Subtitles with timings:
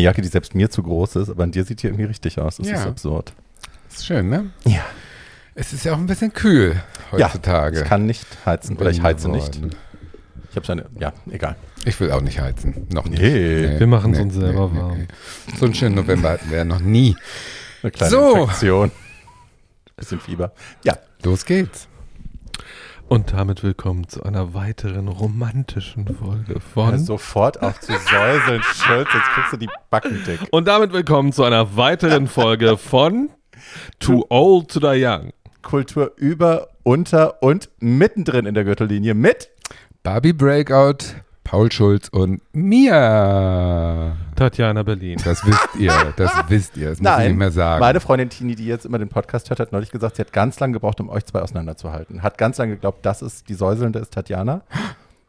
[0.00, 2.38] eine Jacke, die selbst mir zu groß ist, aber an dir sieht die irgendwie richtig
[2.38, 2.56] aus.
[2.56, 2.76] Das Ja.
[2.76, 3.32] ist absurd.
[3.90, 4.50] Ist schön, ne?
[4.64, 4.84] Ja.
[5.54, 6.80] Es ist ja auch ein bisschen kühl
[7.12, 7.80] heutzutage.
[7.82, 8.76] Ich kann nicht heizen.
[8.78, 9.60] Oder ich heize nicht.
[10.50, 11.56] Ich habe eine, ja, egal.
[11.84, 12.86] Ich will auch nicht heizen.
[12.92, 13.20] Noch nicht.
[13.20, 13.78] Nee.
[13.78, 15.06] Wir machen's uns selber warm.
[15.58, 17.16] So einen schönen November hatten wir ja noch nie.
[17.82, 18.42] Eine kleine So.
[18.42, 18.90] Infektion.
[19.96, 20.52] Bisschen Fieber.
[20.82, 20.96] Ja.
[21.22, 21.88] Los geht's.
[23.10, 26.92] Und damit willkommen zu einer weiteren romantischen Folge von.
[26.92, 30.38] Hör sofort auf zu säuseln, Schulz, jetzt kriegst du die Backen dick.
[30.52, 33.30] Und damit willkommen zu einer weiteren Folge von
[33.98, 35.32] Too Old to Die Young.
[35.60, 39.50] Kultur über, unter und mittendrin in der Gürtellinie mit
[40.04, 41.16] Barbie Breakout,
[41.50, 44.16] Paul Schulz und Mia.
[44.36, 45.18] Tatjana Berlin.
[45.24, 46.90] Das wisst ihr, das wisst ihr.
[46.90, 47.80] Das muss ich nicht mehr sagen.
[47.80, 50.60] Meine Freundin Tini, die jetzt immer den Podcast hört, hat neulich gesagt, sie hat ganz
[50.60, 52.22] lange gebraucht, um euch zwei auseinanderzuhalten.
[52.22, 54.62] Hat ganz lange geglaubt, das ist die Säuselnde ist Tatjana.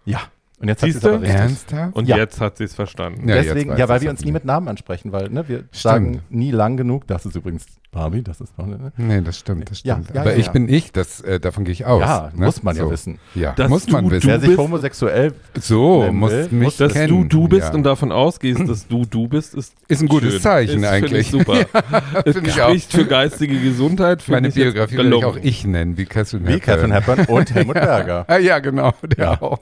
[0.05, 0.19] Ja.
[0.61, 1.39] Und jetzt hat sie es aber richtig.
[1.39, 1.95] Ernsthaft?
[1.95, 2.17] Und Ja.
[2.17, 3.27] jetzt hat sie es verstanden.
[3.27, 5.73] Ja, Deswegen, ja, weil wir uns nie mit Namen ansprechen, weil ne, wir Stimmt.
[5.75, 7.07] sagen nie lang genug.
[7.07, 8.93] Das ist übrigens Barbie, das ist ne?
[8.95, 10.15] Nee, das stimmt, das Ja, stimmt.
[10.15, 10.51] ja, Aber ja, ich ja.
[10.53, 11.99] bin ich, das, äh, davon gehe ich aus.
[11.99, 12.45] Ja, ne?
[12.45, 12.91] muss man ja so.
[12.91, 13.19] wissen.
[13.35, 14.27] Ja, Dass muss man du- wissen.
[14.29, 17.07] Wer sich homosexuell so, nennen muss will, mich Dass kennen.
[17.09, 17.73] du du bist ja.
[17.73, 20.41] und davon ausgehst, dass du du bist, ist, Ist ein gutes schön.
[20.41, 21.19] Zeichen ist, eigentlich.
[21.21, 21.65] Ich super.
[22.25, 24.23] es ich spricht für geistige Gesundheit.
[24.29, 27.73] Meine ich Biografie will ich auch ich nennen, wie Catherine wie Catherine Hepburn und Helmut
[27.73, 28.23] Berger.
[28.27, 29.41] Ah, ja, genau, der Ja.
[29.41, 29.59] auch.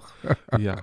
[0.60, 0.76] Ja.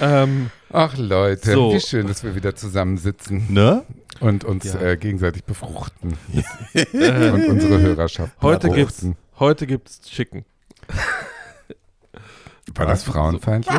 [0.00, 1.72] Ähm, Ach Leute, So.
[1.72, 3.82] wie schön, dass wir wieder zusammensitzen Ne?
[4.20, 4.80] und uns Ja.
[4.80, 6.16] äh, gegenseitig befruchten
[6.92, 9.16] und unsere Hörerschaft heute gibt's, befruchten.
[9.38, 10.44] heute gibt's Chicken.
[12.74, 13.74] War das frauenfeindlich?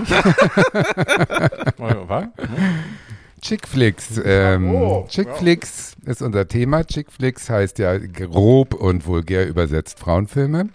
[1.78, 2.25] Was?
[3.41, 4.22] Chickflix.
[4.24, 6.84] Ähm, Oh, Chickflix ist unser Thema.
[6.85, 10.69] Chickflix heißt ja grob und vulgär übersetzt Frauenfilme.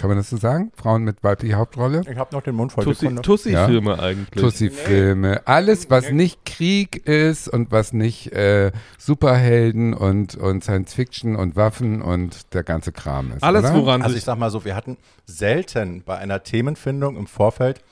[0.00, 0.72] Kann man das so sagen?
[0.74, 2.00] Frauen mit weiblicher Hauptrolle?
[2.10, 2.84] Ich habe noch den Mund voll.
[2.84, 3.20] Tussi- Sekunde.
[3.22, 4.42] Tussi-Filme eigentlich.
[4.42, 5.42] Tussi-Filme.
[5.46, 12.00] Alles, was nicht Krieg ist und was nicht äh, Superhelden und, und Science-Fiction und Waffen
[12.00, 13.42] und der ganze Kram ist.
[13.42, 13.74] Alles, oder?
[13.74, 14.96] woran Also ich sag mal so, wir hatten
[15.26, 17.82] selten bei einer Themenfindung im Vorfeld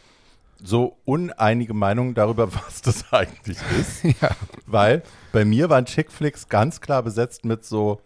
[0.62, 4.04] so uneinige Meinungen darüber, was das eigentlich ist.
[4.22, 4.30] Ja.
[4.66, 5.02] Weil
[5.32, 8.00] bei mir waren Chick-Flicks ganz klar besetzt mit so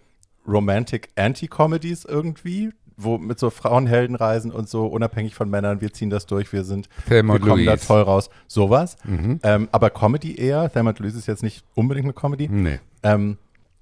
[0.47, 6.27] Romantic Anti-Comedies irgendwie, wo mit so Frauenheldenreisen und so unabhängig von Männern, wir ziehen das
[6.27, 7.87] durch, wir sind, Thelma wir kommen da Louise.
[7.87, 8.97] toll raus, sowas.
[9.05, 9.41] Mhm.
[9.43, 12.49] Ähm, aber Comedy eher, Thelma und Louise ist jetzt nicht unbedingt eine Comedy.
[12.49, 12.81] Nee.
[13.03, 13.39] Ähm,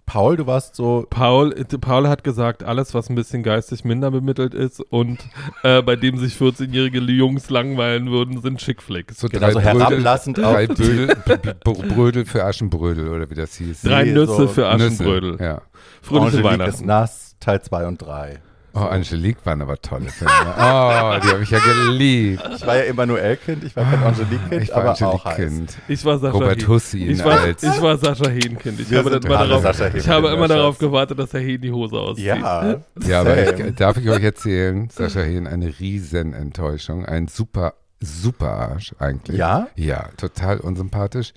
[0.06, 4.10] Paul, du warst so, Paul, äh, Paul hat gesagt, alles, was ein bisschen geistig minder
[4.10, 5.20] bemittelt ist und
[5.62, 9.20] äh, bei dem sich 14-jährige Jungs langweilen würden, sind Chickflicks.
[9.20, 13.37] So Genau, so Brödel- herablassend drei auf- Bödel, B- B- Brödel für Aschenbrödel oder wie
[13.37, 13.82] das hieß.
[13.82, 15.32] Drei Nee, Nüsse so für Aschenbrödel.
[15.32, 15.62] Nüsse, Ja.
[16.03, 16.87] Fröhliche Angelique ist Weihnachten.
[16.87, 18.41] nass, Teil 2 und 3.
[18.72, 20.32] Oh, Angelique waren aber tolle Filme.
[20.32, 22.42] Oh, die habe ich ja geliebt.
[22.54, 25.41] Ich war ja Emanuel-Kind, ich war kein Angelique-Kind, Ich war aber auch heiß.
[25.41, 25.76] Angelique-Kind.
[25.88, 26.69] Ich war Sascha Robert Hehn.
[26.69, 27.62] Hussi in Ich war, als.
[27.62, 28.81] ich war Sascha Hehn-Kind.
[28.81, 32.26] Ich habe, immer darauf, ich habe immer darauf gewartet, dass Herr Hehn die Hose auszieht.
[32.26, 32.81] Ja.
[33.06, 37.04] Ja, aber ich, darf ich euch erzählen, Sascha Hehn, eine Riesenenttäuschung.
[37.06, 39.37] Ein super, super Arsch eigentlich.
[39.38, 39.69] Ja?
[39.75, 41.32] Ja, total unsympathisch.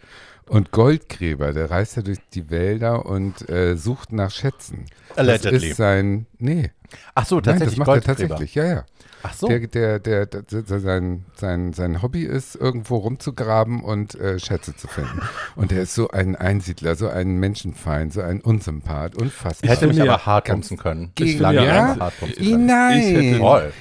[0.49, 4.85] Und Goldgräber, der reist ja durch die Wälder und äh, sucht nach Schätzen.
[5.15, 5.69] Das Allegedly.
[5.69, 6.71] ist sein, nee,
[7.15, 8.29] Ach so, nein, tatsächlich das macht er Goldgräber.
[8.29, 8.85] tatsächlich, ja, ja.
[9.25, 9.47] Ach so.
[9.47, 14.75] Der, der, der, der, der, sein, sein, sein Hobby ist, irgendwo rumzugraben und äh, Schätze
[14.75, 15.21] zu finden.
[15.55, 19.69] Und er ist so ein Einsiedler, so ein Menschenfeind, so ein Unsympath, unfassbar.
[19.71, 21.11] Hätte mich aber hart bumsen können.
[21.15, 21.95] gegen- lange ja?
[21.99, 22.65] Hart können.
[22.65, 22.99] nein.
[22.99, 23.73] Ich hätte- Voll.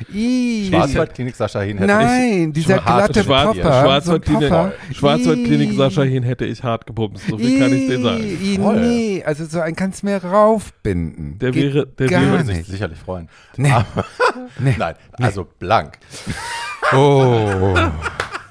[0.69, 3.82] Schwarzwaldklinik Sascha Hehn hätte Nein, dieser schon harte glatte Popper.
[4.92, 5.76] Schwarzwaldklinik, so I.
[5.76, 7.26] Sascha Hehn hätte ich hart gebumst.
[7.28, 8.22] So viel kann ich dir sagen.
[8.22, 8.81] I, Voll.
[8.81, 11.38] Nee, also so ein kannst du mir raufbinden.
[11.38, 12.70] Der Geht wäre- der wäre würde sich nicht.
[12.70, 13.28] sicherlich freuen.
[13.56, 13.70] Nee.
[13.70, 14.05] Aber,
[14.58, 14.75] Nee.
[14.78, 15.99] Nein, also blank.
[16.94, 17.75] Oh.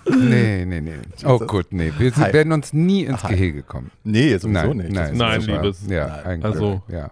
[0.10, 0.96] Nee, nee, nee.
[1.26, 1.94] Oh gut, nee.
[2.00, 3.30] Wir sind, werden uns nie ins Hi.
[3.36, 3.92] Gehege kommen.
[4.04, 4.92] Nee, sowieso Nein, nicht.
[4.94, 5.42] nein, Nein.
[5.42, 5.82] Liebes.
[5.88, 6.26] Ja, Nein.
[6.26, 6.46] eigentlich.
[6.54, 7.12] Also- ja.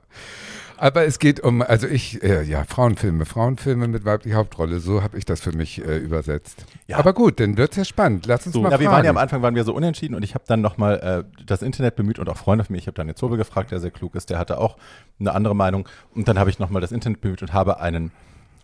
[0.77, 5.17] Aber es geht um, also ich, äh, ja, Frauenfilme, Frauenfilme mit weiblicher Hauptrolle, so habe
[5.17, 6.65] ich das für mich äh, übersetzt.
[6.87, 6.97] Ja.
[6.97, 8.25] Aber gut, dann wird's ja spannend.
[8.27, 8.61] Lass uns So.
[8.61, 9.17] mal Ja, wir waren ja am.
[9.17, 12.29] Anfang waren wir so unentschieden und ich habe dann nochmal äh, das Internet bemüht und
[12.29, 12.79] auch Freunde von mir.
[12.79, 14.77] Ich habe Daniel Zobel gefragt, der sehr klug ist, der hatte auch
[15.19, 15.87] eine andere Meinung.
[16.15, 18.11] Und dann habe ich nochmal das Internet bemüht und habe einen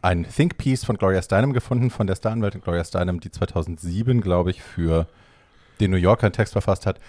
[0.06, 4.52] ein Think Piece von Gloria Steinem gefunden, von der Staranwältin Gloria Steinem, die 2007, glaube
[4.52, 5.08] ich, für
[5.80, 7.00] den New Yorker einen Text verfasst hat.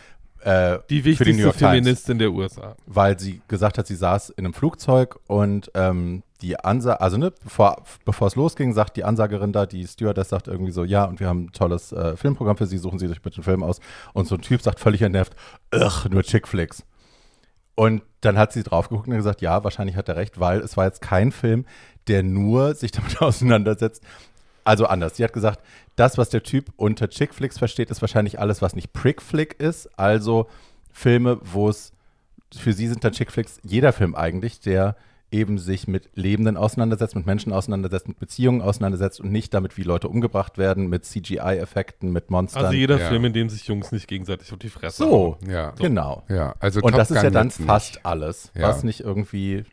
[0.41, 2.75] Äh, Die die wichtigste Times Feministin der USA.
[2.87, 7.33] weil sie gesagt hat, sie saß in einem Flugzeug und ähm, die Ansage, also ne,
[7.43, 11.21] bevor, bevor es losging, sagt die Ansagerin da, die Stewardess sagt irgendwie so, ja, und
[11.21, 13.81] wir haben ein tolles äh, Filmprogramm für Sie, suchen Sie sich bitte einen Film aus.
[14.15, 15.35] Und so ein Typ sagt völlig entnervt,
[15.75, 16.85] ugh, nur Chickflicks.
[17.77, 20.77] Und dann hat sie drauf geguckt und gesagt, ja, wahrscheinlich hat er recht, weil es
[20.77, 21.65] war jetzt kein Film,
[22.09, 24.03] der nur sich damit auseinandersetzt.
[24.65, 25.17] Also anders.
[25.17, 25.61] Sie hat gesagt,
[25.95, 29.89] das, was der Typ unter Chickflicks versteht, ist wahrscheinlich alles, was nicht Prickflick ist.
[29.97, 30.49] Also
[30.93, 31.93] Filme, wo es,
[32.57, 34.97] für sie sind dann Chickflicks jeder Film eigentlich, der
[35.37, 39.83] eben sich mit Lebenden auseinandersetzt, mit Menschen auseinandersetzt, mit Beziehungen auseinandersetzt und nicht damit, wie
[39.83, 42.65] Leute umgebracht werden, mit CGI-Effekten, mit Monstern.
[42.65, 43.09] Also jeder Ja.
[43.09, 45.71] Film, in dem sich Jungs nicht gegenseitig auf die Fresse so, Ja.
[45.73, 46.25] genau.
[46.29, 47.67] Ja, also Und Top das ist Gun ja dann jetzt nicht.
[47.69, 48.69] fast alles, Ja.
[48.69, 49.65] was nicht irgendwie,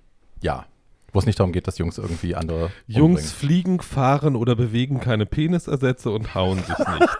[0.41, 0.65] ja,
[1.13, 3.29] wo es nicht darum geht, dass Jungs irgendwie andere Jungs umbringen.
[3.29, 7.17] fliegen, fahren oder bewegen keine Penisersätze und hauen sich nicht.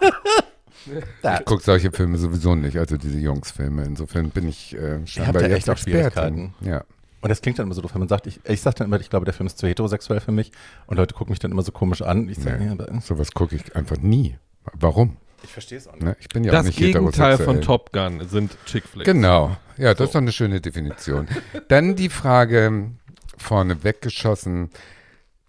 [0.86, 3.84] Ich gucke solche Filme sowieso nicht, also diese Jungs-Filme.
[3.84, 5.92] Insofern bin ich äh, scheinbar jetzt echt auch Expertin.
[5.92, 6.54] Schwierigkeiten.
[6.60, 6.84] Ja.
[7.24, 9.00] Und das klingt dann immer so doof, wenn man sagt, ich, ich sage dann immer,
[9.00, 10.52] ich glaube, der Film ist zu heterosexuell für mich.
[10.86, 12.28] Und Leute gucken mich dann immer so komisch an.
[12.28, 12.66] Ich sage, Nee.
[12.66, 14.36] ja, aber Sowas gucke ich einfach nie.
[14.74, 15.16] Warum?
[15.42, 16.02] ich verstehe es auch nicht.
[16.04, 16.16] Ne?
[16.20, 17.60] Ich bin ja auch das nicht Gegenteil von.
[17.60, 19.04] Top Gun sind Chick-Flicks.
[19.10, 19.56] Genau.
[19.76, 20.04] Ja, das So.
[20.04, 21.26] ist doch eine schöne Definition.
[21.68, 22.90] Dann die Frage
[23.36, 24.70] vorne weggeschossen.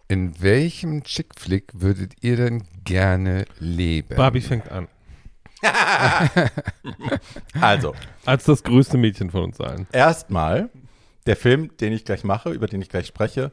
[0.07, 4.15] In welchem Chick-Flick würdet ihr denn gerne leben?
[4.15, 4.87] Barbie fängt an.
[7.59, 7.95] Also,
[8.25, 9.87] Als das größte Mädchen von uns allen.
[9.91, 10.69] erstmal,
[11.25, 13.51] der Film, den ich gleich mache, über den ich gleich spreche,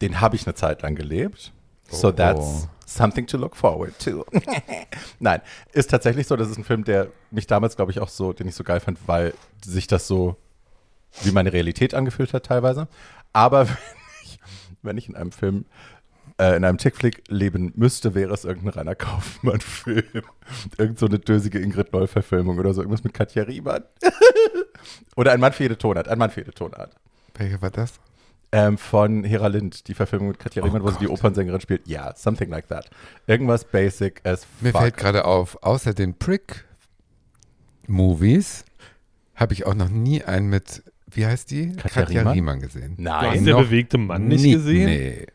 [0.00, 1.52] den habe ich eine Zeit lang gelebt.
[1.90, 2.12] So Oh.
[2.12, 4.24] that's something to look forward to.
[5.20, 5.40] Nein,
[5.72, 8.48] ist tatsächlich so, das ist ein Film, der mich damals, glaube ich, auch so, den
[8.48, 9.34] ich so geil fand, weil
[9.64, 10.36] sich das so
[11.22, 12.88] wie meine Realität angefühlt hat teilweise.
[13.32, 13.76] Aber wenn
[14.24, 14.38] ich,
[14.82, 15.66] wenn ich in einem Film,
[16.38, 20.22] äh, in einem Chickflick leben müsste, wäre es irgendein Rainer Kaufmann-Film.
[20.78, 23.84] Irgend so eine dösige Ingrid Neu-Verfilmung oder so, irgendwas mit Katja Riemann.
[25.16, 26.94] oder ein Mann für jede Tonart, ein Mann für jede Tonart.
[27.36, 27.94] Welcher war das?
[28.52, 31.18] Ähm, von Hera Lind, die Verfilmung mit Katja Oh Riemann, wo sie die Gott.
[31.18, 31.88] Opernsängerin spielt.
[31.88, 32.88] Ja, something like that.
[33.26, 34.80] Irgendwas basic as Mir fuck.
[34.82, 36.14] fällt gerade auf, außer den
[37.88, 38.64] Prick-Movies
[39.34, 41.72] habe ich auch noch nie einen mit, wie heißt die?
[41.76, 42.60] Katja Riemann?
[42.60, 42.96] gesehen.
[42.96, 44.86] Du hast Nein, der bewegte Mann nicht nie, gesehen?
[44.86, 45.26] Nee.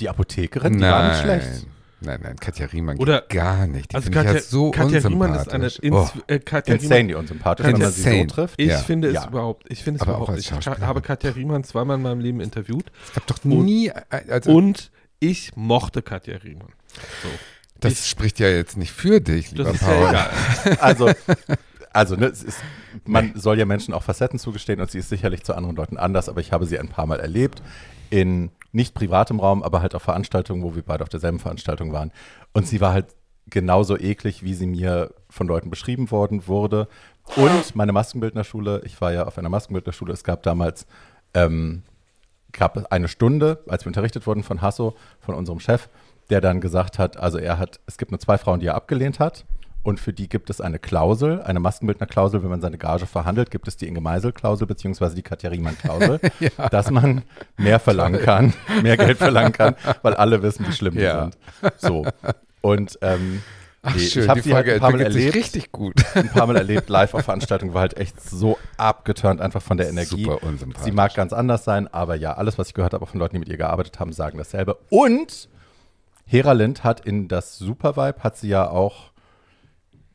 [0.00, 0.90] Die Apothekerin, die nein.
[0.92, 1.66] war nicht schlecht.
[2.00, 3.90] Nein, nein, Katja Riemann Oder- geht gar nicht.
[3.92, 5.78] Die Also ich Katja, ja so Katja Riemann ist eine unsympathisch.
[5.78, 6.20] ins, oh.
[6.26, 8.54] äh, Katja Insane, Riemann, die unsympathisch, wenn man sie so trifft.
[8.60, 8.78] ich Ja.
[8.78, 9.26] finde es Ja.
[9.28, 12.40] überhaupt, ich finde es Aber auch überhaupt, ich habe Katja Riemann zweimal in meinem Leben
[12.40, 16.68] interviewt Es gab doch Und- nie, also und ich mochte Katja Riemann.
[17.22, 17.28] So.
[17.80, 20.08] das ich- spricht ja jetzt nicht für dich, lieber Das ist ja Paul.
[20.10, 20.30] egal.
[20.80, 21.10] Also,
[21.94, 22.58] also ne, es ist,
[23.06, 26.28] man soll ja Menschen auch Facetten zugestehen und sie ist sicherlich zu anderen Leuten anders,
[26.28, 27.62] aber ich habe sie ein paar Mal erlebt
[28.10, 32.12] in nicht privatem Raum, aber halt auf Veranstaltungen, wo wir beide auf derselben Veranstaltung waren.
[32.52, 33.06] Und sie war halt
[33.46, 36.88] genauso eklig, wie sie mir von Leuten beschrieben worden wurde.
[37.36, 40.86] Und meine Maskenbildnerschule, ich war ja auf einer Maskenbildnerschule, es gab damals
[41.34, 41.82] ähm,
[42.52, 45.88] gab eine Stunde, als wir unterrichtet wurden von Hasso, von unserem Chef,
[46.30, 49.20] der dann gesagt hat, also er hat, es gibt nur zwei Frauen, die er abgelehnt
[49.20, 49.44] hat.
[49.84, 53.68] Und für die gibt es eine Klausel, eine Maskenbildner-Klausel, wenn man seine Gage verhandelt, gibt
[53.68, 56.18] es die Inge Meisel-Klausel beziehungsweise die Katja Riemann-Klausel,
[56.70, 57.22] dass man
[57.58, 61.26] mehr verlangen kann, mehr Geld verlangen kann, weil alle wissen, wie schlimm Ja.
[61.26, 61.80] die sind.
[61.80, 62.06] So.
[62.62, 63.42] Und ähm,
[63.82, 66.02] Ach nee, schön, ich habe die sie halt Folge ein paar Mal erlebt, richtig gut.
[66.14, 69.90] ein paar Mal erlebt, live auf Veranstaltungen, war halt echt so abgeturnt einfach von der
[69.90, 70.24] Energie.
[70.24, 70.84] Super unsympathisch.
[70.86, 73.40] Sie mag ganz anders sein, aber ja, alles, was ich gehört habe, von Leuten, die
[73.40, 74.78] mit ihr gearbeitet haben, sagen dasselbe.
[74.88, 75.50] Und
[76.24, 79.10] Hera Lind hat in das Supervibe, hat sie ja auch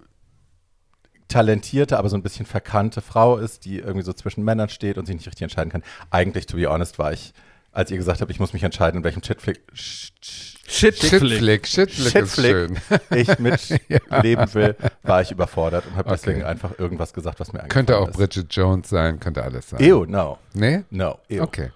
[1.27, 5.05] talentierte, aber so ein bisschen verkannte Frau ist, die irgendwie so zwischen Männern steht und
[5.05, 5.83] sich nicht richtig entscheiden kann.
[6.09, 7.31] Eigentlich, to be honest, war ich,
[7.77, 11.67] als ihr gesagt habt, ich muss mich entscheiden, in welchem Shitflick, Sh- Sh- Shitflick.
[11.67, 12.81] Shitflick, Shitflick
[13.15, 16.17] ich mitleben will, war ich überfordert und habe Okay.
[16.19, 18.17] deswegen einfach irgendwas gesagt, was mir eingefallen Könnte auch ist.
[18.17, 19.79] Bridget Jones sein, könnte alles sein.
[19.79, 20.83] Ew, no, Nee?
[20.89, 21.43] no, ew.
[21.43, 21.71] Okay.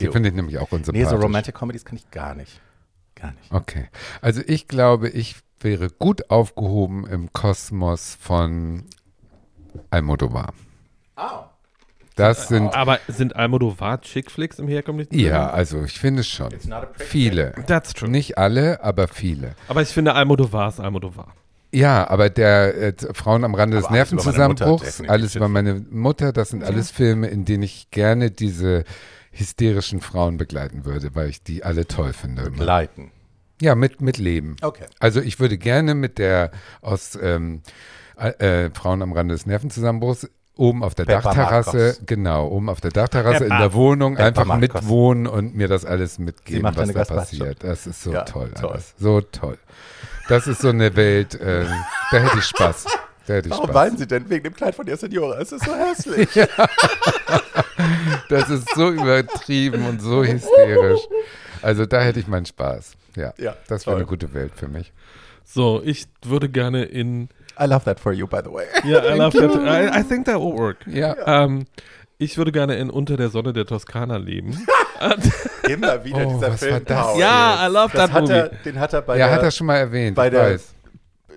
[0.00, 1.10] Die finde ich nämlich auch Nee, unsympathisch.
[1.10, 2.60] so Romantic Comedies kann ich gar nicht.
[3.14, 3.52] Gar nicht.
[3.52, 3.88] Okay.
[4.22, 8.84] Also ich glaube, ich wäre gut aufgehoben im Kosmos von
[9.90, 10.54] Almodovar.
[12.18, 16.48] Das sind, Aber sind Almodovar Chick-Flicks im herkömmlichen ja, also ich finde schon.
[16.64, 17.52] not a prick Viele.
[17.66, 18.08] That's true.
[18.08, 19.54] Nicht alle, aber viele.
[19.68, 21.32] Aber ich finde Almodovar ist Almodovar.
[21.72, 25.34] Ja, aber der äh, Frauen am Rande des Aber alles über meine Mutter, Nervenzusammenbruchs, alles
[25.36, 28.84] über meine Mutter, das sind alles Filme, in denen ich gerne diese
[29.30, 32.42] hysterischen Frauen begleiten würde, weil ich die alle toll finde.
[32.42, 32.64] immer.
[32.64, 33.10] Leiten.
[33.60, 34.56] Ja, mit, mit Leben.
[34.62, 34.86] Okay.
[34.98, 37.62] Also ich würde gerne mit der aus ähm,
[38.16, 42.00] äh, äh, Frauen am Rande des Nervenzusammenbruchs oben auf der Pepper Dachterrasse, Marcos.
[42.06, 44.82] genau, oben auf der Dachterrasse in der Wohnung Pepper einfach Marcos.
[44.82, 47.64] mitwohnen und mir das alles mitgeben, was da passiert.
[47.64, 48.70] Das ist so Ja, toll, toll.
[48.72, 48.94] alles.
[48.98, 49.56] So toll.
[50.28, 51.64] Das ist so eine Welt, äh,
[52.10, 52.84] da hätte ich Spaß.
[53.26, 53.74] Da hätte ich Warum Spaß.
[53.74, 55.38] weinen Sie denn wegen dem Kleid von der Senora?
[55.40, 56.28] Es ist so hässlich.
[58.28, 61.00] Das ist so übertrieben und so hysterisch.
[61.62, 62.92] Also da hätte ich meinen Spaß.
[63.16, 64.92] Ja, Ja, das wäre eine gute Welt für mich.
[65.44, 67.28] So, ich würde gerne in.
[67.60, 68.66] I love that for you, by the way.
[68.84, 69.50] Ja, I love that.
[69.56, 70.78] I, I think that will work.
[70.86, 71.66] Ja, Ähm,
[72.18, 74.56] ich würde gerne in Unter der Sonne der Toskana leben.
[75.68, 76.72] Immer wieder Oh, dieser was Film.
[76.74, 77.20] war das Paul.
[77.20, 78.32] ja, I love Das that hat movie.
[78.34, 80.74] er, den hat er bei ja der hat er schon mal erwähnt, bei der- weiß.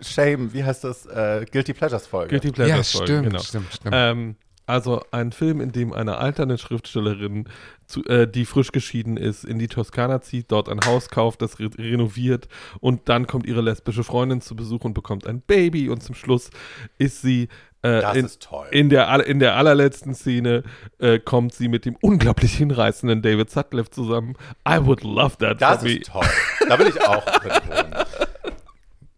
[0.04, 1.06] Shame, wie heißt das?
[1.06, 2.30] Äh, Guilty Pleasures Folge.
[2.30, 3.40] Guilty Pleasure Ja, Folge, stimmt, genau.
[3.40, 3.94] stimmt, stimmt.
[3.96, 4.36] Ähm,
[4.66, 7.48] also ein Film, in dem eine alternde Schriftstellerin,
[7.92, 11.60] zu, äh, die frisch geschieden ist, in die Toskana zieht, dort ein Haus kauft, das
[11.60, 12.48] re renoviert
[12.80, 16.50] und dann kommt ihre lesbische Freundin zu Besuch und bekommt ein Baby und zum Schluss
[16.98, 17.50] ist sie
[17.84, 18.68] äh, Das in, ist toll.
[18.72, 20.64] in, der, in der allerletzten Szene
[21.00, 24.36] äh, kommt sie mit dem unglaublich hinreißenden David Sutcliffe zusammen.
[24.68, 25.96] I would love that das for me.
[25.96, 26.26] ist toll.
[26.70, 27.96] Da will ich auch drin wohnen.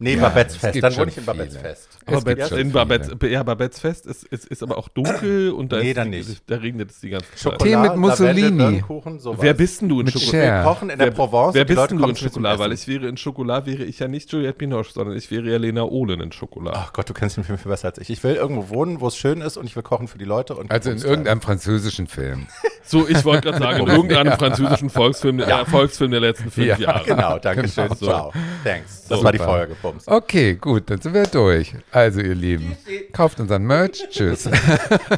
[0.03, 0.83] Nee, Ja, Babettes es Fest.
[0.83, 1.69] Dann schon wohne ich in Babettes viele.
[1.69, 1.89] Fest.
[2.50, 2.72] Schon in.
[2.72, 6.12] Babette's, ja, Babette's Fest ist, ist, ist aber auch dunkel und da, Nee, ist dann
[6.12, 6.43] die, nicht.
[6.50, 7.39] da regnet es die ganze Zeit.
[7.39, 8.83] Schokolade, Tee mit Mussolini.
[9.39, 10.38] Wer bist denn du in Schokolade?
[10.57, 12.60] Wir kochen in der Wer, Provence wer bist Leute denn du in Schokolade?
[12.60, 15.57] Weil ich wäre in Schokolade, wäre ich ja nicht Juliette Binoche, sondern ich wäre ja
[15.57, 16.77] Lena Ohlen in Schokolade.
[16.79, 18.10] Ach Gott, du kennst den Film viel besser als ich.
[18.10, 20.55] Ich will irgendwo wohnen, wo es schön ist und ich will kochen für die Leute.
[20.55, 22.48] Und Also in irgendeinem französischen Film.
[22.86, 26.77] So, ich wollte gerade sagen, in irgendeinem französischen Volksfilm, äh, Volksfilm der letzten fünf Ja,
[26.77, 27.05] Jahre.
[27.05, 27.86] Genau, danke schön.
[27.86, 27.95] Genau.
[27.95, 28.33] Ciao.
[28.65, 29.05] Thanks.
[29.07, 29.38] Das war die.
[29.38, 29.75] Folge.
[29.93, 30.07] Bums.
[30.07, 31.73] Okay, gut, dann sind wir durch.
[31.91, 32.75] Also ihr Lieben,
[33.12, 34.03] kauft unseren Merch.
[34.09, 34.50] Tschüss.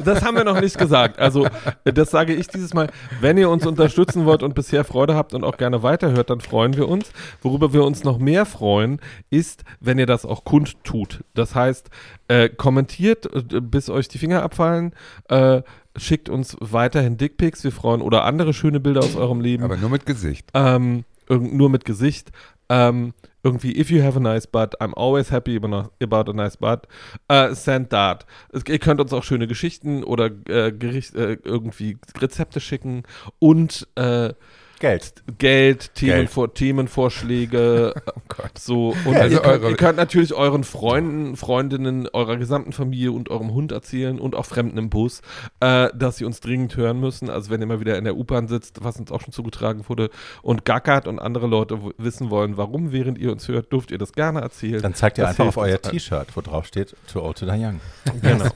[0.04, 1.18] Das haben wir noch nicht gesagt.
[1.18, 1.46] Also,
[1.84, 2.88] das sage ich dieses Mal.
[3.20, 6.76] Wenn ihr uns unterstützen wollt und bisher Freude habt und auch gerne weiterhört, dann freuen
[6.76, 7.10] wir uns.
[7.42, 11.24] Worüber wir uns noch mehr freuen, ist, wenn ihr das auch kundtut.
[11.34, 11.90] Das heißt,
[12.28, 14.92] äh, kommentiert, äh, bis euch die Finger abfallen,
[15.28, 15.62] äh,
[15.96, 19.64] schickt uns weiterhin Dickpics, wir freuen, oder andere schöne Bilder aus eurem Leben.
[19.64, 20.50] Aber nur mit Gesicht.
[20.54, 22.30] ähm, nur mit Gesicht.
[22.68, 23.12] Ähm,
[23.46, 26.88] irgendwie, if you have a nice butt, I'm always happy about a nice butt.
[27.28, 28.26] Äh, send that.
[28.66, 33.04] Ihr könnt uns auch schöne Geschichten oder äh, Gericht, äh, irgendwie Rezepte schicken
[33.38, 34.34] und äh,
[34.78, 35.22] Geld.
[35.38, 36.30] Geld, Themen, Geld.
[36.30, 38.58] Vor, Themenvorschläge, Oh Gott.
[38.58, 38.88] so.
[39.04, 39.32] Und Geld.
[39.32, 43.52] ihr, Also könnt, eure- ihr könnt natürlich euren Freunden, Freundinnen, eurer gesamten Familie und eurem
[43.54, 45.22] Hund erzählen und auch Fremden im Bus,
[45.60, 47.30] äh, dass sie uns dringend hören müssen.
[47.30, 50.10] Also wenn ihr mal wieder in der U-Bahn sitzt, was uns auch schon zugetragen wurde,
[50.42, 53.98] und gackert und andere Leute w- wissen wollen, warum, während ihr uns hört, dürft ihr
[53.98, 54.82] das gerne erzählen.
[54.82, 55.92] Dann zeigt ihr Das einfach auf euer allen.
[55.92, 57.80] T-Shirt, wo drauf steht, too old to die young.
[58.22, 58.46] Genau.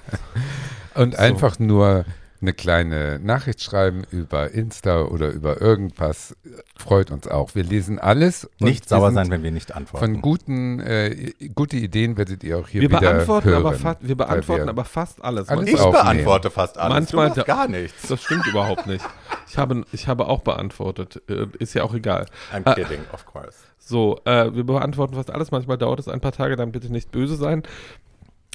[0.94, 2.04] Und einfach nur
[2.42, 6.35] eine kleine Nachricht schreiben über Insta oder über irgendwas.
[6.78, 7.54] Freut uns auch.
[7.54, 8.44] Wir lesen alles.
[8.61, 10.04] und Nicht sauer sein, wenn wir nicht antworten.
[10.14, 13.66] Von guten, äh, gute Ideen werdet ihr auch hier Wir wieder beantworten, hören.
[13.66, 15.49] aber, fa wir beantworten wir- aber fast alles.
[15.50, 15.92] Alles ich aufnehmen.
[15.92, 16.94] beantworte fast alles.
[16.94, 18.09] Manchmal du da- gar nichts.
[18.09, 19.04] Das stimmt überhaupt nicht.
[19.49, 21.23] Ich habe, ich habe auch beantwortet.
[21.28, 22.26] Äh, Ist ja auch egal.
[22.54, 22.75] I'm Ah.
[22.75, 23.59] kidding, of course.
[23.78, 25.50] So, äh, wir beantworten fast alles.
[25.50, 27.62] Manchmal dauert es ein paar Tage, dann bitte nicht böse sein.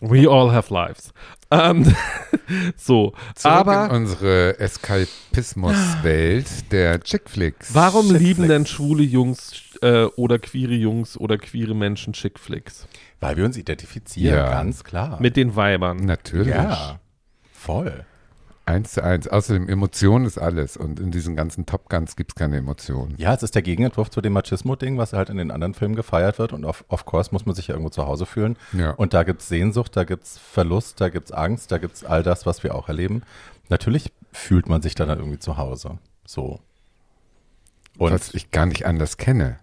[0.02, 1.14] We all have lives.
[1.52, 1.96] Ähm,
[2.75, 7.74] so, Zurück aber in unsere Eskapismus-Welt der Chickflicks.
[7.74, 12.88] warum Chick lieben denn schwule Jungs äh, oder queere Jungs oder queere Menschen Chickflicks?
[13.20, 14.50] Weil wir uns identifizieren, Ja.
[14.50, 15.20] ganz klar.
[15.22, 15.98] Mit den Weibern.
[15.98, 16.54] Natürlich.
[16.54, 17.00] ja,
[17.54, 18.06] voll.
[18.67, 19.27] Eins zu eins.
[19.27, 20.75] Außerdem Emotion ist alles.
[20.75, 23.13] Und in diesen ganzen Top Guns gibt es keine Emotionen.
[23.17, 26.39] Ja, es ist der Gegenentwurf zu dem Machismo-Ding, was halt in den anderen Filmen gefeiert
[26.39, 26.51] wird.
[26.51, 28.57] Und of, of course muss man sich ja irgendwo zu Hause fühlen.
[28.74, 28.91] Ja.
[28.91, 31.95] Und da gibt es Sehnsucht, da gibt es Verlust, da gibt es Angst, da gibt
[31.95, 33.22] es all das, was wir auch erleben.
[33.69, 36.00] Natürlich fühlt man sich dann halt irgendwie zu Hause.
[36.25, 36.60] So.
[37.98, 39.60] Und was ich gar nicht anders kenne.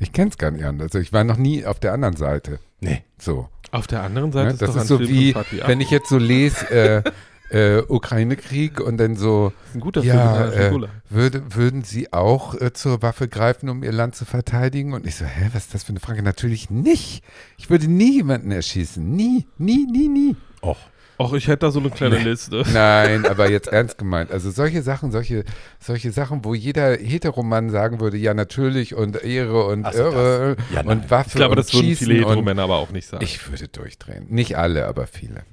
[0.00, 0.86] Ich kenne es gar nicht anders.
[0.86, 2.58] Also ich war noch nie auf der anderen Seite.
[2.80, 3.48] nee, So.
[3.70, 4.52] Auf der anderen Seite Ne?
[4.54, 5.34] ist Das doch ist ein so Film wie,
[5.66, 7.02] wenn ich jetzt so lese, äh,
[7.54, 10.14] äh, Ukraine-Krieg und dann so, ein guter Film.
[10.14, 14.24] ja, Rainer äh, würde, würden Sie auch äh, zur Waffe greifen, um Ihr Land zu
[14.24, 14.92] verteidigen?
[14.92, 16.22] Und ich so, hä, was ist das für eine Frage?
[16.22, 17.22] Natürlich nicht.
[17.56, 19.08] Ich würde nie jemanden erschießen.
[19.14, 20.36] Nie, nie, nie, nie.
[20.62, 20.78] och.
[21.16, 22.64] Och, ich hätte da so eine kleine Liste.
[22.74, 24.32] Nein, aber jetzt ernst gemeint.
[24.32, 25.44] Also solche Sachen, solche,
[25.78, 30.56] solche Sachen, wo jeder Heteromann sagen würde, ja natürlich und Ehre und Ach so, Irre
[30.56, 30.84] das.
[30.84, 33.22] Ja, und Waffe Ich glaube, und das würden viele Heteromänner aber auch nicht sagen.
[33.22, 34.26] Ich würde durchdrehen.
[34.28, 35.44] Nicht alle, aber viele.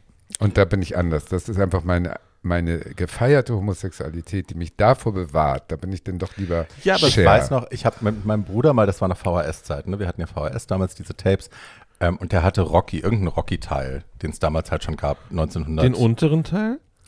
[0.42, 1.26] Und da bin ich anders.
[1.26, 5.72] Das ist einfach meine, meine gefeierte Homosexualität, die mich davor bewahrt.
[5.72, 7.26] Da bin ich denn doch lieber Ja, aber ich Ich Cher.
[7.26, 10.00] weiß noch, ich habe mit meinem Bruder mal, das war noch VHS-Zeiten, ne?
[10.00, 11.52] wir hatten ja VHS damals, diese Tapes,
[12.00, 15.86] ähm, und der hatte Rocky, irgendeinen Rocky-Teil, den es damals halt schon gab, 1900.
[15.86, 16.80] Den unteren Teil?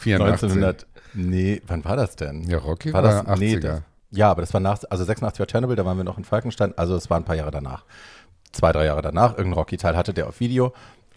[0.00, 0.50] 84.
[0.52, 2.44] 1900, nee, wann war das denn?
[2.44, 3.38] Ja, Rocky war war, das, 80er.
[3.38, 6.16] nee, das, ja, aber das war nach, also 86 war Chernobyl, da waren wir noch
[6.16, 7.84] in Falkenstein, also es war ein paar Jahre danach.
[8.52, 10.72] Zwei, drei Jahre danach, irgendein Rocky-Teil hatte der auf Video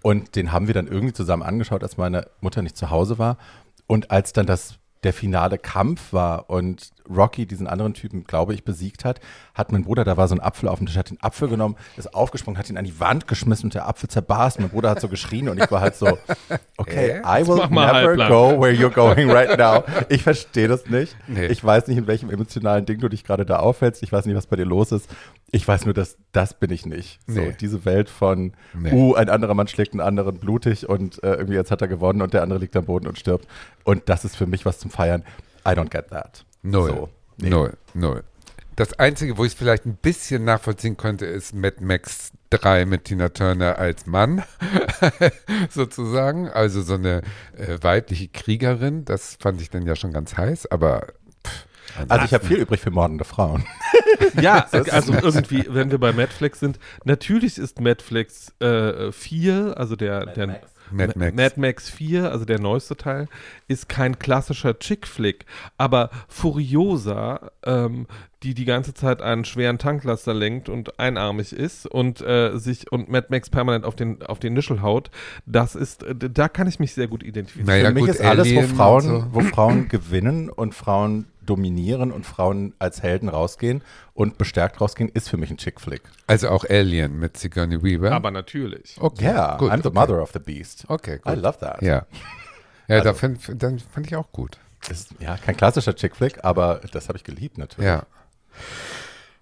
[0.05, 3.38] Und den haben wir dann irgendwie zusammen angeschaut, als meine Mutter nicht zu Hause war.
[3.88, 8.63] Und als dann das der finale Kampf war und Rocky diesen anderen Typen, glaube ich,
[8.63, 9.19] besiegt hat,
[9.53, 11.75] hat mein Bruder, da war so ein Apfel auf dem Tisch, hat den Apfel genommen,
[11.97, 14.59] ist aufgesprungen, hat ihn an die Wand geschmissen und der Apfel zerbarst.
[14.59, 16.07] Mein Bruder hat so geschrien und ich war halt so,
[16.77, 19.83] okay, I will never go where you're going right now.
[20.09, 21.15] Ich verstehe das nicht.
[21.27, 21.47] Nee.
[21.47, 24.01] Ich weiß nicht, in welchem emotionalen Ding du dich gerade da aufhältst.
[24.01, 25.09] Ich weiß nicht, was bei dir los ist.
[25.52, 27.20] Ich weiß nur, dass das bin ich nicht.
[27.28, 27.56] So, Nee.
[27.60, 28.92] diese Welt von, Nee.
[28.92, 32.22] uh, ein anderer Mann schlägt einen anderen blutig und äh, irgendwie jetzt hat er gewonnen
[32.22, 33.48] und der andere liegt am Boden und stirbt.
[33.84, 35.24] Und das ist für mich was zum Feiern.
[35.66, 36.44] I don't get that.
[36.64, 36.90] Null.
[36.90, 37.50] So, nee.
[37.50, 37.74] Null.
[37.94, 38.24] Null.
[38.75, 43.06] Das Einzige, wo ich es vielleicht ein bisschen nachvollziehen könnte, ist Mad Max 3 mit
[43.06, 44.44] Tina Turner als Mann,
[45.70, 46.50] sozusagen.
[46.50, 47.22] Also so eine
[47.58, 49.06] äh, weibliche Kriegerin.
[49.06, 51.08] Das fand ich dann ja schon ganz heiß, aber
[52.08, 53.65] Also ich habe viel übrig für mordende Frauen.
[54.42, 60.25] Ja, also irgendwie, wenn wir bei Netflix sind, natürlich ist Netflix äh, 4, also der,
[60.27, 60.68] der Max.
[60.92, 61.36] Mad Ma- Max.
[61.36, 63.27] Mad Max 4, also der neueste Teil,
[63.68, 65.46] ist kein klassischer Chick-Flick,
[65.77, 68.08] aber Furiosa, ähm,
[68.44, 73.10] die die ganze Zeit einen schweren Tanklaster lenkt und einarmig ist und äh, sich und
[73.10, 75.10] Mad Max permanent auf den auf den Nischel haut,
[75.46, 77.68] das ist, äh, da kann ich mich sehr gut identifizieren.
[77.68, 79.25] Naja, für mich gut, ist alles, wo Frauen, so.
[79.32, 83.82] wo Frauen gewinnen und Frauen dominieren und Frauen als Helden rausgehen
[84.14, 86.02] und bestärkt rausgehen, ist für mich ein Chick-Flick.
[86.28, 88.12] Also auch Alien mit Sigourney Weaver.
[88.12, 88.98] Aber natürlich.
[89.00, 90.00] okay, Yeah, gut, I'm the okay.
[90.00, 90.86] mother of the beast.
[90.88, 91.42] Okay, I gut.
[91.42, 91.82] love that.
[91.82, 92.06] Ja.
[92.88, 94.58] Ja, da Also- fand, dann fand ich auch gut.
[94.90, 97.88] Ist, ja, kein klassischer Chick-Flick, aber das habe ich geliebt natürlich.
[97.88, 98.03] Ja.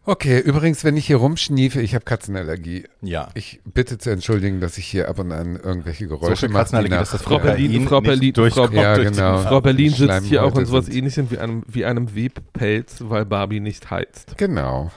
[0.05, 2.83] Okay, übrigens, wenn ich hier rumschniefe, ich habe Katzenallergie.
[3.01, 3.29] Ja.
[3.35, 6.63] Ich bitte zu entschuldigen, dass ich hier ab und an irgendwelche So Geräusche viel mache.
[6.63, 9.37] Katzenallergie, die dass das Frau Berlin, Frau nicht Berlin, durchkommt Frau- Ja, durch die genau.
[9.43, 13.61] Frau Berlin sitzt hier auch in sowas ähnlichem wie einem, wie einem Webpelz, weil Barbie
[13.61, 14.37] nicht heizt.
[14.37, 14.91] Genau.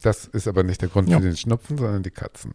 [0.00, 1.18] Das ist aber nicht der Grund Ja.
[1.18, 2.52] für den Schnupfen, sondern die Katzen.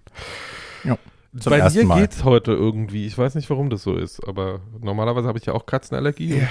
[0.84, 0.97] Ja.
[1.39, 2.01] Zum Bei ersten mir Mal.
[2.01, 3.07] geht's heute irgendwie.
[3.07, 6.47] Ich weiß nicht, warum das so ist, aber normalerweise habe ich ja auch Katzenallergie und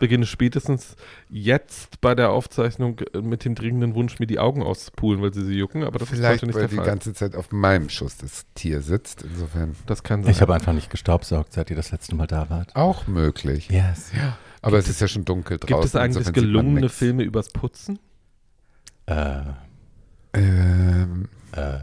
[0.00, 0.96] beginne spätestens
[1.28, 5.44] jetzt bei der Aufzeichnung äh, mit dem dringenden Wunsch, mir die Augen auszupulen, weil sie
[5.44, 5.84] sie jucken.
[5.84, 6.84] Aber das Vielleicht, ist heute nicht weil der die Fall.
[6.86, 9.22] ganze Zeit auf meinem Schuss das Tier sitzt.
[9.22, 10.32] Insofern Das kann sein.
[10.32, 12.74] Ich habe einfach nicht gestaubsaugt, seit ihr das letzte Mal da wart.
[12.74, 13.68] auch möglich.
[13.70, 14.10] Yes.
[14.62, 15.74] Aber es ist ja schon dunkel draußen.
[15.76, 16.88] Gibt es eigentlich gelungene.
[16.88, 18.00] Filme übers Putzen?
[19.06, 19.42] Äh,
[20.36, 21.78] Ähm, äh,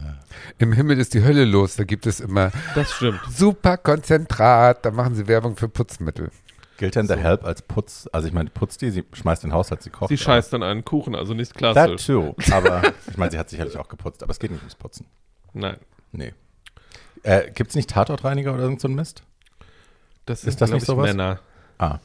[0.58, 1.76] Im Himmel ist die Hölle los.
[1.76, 3.20] Da gibt es immer Das stimmt.
[3.30, 4.84] super Konzentrat.
[4.84, 6.30] Da machen sie Werbung für Putzmittel.
[6.78, 8.08] gilt denn The Help als Putz?
[8.12, 10.08] Also ich meine, putzt die, sie schmeißt den Haushalt, sie kocht.
[10.08, 12.06] Sie scheißt dann einen Kuchen, also nicht That klassisch.
[12.06, 12.34] too.
[12.52, 15.06] Aber ich meine, sie hat sicherlich auch geputzt, aber es geht nicht ums Putzen.
[15.54, 15.76] Nein.
[16.12, 16.32] Nee.
[17.22, 19.22] Äh, Gibt es nicht Tatortreiniger oder irgend so ein Mist?
[20.26, 21.06] Das Ist sind, das glaub nicht ich, sowas?
[21.10, 21.40] Männer.
[21.78, 21.98] Ah.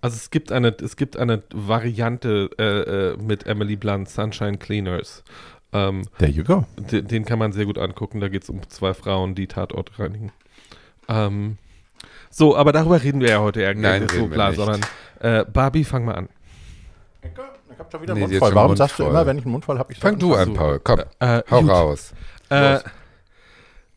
[0.00, 2.64] Also es gibt eine, es gibt eine Variante äh,
[3.12, 5.24] äh, mit Emily Blunt, Sunshine Cleaners.
[5.72, 6.64] Ähm, There you go.
[6.76, 8.20] den, den kann man sehr gut angucken.
[8.20, 10.32] Da geht es um zwei Frauen, die Tatort reinigen.
[11.08, 11.58] Ähm,
[12.30, 14.56] so, aber darüber reden wir ja heute Nein, nicht so reden wir klar, nicht.
[14.58, 14.80] sondern
[15.20, 16.28] äh, Barbie, fang mal an.
[17.22, 18.54] Ich habe schon wieder Nee, Mund voll.
[18.54, 19.12] Warum Mund sagst du voll.
[19.12, 19.92] immer, wenn ich einen Mund voll habe?
[19.92, 20.80] Ich Fang du an, Paul.
[20.82, 21.70] Komm, Äh, hau gut.
[21.70, 22.12] raus.
[22.50, 22.78] Äh,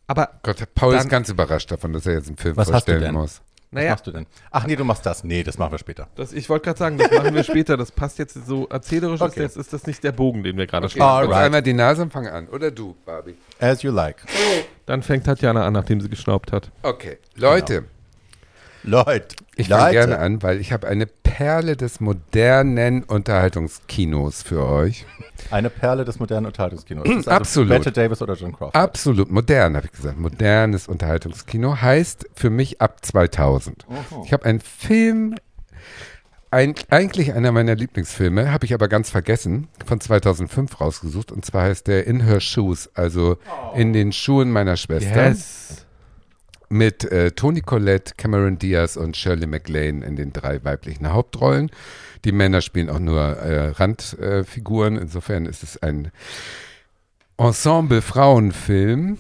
[0.08, 2.88] aber, Gott, Paul Dann- ist ganz überrascht davon, dass er jetzt einen Film Was hast
[2.88, 3.30] du vorstellen denn?
[3.72, 3.78] Muss.
[3.78, 4.26] Was naja, machst du denn?
[4.52, 5.24] Ach nee, du machst das.
[5.24, 6.08] Nee, das machen wir später.
[6.16, 7.78] das, ich wollte gerade sagen, das machen wir später.
[7.78, 9.42] Das passt jetzt so erzählerisch, ist, Okay.
[9.42, 11.12] jetzt ist das nicht der Bogen, den wir gerade Okay, schlagen.
[11.28, 11.30] Alright.
[11.30, 12.48] Uns einmal die Nase und fang an.
[12.50, 13.36] Oder du, Barbie.
[13.60, 14.18] As you like.
[14.86, 16.70] Dann fängt Tatjana an, nachdem sie geschnaubt hat.
[16.84, 17.86] Okay, Leute,
[18.84, 19.36] Leute.
[19.56, 25.06] ich fange gerne an, weil ich habe eine Perle des modernen Unterhaltungskinos für euch.
[25.50, 27.04] Eine Perle des modernen Unterhaltungskinos.
[27.04, 27.70] Das ist also Absolut.
[27.70, 28.76] Bette Davis oder John Crawford.
[28.76, 30.20] Absolut modern, habe ich gesagt.
[30.20, 33.86] Modernes Unterhaltungskino heißt für mich ab 2000.
[33.88, 34.24] Oho.
[34.26, 35.36] Ich habe einen Film,
[36.52, 41.32] ein, eigentlich einer meiner Lieblingsfilme, habe ich aber ganz vergessen, von 2005 rausgesucht.
[41.32, 43.38] Und zwar heißt der In Her Shoes, also
[43.76, 45.30] in den Schuhen meiner Schwester.
[45.30, 45.86] Yes.
[46.72, 51.70] Mit äh, Toni Collette, Cameron Diaz und Shirley MacLaine in den drei weiblichen Hauptrollen.
[52.24, 54.96] Die Männer spielen auch nur äh, Randfiguren.
[54.96, 56.12] Insofern ist es ein
[57.36, 59.18] Ensemble-Frauenfilm.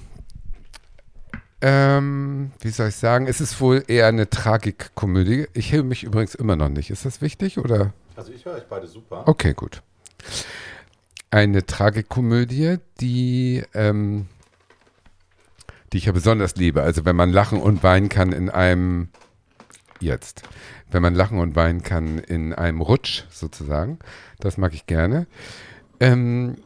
[1.59, 3.27] Ähm, wie soll ich sagen?
[3.27, 5.47] Es ist wohl eher eine Tragikkomödie.
[5.53, 6.89] Ich hebe mich übrigens immer noch nicht.
[6.89, 7.91] Ist das wichtig oder?
[8.15, 9.27] Also ich höre euch beide super.
[9.27, 9.81] Okay, gut.
[11.31, 14.27] Eine Tragikkomödie, die, ähm,
[15.91, 16.81] die ich ja besonders liebe.
[16.81, 19.09] Also wenn man lachen und weinen kann in einem,
[19.99, 20.43] jetzt,
[20.89, 23.99] wenn man lachen und weinen kann in einem Rutsch sozusagen,
[24.39, 25.27] das mag ich gerne.
[25.99, 26.57] Ähm,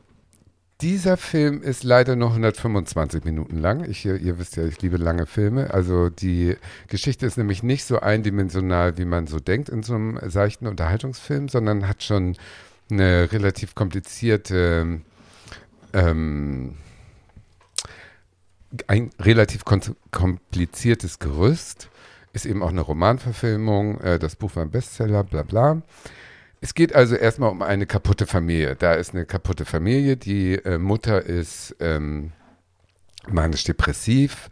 [0.82, 3.90] dieser Film ist leider nur 125 Minuten lang.
[3.90, 5.74] Ich, ihr wisst ja, ich liebe lange Filme.
[5.74, 6.58] Also die
[6.88, 11.48] Geschichte ist nämlich nicht so eindimensional, wie man so denkt in so einem seichten Unterhaltungsfilm,
[11.48, 12.36] sondern hat schon
[12.92, 15.02] eine relativ komplizierte
[15.94, 16.76] ähm,
[18.88, 19.64] ein relativ
[20.12, 21.90] kompliziertes Gerüst.
[22.34, 24.02] Ist eben auch eine Romanverfilmung.
[24.02, 25.82] Äh, das Buch war ein Bestseller, bla bla.
[26.62, 28.76] Es geht also erstmal um eine kaputte Familie.
[28.76, 30.18] Da ist eine kaputte Familie.
[30.18, 32.32] Die äh, Mutter ist ähm,
[33.28, 34.50] manisch-depressiv,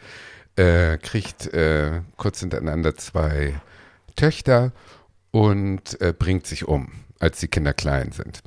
[0.56, 3.60] äh, kriegt äh, kurz hintereinander zwei
[4.16, 4.72] Töchter
[5.32, 8.42] und äh, bringt sich um, als die Kinder klein sind.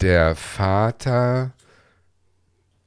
[0.00, 1.52] Der Vater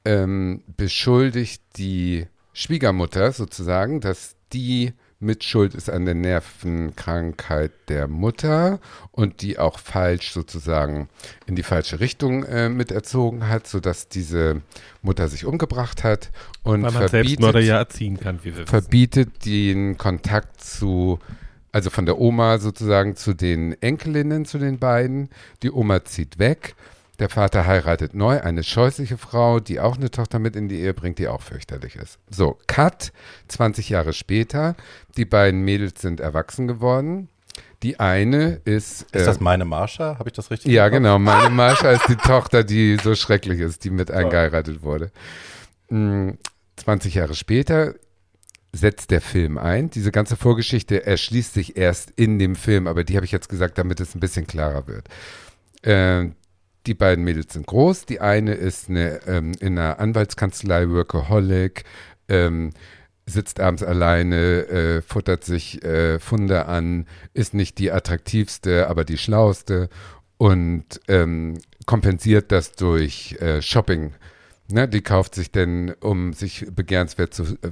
[0.04, 8.80] ähm, beschuldigt die Schwiegermutter sozusagen, dass die Mitschuld ist an der Nervenkrankheit der Mutter
[9.12, 11.08] und die auch falsch sozusagen
[11.46, 14.62] in die falsche Richtung äh, miterzogen hat, sodass diese
[15.00, 16.30] Mutter sich umgebracht hat
[16.64, 21.20] und Weil man verbietet, ja erziehen kann, wie wir verbietet den Kontakt zu,
[21.70, 25.30] also von der Oma sozusagen zu den Enkelinnen, zu den beiden.
[25.62, 26.74] Die Oma zieht weg
[27.22, 30.92] der Vater heiratet neu eine scheußliche Frau, die auch eine Tochter mit in die Ehe
[30.92, 32.18] bringt, die auch fürchterlich ist.
[32.28, 33.12] So, Cut,
[33.46, 34.74] 20 Jahre später.
[35.16, 37.28] Die beiden Mädels sind erwachsen geworden.
[37.84, 39.02] Die eine ist.
[39.02, 40.18] Ist äh, das meine Marsha?
[40.18, 41.20] Habe ich das richtig Ja, genau.
[41.20, 45.12] Meine Marsha ist die Tochter, die so schrecklich ist, die mit eingeheiratet wurde.
[45.88, 46.38] 20 hm,
[47.08, 47.94] Jahre später
[48.72, 49.90] setzt der Film ein.
[49.90, 53.78] Diese ganze Vorgeschichte erschließt sich erst in dem Film, aber die habe ich jetzt gesagt,
[53.78, 55.08] damit es ein bisschen klarer wird.
[55.82, 56.32] Äh,
[56.86, 58.06] die beiden Mädels sind groß.
[58.06, 61.84] Die eine ist eine, ähm, in einer Anwaltskanzlei, Workaholic,
[62.28, 62.70] ähm,
[63.26, 69.18] sitzt abends alleine, äh, futtert sich äh, Funde an, ist nicht die attraktivste, aber die
[69.18, 69.88] schlauste
[70.38, 74.12] und ähm, kompensiert das durch äh, Shopping.
[74.68, 77.70] Ne, die kauft sich denn, um sich begehrenswert zu äh,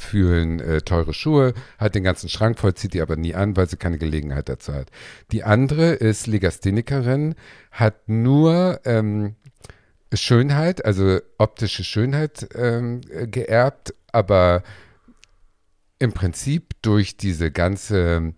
[0.00, 3.68] fühlen äh, teure Schuhe, hat den ganzen Schrank voll, zieht die aber nie an, weil
[3.68, 4.90] sie keine Gelegenheit dazu hat.
[5.30, 7.34] Die andere ist Legasthenikerin,
[7.70, 9.36] hat nur ähm,
[10.12, 14.62] Schönheit, also optische Schönheit ähm, geerbt, aber
[15.98, 18.32] im Prinzip durch diese ganze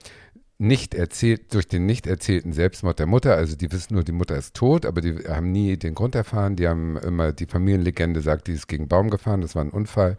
[0.59, 4.37] nicht erzählt, durch den nicht erzählten Selbstmord der Mutter, also die wissen nur, die Mutter
[4.37, 8.47] ist tot, aber die haben nie den Grund erfahren, die haben immer, die Familienlegende sagt,
[8.47, 10.17] die ist gegen Baum gefahren, das war ein Unfall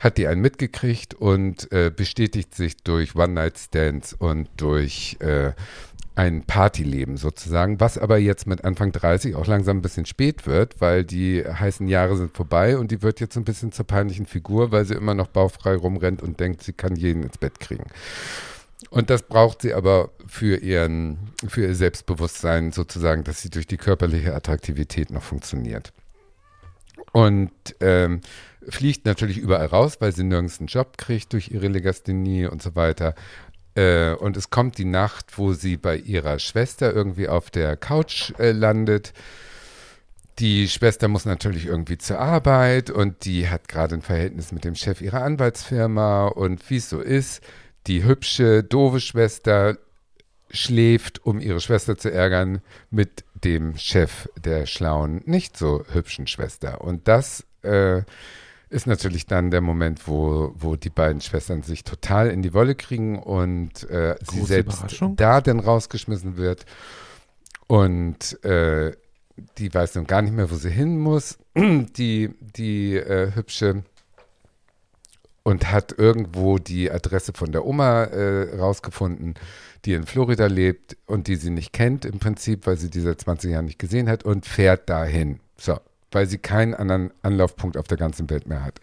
[0.00, 5.52] hat die einen mitgekriegt und äh, bestätigt sich durch One-Night-Stands und durch äh,
[6.18, 10.80] ein Partyleben sozusagen, was aber jetzt mit Anfang 30 auch langsam ein bisschen spät wird,
[10.80, 14.72] weil die heißen Jahre sind vorbei und die wird jetzt ein bisschen zur peinlichen Figur,
[14.72, 17.84] weil sie immer noch baufrei rumrennt und denkt, sie kann jeden ins Bett kriegen.
[18.90, 23.76] Und das braucht sie aber für ihren, für ihr Selbstbewusstsein sozusagen, dass sie durch die
[23.76, 25.92] körperliche Attraktivität noch funktioniert.
[27.18, 27.50] Und
[27.80, 28.20] ähm,
[28.68, 32.76] fliegt natürlich überall raus, weil sie nirgends einen Job kriegt durch ihre Legasthenie und so
[32.76, 33.16] weiter.
[33.74, 38.32] Äh, und es kommt die Nacht, wo sie bei ihrer Schwester irgendwie auf der Couch
[38.38, 39.12] äh, landet.
[40.38, 44.76] Die Schwester muss natürlich irgendwie zur Arbeit und die hat gerade ein Verhältnis mit dem
[44.76, 47.42] Chef ihrer Anwaltsfirma und wie es so ist,
[47.88, 49.76] die hübsche, doofe Schwester
[50.50, 56.80] schläft, um ihre Schwester zu ärgern, mit dem Chef der schlauen, nicht so hübschen Schwester.
[56.80, 58.02] Und das äh,
[58.70, 62.74] ist natürlich dann der Moment, wo, wo die beiden Schwestern sich total in die Wolle
[62.74, 66.66] kriegen und äh, sie selbst da dann rausgeschmissen wird.
[67.66, 68.92] Und äh,
[69.58, 73.84] die weiß nun gar nicht mehr, wo sie hin muss, die, die äh, hübsche,
[75.48, 79.32] und hat irgendwo die Adresse von der Oma äh, rausgefunden,
[79.84, 83.20] die in Florida lebt und die sie nicht kennt im Prinzip, weil sie die seit
[83.20, 85.40] 20 Jahren nicht gesehen hat und fährt dahin.
[85.56, 85.78] So,
[86.10, 88.80] weil sie keinen anderen Anlaufpunkt auf der ganzen Welt mehr hat.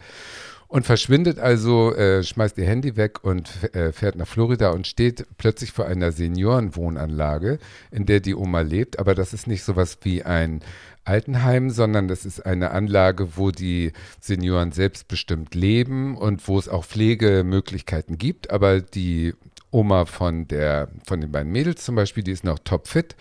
[0.68, 5.24] Und verschwindet also, äh, schmeißt ihr Handy weg und äh, fährt nach Florida und steht
[5.38, 7.60] plötzlich vor einer Seniorenwohnanlage,
[7.92, 8.98] in der die Oma lebt.
[8.98, 10.62] Aber das ist nicht sowas wie ein
[11.04, 16.84] Altenheim, sondern das ist eine Anlage, wo die Senioren selbstbestimmt leben und wo es auch
[16.84, 18.50] Pflegemöglichkeiten gibt.
[18.50, 19.34] Aber die
[19.76, 23.14] Oma von der, von den beiden Mädels zum Beispiel, die ist noch topfit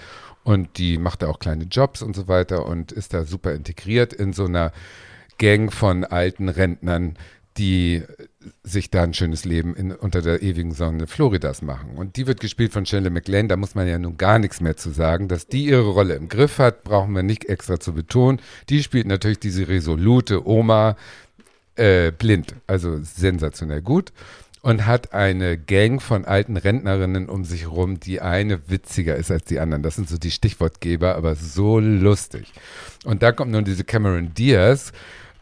[0.45, 4.13] und die macht da auch kleine Jobs und so weiter und ist da super integriert
[4.13, 4.71] in so einer
[5.37, 7.17] Gang von alten Rentnern,
[7.57, 8.03] die
[8.63, 11.97] sich da ein schönes Leben in, unter der ewigen Sonne Floridas machen.
[11.97, 14.77] Und die wird gespielt von Shelley MacLaine, da muss man ja nun gar nichts mehr
[14.77, 15.27] zu sagen.
[15.27, 18.39] Dass die ihre Rolle im Griff hat, brauchen wir nicht extra zu betonen.
[18.69, 20.95] Die spielt natürlich diese resolute Oma
[21.75, 24.13] äh, blind, also sensationell gut
[24.65, 29.43] und hat eine Gang von alten Rentnerinnen um sich herum, die eine witziger ist als
[29.43, 29.83] die anderen.
[29.83, 32.51] Das sind so die Stichwortgeber, aber so lustig.
[33.03, 34.91] Und da kommt nun diese Cameron Diaz,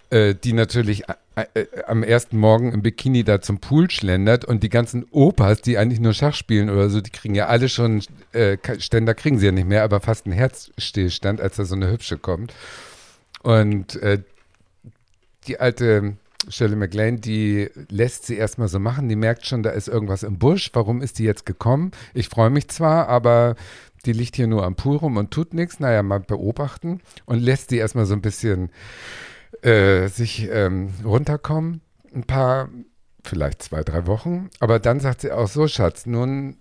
[0.09, 1.05] äh, die natürlich
[1.35, 5.61] äh, äh, am ersten Morgen im Bikini da zum Pool schlendert und die ganzen Opas,
[5.61, 9.39] die eigentlich nur Schach spielen oder so, die kriegen ja alle schon, äh, Ständer kriegen
[9.39, 12.53] sie ja nicht mehr, aber fast einen Herzstillstand, als da so eine hübsche kommt.
[13.41, 14.21] Und äh,
[15.47, 16.17] die alte
[16.49, 19.09] Shirley MacLaine, die lässt sie erstmal so machen.
[19.09, 20.69] Die merkt schon, da ist irgendwas im Busch.
[20.73, 21.91] Warum ist die jetzt gekommen?
[22.13, 23.55] Ich freue mich zwar, aber
[24.05, 25.79] die liegt hier nur am Pool rum und tut nichts.
[25.79, 28.69] Naja, mal beobachten und lässt die erstmal so ein bisschen
[29.61, 31.81] äh, sich ähm, runterkommen.
[32.13, 32.69] Ein paar,
[33.23, 34.49] vielleicht zwei, drei Wochen.
[34.59, 36.57] Aber dann sagt sie auch so, Schatz, nun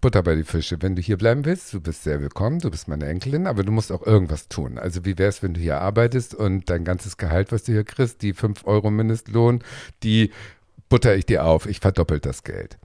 [0.00, 0.80] Butter bei die Fische.
[0.80, 3.72] Wenn du hier bleiben willst, du bist sehr willkommen, du bist meine Enkelin, aber du
[3.72, 4.78] musst auch irgendwas tun.
[4.78, 7.84] Also wie wäre es, wenn du hier arbeitest und dein ganzes Gehalt, was du hier
[7.84, 9.62] kriegst, die 5 Euro Mindestlohn,
[10.02, 10.32] die
[10.88, 12.78] butter ich dir auf, ich verdoppelt das Geld.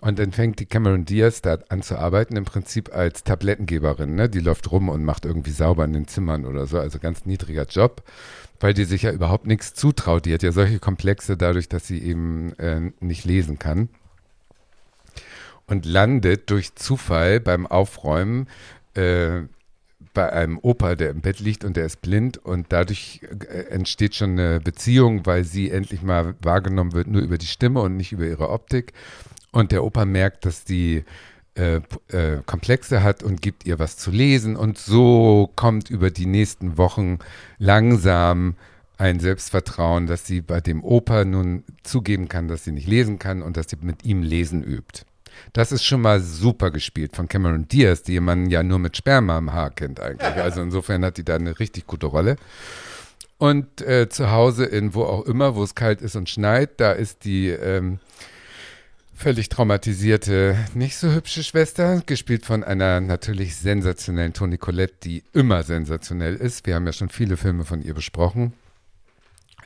[0.00, 4.14] Und dann fängt die Cameron Diaz da an zu arbeiten, im Prinzip als Tablettengeberin.
[4.14, 4.28] Ne?
[4.28, 6.78] Die läuft rum und macht irgendwie sauber in den Zimmern oder so.
[6.78, 8.02] Also ganz niedriger Job,
[8.60, 10.26] weil die sich ja überhaupt nichts zutraut.
[10.26, 13.88] Die hat ja solche Komplexe dadurch, dass sie eben äh, nicht lesen kann
[15.66, 18.48] und landet durch Zufall beim Aufräumen
[18.94, 19.42] äh,
[20.14, 24.14] bei einem Opa, der im Bett liegt und der ist blind und dadurch äh, entsteht
[24.14, 28.12] schon eine Beziehung, weil sie endlich mal wahrgenommen wird nur über die Stimme und nicht
[28.12, 28.94] über ihre Optik.
[29.52, 31.04] Und der Opa merkt, dass die
[31.54, 36.26] äh, äh, Komplexe hat und gibt ihr was zu lesen und so kommt über die
[36.26, 37.18] nächsten Wochen
[37.58, 38.56] langsam
[38.98, 43.42] ein Selbstvertrauen, dass sie bei dem Opa nun zugeben kann, dass sie nicht lesen kann
[43.42, 45.04] und dass sie mit ihm lesen übt.
[45.52, 49.38] Das ist schon mal super gespielt von Cameron Diaz, die man ja nur mit Sperma
[49.38, 50.34] im Haar kennt eigentlich.
[50.36, 52.36] Also insofern hat die da eine richtig gute Rolle.
[53.38, 56.92] Und äh, zu Hause in wo auch immer, wo es kalt ist und schneit, da
[56.92, 57.98] ist die ähm,
[59.14, 65.62] völlig traumatisierte, nicht so hübsche Schwester, gespielt von einer natürlich sensationellen Toni Collette, die immer
[65.62, 66.66] sensationell ist.
[66.66, 68.52] Wir haben ja schon viele Filme von ihr besprochen.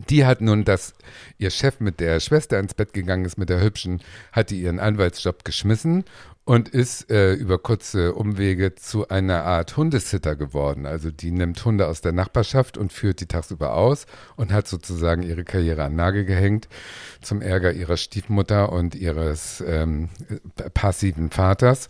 [0.09, 0.95] Die hat nun, dass
[1.39, 4.01] ihr Chef mit der Schwester ins Bett gegangen ist, mit der Hübschen,
[4.33, 6.05] hat die ihren Anwaltsjob geschmissen
[6.45, 10.87] und ist äh, über kurze Umwege zu einer Art Hundesitter geworden.
[10.87, 15.23] Also die nimmt Hunde aus der Nachbarschaft und führt die tagsüber aus und hat sozusagen
[15.23, 16.69] ihre Karriere an Nagel gehängt
[17.21, 20.09] zum Ärger ihrer Stiefmutter und ihres ähm,
[20.75, 21.89] passiven Vaters.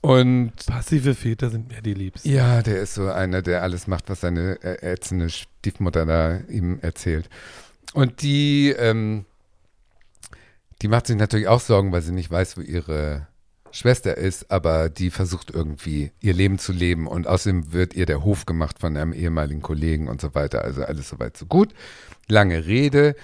[0.00, 2.28] Und passive Väter sind mir die liebsten.
[2.28, 6.78] Ja, der ist so einer, der alles macht, was seine äh, ätzende Stiefmutter da ihm
[6.80, 7.28] erzählt.
[7.92, 9.26] Und die, ähm,
[10.80, 13.26] die macht sich natürlich auch Sorgen, weil sie nicht weiß, wo ihre
[13.72, 18.24] Schwester ist, aber die versucht irgendwie ihr Leben zu leben und außerdem wird ihr der
[18.24, 20.64] Hof gemacht von einem ehemaligen Kollegen und so weiter.
[20.64, 21.74] Also alles soweit so gut.
[22.26, 23.14] Lange Rede.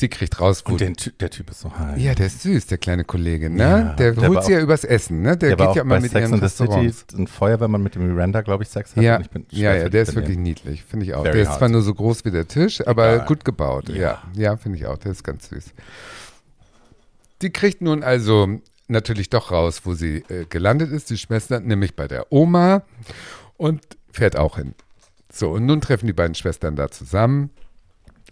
[0.00, 0.72] Sie kriegt raus, wo.
[0.72, 2.00] Und den, der Typ ist so heiß.
[2.00, 3.58] Ja, der ist süß, der kleine Kollege, ne?
[3.58, 5.36] Ja, der, der holt sie ja übers Essen, ne?
[5.36, 7.96] Der, der geht ja immer mit Sex in the City ein Feuer, wenn man mit
[7.96, 9.02] dem Miranda, glaube ich, Sex hat.
[9.02, 11.22] Ja, ja, ja, der ist wirklich niedlich, finde ich auch.
[11.24, 13.26] Very der ist zwar nur so groß wie der Tisch, aber Egal.
[13.26, 13.90] gut gebaut.
[13.90, 14.96] Ja, ja, ja finde ich auch.
[14.96, 15.66] Der ist ganz süß.
[17.42, 21.94] Die kriegt nun also natürlich doch raus, wo sie äh, gelandet ist, die Schwester, nämlich
[21.94, 22.84] bei der Oma
[23.58, 24.74] und fährt auch hin.
[25.30, 27.50] So, und nun treffen die beiden Schwestern da zusammen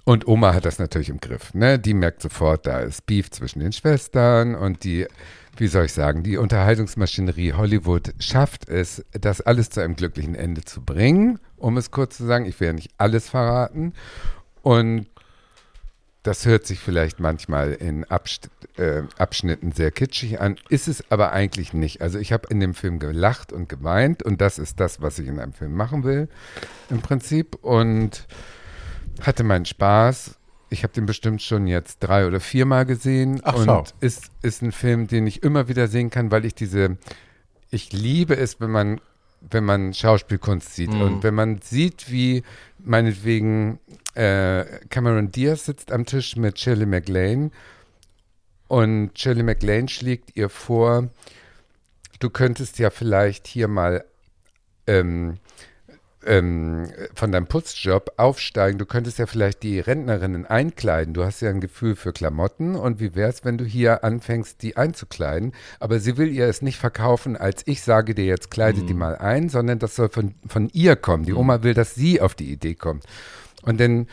[0.08, 1.52] und Oma hat das natürlich im Griff.
[1.52, 1.78] Ne?
[1.78, 5.06] Die merkt sofort, da ist Beef zwischen den Schwestern und die,
[5.58, 10.64] wie soll ich sagen, die Unterhaltungsmaschinerie Hollywood schafft es, das alles zu einem glücklichen Ende
[10.64, 12.46] zu bringen, um es kurz zu sagen.
[12.46, 13.92] Ich will ja nicht alles verraten.
[14.62, 15.08] Und
[16.22, 21.32] das hört sich vielleicht manchmal in Abst äh, Abschnitten sehr kitschig an, ist es aber
[21.32, 22.00] eigentlich nicht.
[22.00, 25.28] Also ich habe in dem Film gelacht und geweint und das ist das, was ich
[25.28, 26.30] in einem Film machen will,
[26.88, 27.56] im Prinzip.
[27.56, 28.26] Und
[29.22, 30.36] hatte meinen Spaß.
[30.70, 33.40] Ich habe den bestimmt schon jetzt drei oder viermal gesehen.
[33.42, 33.84] Ach, und schau.
[34.00, 36.98] ist, ist ein Film, den ich immer wieder sehen kann, weil ich diese,
[37.70, 39.00] ich liebe es, wenn man,
[39.40, 41.00] wenn man Schauspielkunst sieht mhm.
[41.00, 42.42] und wenn man sieht, wie
[42.78, 43.78] meinetwegen
[44.14, 47.50] äh, Cameron Diaz sitzt am Tisch mit Shirley MacLaine
[48.66, 51.08] und Shirley MacLaine schlägt ihr vor,
[52.18, 54.04] du könntest ja vielleicht hier mal
[54.86, 55.38] ähm,
[56.26, 58.78] ähm, von deinem Putzjob aufsteigen.
[58.78, 61.14] Du könntest ja vielleicht die Rentnerinnen einkleiden.
[61.14, 62.74] Du hast ja ein Gefühl für Klamotten.
[62.74, 65.52] Und wie wäre es, wenn du hier anfängst, die einzukleiden?
[65.80, 68.86] Aber sie will ihr es nicht verkaufen, als ich sage dir jetzt, kleide mhm.
[68.86, 71.24] die mal ein, sondern das soll von, von ihr kommen.
[71.24, 71.38] Die mhm.
[71.38, 73.04] Oma will, dass sie auf die Idee kommt.
[73.62, 74.06] Und dann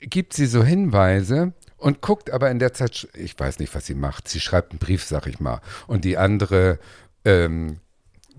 [0.00, 3.94] gibt sie so Hinweise, und guckt aber in der Zeit, ich weiß nicht, was sie
[3.94, 4.28] macht.
[4.28, 5.62] Sie schreibt einen Brief, sag ich mal.
[5.86, 6.78] Und die andere
[7.24, 7.80] ähm,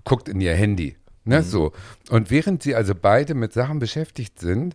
[0.04, 0.96] guckt in ihr Handy.
[1.24, 1.44] Ne, mhm.
[1.44, 1.72] so.
[2.10, 4.74] Und während sie also beide mit Sachen beschäftigt sind,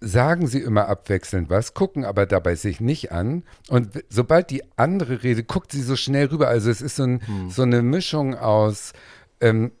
[0.00, 3.44] sagen sie immer abwechselnd was, gucken aber dabei sich nicht an.
[3.68, 6.48] Und sobald die andere Rede, guckt sie so schnell rüber.
[6.48, 7.50] Also es ist so, ein, mhm.
[7.50, 8.92] so eine Mischung aus,
[9.40, 9.72] ähm,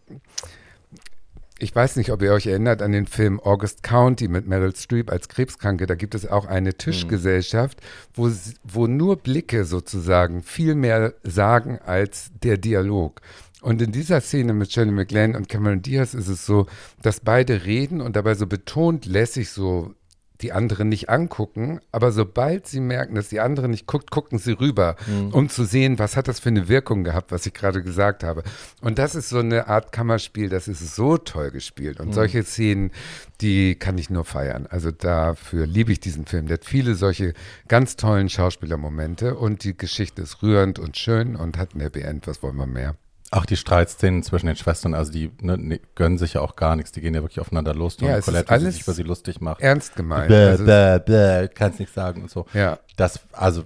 [1.58, 5.10] ich weiß nicht, ob ihr euch erinnert an den Film August County mit Meryl Streep
[5.10, 5.86] als Krebskranke.
[5.86, 7.80] Da gibt es auch eine Tischgesellschaft,
[8.12, 8.30] wo,
[8.62, 13.22] wo nur Blicke sozusagen viel mehr sagen als der Dialog.
[13.66, 16.66] Und in dieser Szene mit Shirley MacLaine und Cameron Diaz ist es so,
[17.02, 19.92] dass beide reden und dabei so betont lässig so
[20.40, 24.52] die anderen nicht angucken, aber sobald sie merken, dass die andere nicht guckt, gucken sie
[24.52, 24.94] rüber,
[25.32, 28.44] um zu sehen, was hat das für eine Wirkung gehabt, was ich gerade gesagt habe.
[28.82, 31.98] Und das ist so eine Art Kammerspiel, das ist so toll gespielt.
[31.98, 32.92] Und solche Szenen,
[33.40, 34.68] die kann ich nur feiern.
[34.70, 36.46] Also dafür liebe ich diesen Film.
[36.46, 37.34] Der hat viele solche
[37.66, 42.28] ganz tollen Schauspielermomente und die Geschichte ist rührend und schön und hat ein Happy End.
[42.28, 42.94] Was wollen wir mehr?
[43.36, 46.74] Auch die Streitszenen zwischen den Schwestern, also die ne, ne, gönnen sich ja auch gar
[46.76, 47.96] nichts, die gehen ja wirklich aufeinander los.
[48.00, 49.60] Ja, und Colette, alles sich über sie lustig macht.
[49.60, 50.28] Ernst gemeint.
[50.28, 52.46] Bäh, bäh, bäh, kannst nichts sagen und so.
[52.54, 53.64] ja, Das, also,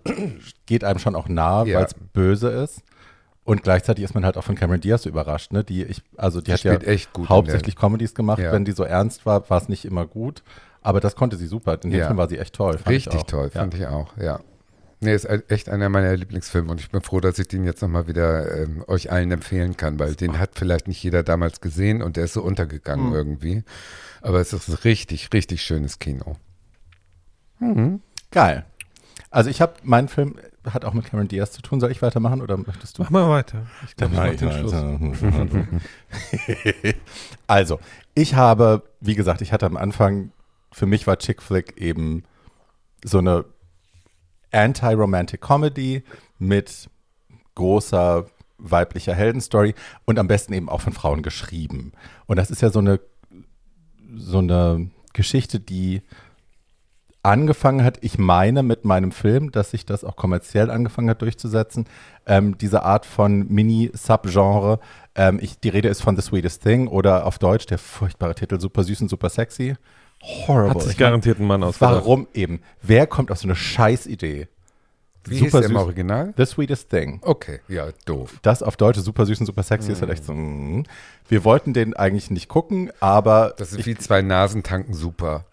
[0.66, 1.78] geht einem schon auch nah, Ja.
[1.78, 2.82] weil es böse ist.
[3.44, 5.64] Und gleichzeitig ist man halt auch von Cameron Diaz überrascht, ne?
[5.64, 6.96] Die ich, also die, Die hat ja
[7.28, 8.38] hauptsächlich Comedies gemacht.
[8.38, 8.52] Ja.
[8.52, 10.42] Wenn die so ernst war, war es nicht immer gut.
[10.82, 11.74] Aber das konnte sie super.
[11.82, 12.06] In dem Ja.
[12.06, 12.74] Film war sie echt toll.
[12.78, 14.40] fand ich richtig toll, fand ich auch, ja.
[15.02, 17.80] Nee, ist e- echt einer meiner Lieblingsfilme und ich bin froh, dass ich den jetzt
[17.80, 22.02] nochmal wieder ähm, euch allen empfehlen kann, weil den hat vielleicht nicht jeder damals gesehen
[22.02, 23.14] und der ist so untergegangen Mhm.
[23.14, 23.64] irgendwie.
[24.20, 26.36] Aber es ist ein richtig, richtig schönes Kino.
[28.30, 28.64] Geil.
[29.30, 30.36] Also ich habe, mein Film
[30.68, 31.80] hat auch mit Cameron Diaz zu tun.
[31.80, 33.02] Soll ich weitermachen oder möchtest du?
[33.02, 33.66] Mach mal weiter.
[33.86, 34.72] Ich glaube, mach ich ich mach den Schluss.
[35.22, 35.66] weiter.
[37.46, 37.80] also,
[38.14, 40.32] ich habe, wie gesagt, ich hatte am Anfang,
[40.72, 42.24] für mich war Chick Flick eben
[43.04, 43.44] so eine
[44.52, 46.02] Anti-Romantic Comedy
[46.38, 46.88] mit
[47.54, 48.26] großer
[48.58, 51.92] weiblicher Heldenstory und am besten eben auch von Frauen geschrieben.
[52.26, 53.00] Und das ist ja so eine,
[54.14, 56.02] so eine Geschichte, die
[57.22, 61.86] angefangen hat, ich meine mit meinem Film, dass sich das auch kommerziell angefangen hat durchzusetzen,
[62.26, 64.80] ähm, diese Art von Mini-Subgenre.
[65.14, 68.84] Ähm, die Rede ist von The Sweetest Thing oder auf Deutsch der furchtbare Titel Super
[68.84, 69.74] süß und super sexy.
[70.22, 70.70] Horrible.
[70.74, 71.94] Hat sich garantiert ein Mann ausgedacht.
[71.94, 72.60] Warum eben?
[72.82, 74.48] Wer kommt auf so eine Scheißidee?
[75.24, 75.82] Wie hieß Super der im süß.
[75.84, 76.34] Original?
[76.38, 77.20] The Sweetest Thing.
[77.22, 78.38] Okay, ja, doof.
[78.40, 80.32] Das auf Deutsch super süß und super sexy ist halt echt so.
[80.32, 80.84] mm.
[81.28, 85.44] Wir wollten den eigentlich nicht gucken, aber Das ist wie zwei Nasen tanken super.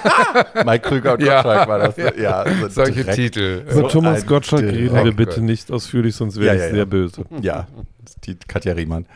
[0.64, 1.42] Mike Krüger und Ja.
[1.42, 1.96] Gottschalk war das.
[2.16, 3.16] Ja, so Solche direkt.
[3.16, 3.62] Titel.
[3.64, 6.74] Über So Thomas Gottschalk reden wir bitte nicht ausführlich, sonst wäre Ja, ich ja, ja.
[6.74, 7.24] sehr böse.
[7.42, 7.66] Ja,
[8.24, 9.06] die Katja Riemann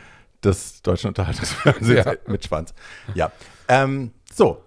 [0.43, 2.13] des deutschen Unterhaltungsfernsehens Ja.
[2.27, 2.73] mit Schwanz.
[3.15, 3.31] Ja.
[3.67, 4.61] Ähm, so.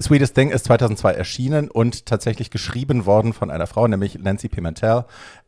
[0.00, 5.04] Sweetest Thing ist 2002 erschienen und tatsächlich geschrieben worden von einer Frau, nämlich Nancy Pimentel,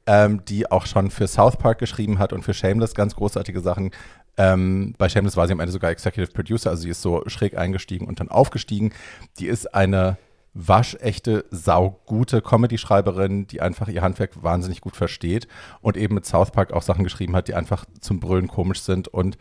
[0.06, 3.92] ähm, die auch schon für South Park geschrieben hat und für Shameless ganz großartige Sachen.
[4.36, 7.56] Ähm, bei Shameless war sie am Ende sogar Executive Producer, also sie ist so schräg
[7.56, 8.92] eingestiegen und dann aufgestiegen.
[9.38, 10.16] Die ist eine
[10.52, 15.46] waschechte, saugute Comedy-Schreiberin, die einfach ihr Handwerk wahnsinnig gut versteht
[15.80, 19.06] und eben mit South Park auch Sachen geschrieben hat, die einfach zum Brüllen komisch sind
[19.06, 19.38] und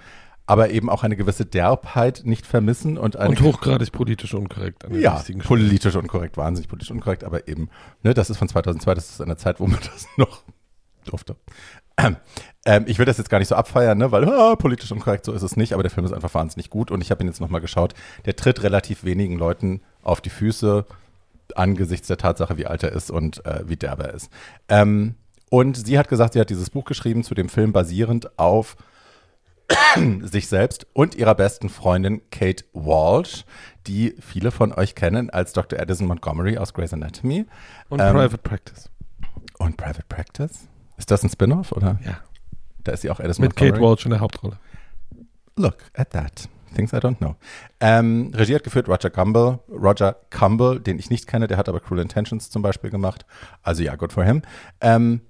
[0.50, 4.94] aber eben auch eine gewisse Derbheit nicht vermissen und eine Und hochgradig politisch unkorrekt an
[4.94, 7.70] der ja, politisch unkorrekt, wahnsinnig politisch unkorrekt, aber eben,
[8.02, 10.42] ne, das ist von 2002, das ist eine Zeit, wo man das noch
[11.06, 11.36] durfte.
[11.98, 12.16] Ähm,
[12.66, 15.34] ähm, ich will das jetzt gar nicht so abfeiern, ne, weil ah, politisch unkorrekt, so
[15.34, 17.42] ist es nicht, aber der Film ist einfach wahnsinnig gut und ich habe ihn jetzt
[17.42, 17.94] nochmal geschaut.
[18.26, 20.84] Der tritt relativ wenigen Leuten auf die Füße
[21.54, 24.32] angesichts der Tatsache, wie alt er ist und äh, wie derb er ist.
[24.68, 25.14] Ähm,
[25.52, 28.78] und sie hat gesagt, sie hat dieses Buch geschrieben zu dem Film basierend auf
[30.23, 33.45] sich selbst und ihrer besten Freundin Kate Walsh,
[33.88, 35.79] die viele von euch kennen als Dr.
[35.79, 37.45] Addison Montgomery aus Grey's Anatomy
[37.89, 38.89] Und Ähm, Private Practice.
[39.58, 40.67] und Private Practice.
[40.97, 41.99] Ist das ein Spin-off oder?
[42.05, 42.19] Ja.
[42.84, 43.91] Da ist sie auch Addison Mit Kate Montgomery.
[43.91, 44.58] Walsh in der Hauptrolle.
[45.55, 46.47] Look at that.
[46.75, 47.36] Things I don't know.
[47.79, 51.79] Ähm, Regie hat geführt Roger Campbell, Roger Campbell, den ich nicht kenne, der hat aber
[51.79, 53.25] Cruel Intentions zum Beispiel gemacht.
[53.63, 54.43] Also ja, good for him.
[54.79, 55.21] Ähm,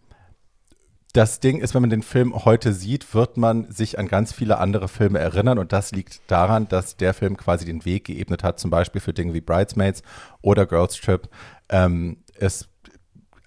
[1.14, 4.60] das Ding ist, wenn man den Film heute sieht, wird man sich an ganz viele
[4.60, 8.60] andere Filme erinnern und das liegt daran, dass der Film quasi den Weg geebnet hat,
[8.60, 10.04] zum Beispiel für Dinge wie Bridesmaids
[10.42, 11.28] oder Girls Trip.
[11.70, 12.70] Ähm, es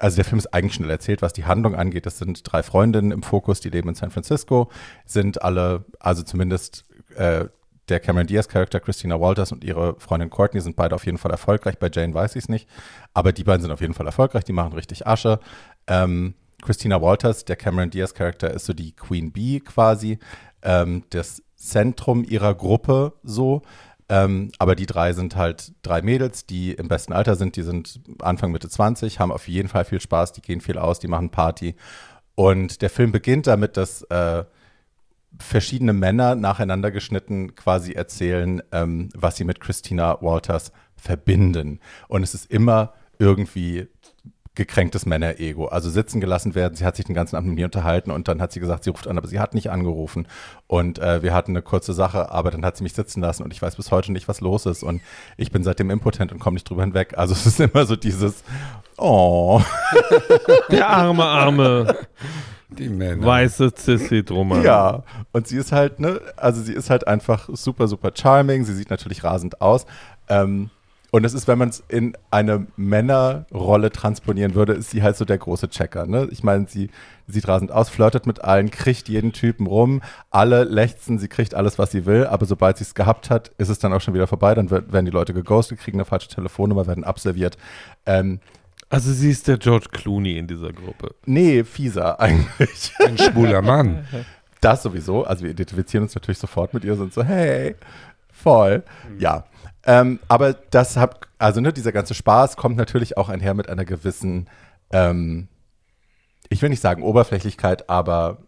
[0.03, 2.07] also der Film ist eigentlich schnell erzählt, was die Handlung angeht.
[2.07, 4.69] Das sind drei Freundinnen im Fokus, die leben in San Francisco,
[5.05, 7.45] sind alle, also zumindest äh,
[7.89, 11.79] der Cameron Diaz-Charakter Christina Walters und ihre Freundin Courtney sind beide auf jeden Fall erfolgreich.
[11.79, 12.69] Bei Jane weiß ich es nicht,
[13.15, 15.39] aber die beiden sind auf jeden Fall erfolgreich, die machen richtig Asche.
[15.87, 20.19] Ähm, Christina Walters, der Cameron Diaz-Charakter, ist so die Queen Bee quasi,
[20.63, 23.63] ähm, das Zentrum ihrer Gruppe so.
[24.09, 27.57] Ähm, aber die drei sind halt drei Mädels, die im besten Alter sind.
[27.57, 30.99] Die sind Anfang, Mitte 20, haben auf jeden Fall viel Spaß, die gehen viel aus,
[30.99, 31.75] die machen Party.
[32.35, 34.45] Und der Film beginnt damit, dass äh,
[35.39, 41.81] verschiedene Männer nacheinander geschnitten quasi erzählen, ähm, was sie mit Christina Walters verbinden.
[42.09, 43.89] Und es ist immer irgendwie
[44.55, 45.67] gekränktes Männerego.
[45.67, 46.75] Also sitzen gelassen werden.
[46.75, 48.91] Sie hat sich den ganzen Abend mit mir unterhalten und dann hat sie gesagt, sie
[48.91, 50.27] ruft an, aber sie hat nicht angerufen.
[50.67, 53.53] Und äh, wir hatten eine kurze Sache, aber dann hat sie mich sitzen lassen und
[53.53, 54.83] ich weiß bis heute nicht, was los ist.
[54.83, 55.01] Und
[55.39, 57.17] ich bin seitdem impotent und komme nicht drüber hinweg.
[57.17, 58.45] Also es ist immer so dieses,
[58.99, 59.63] oh,
[60.71, 61.97] Der arme, arme,
[62.69, 63.25] Die Männer.
[63.25, 64.65] weiße Sissy drumherum.
[64.65, 65.03] ja.
[65.33, 68.65] Und sie ist halt, ne, also sie ist halt einfach super, super charming.
[68.65, 69.87] Sie sieht natürlich rasend aus.
[70.29, 70.69] Ähm,
[71.15, 75.27] Und es ist, wenn man es in eine Männerrolle transponieren würde, ist sie halt so
[75.27, 76.07] der große Checker.
[76.07, 76.27] Ne?
[76.31, 76.89] Ich meine, sie
[77.29, 80.01] sieht rasend aus, flirtet mit allen, kriegt jeden Typen rum,
[80.31, 83.69] alle lechzen, sie kriegt alles, was sie will, aber sobald sie es gehabt hat, ist
[83.69, 84.55] es dann auch schon wieder vorbei.
[84.55, 87.59] Dann werden die Leute geghostet, kriegen eine falsche Telefonnummer, werden abserviert.
[88.07, 88.41] Ähm,
[88.89, 91.15] Also sie ist der George Clooney in dieser Gruppe.
[91.27, 92.93] nee, fieser eigentlich.
[93.07, 94.07] Ein schwuler Mann.
[94.63, 95.25] Das sowieso.
[95.25, 97.75] Also wir identifizieren uns natürlich sofort mit ihr, sind so, hey,
[98.33, 98.83] voll.
[99.19, 99.45] Ja.
[99.85, 103.85] Ähm, aber das hat, also ne, dieser ganze Spaß kommt natürlich auch einher mit einer
[103.85, 104.49] gewissen,
[104.93, 105.49] ähm,
[106.49, 108.39] ich will nicht sagen Oberflächlichkeit, aber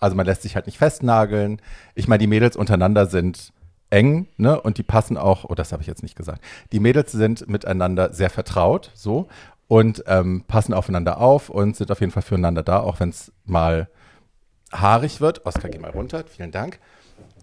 [0.00, 1.60] also man lässt sich halt nicht festnageln.
[1.94, 3.52] Ich meine, die Mädels untereinander sind
[3.90, 4.60] eng, ne?
[4.60, 6.42] Und die passen auch, oh, das habe ich jetzt nicht gesagt.
[6.72, 9.28] Die Mädels sind miteinander sehr vertraut, so,
[9.68, 13.32] und ähm, passen aufeinander auf und sind auf jeden Fall füreinander da, auch wenn es
[13.44, 13.88] mal
[14.72, 15.46] haarig wird.
[15.46, 16.78] Oskar, geh mal runter, vielen Dank.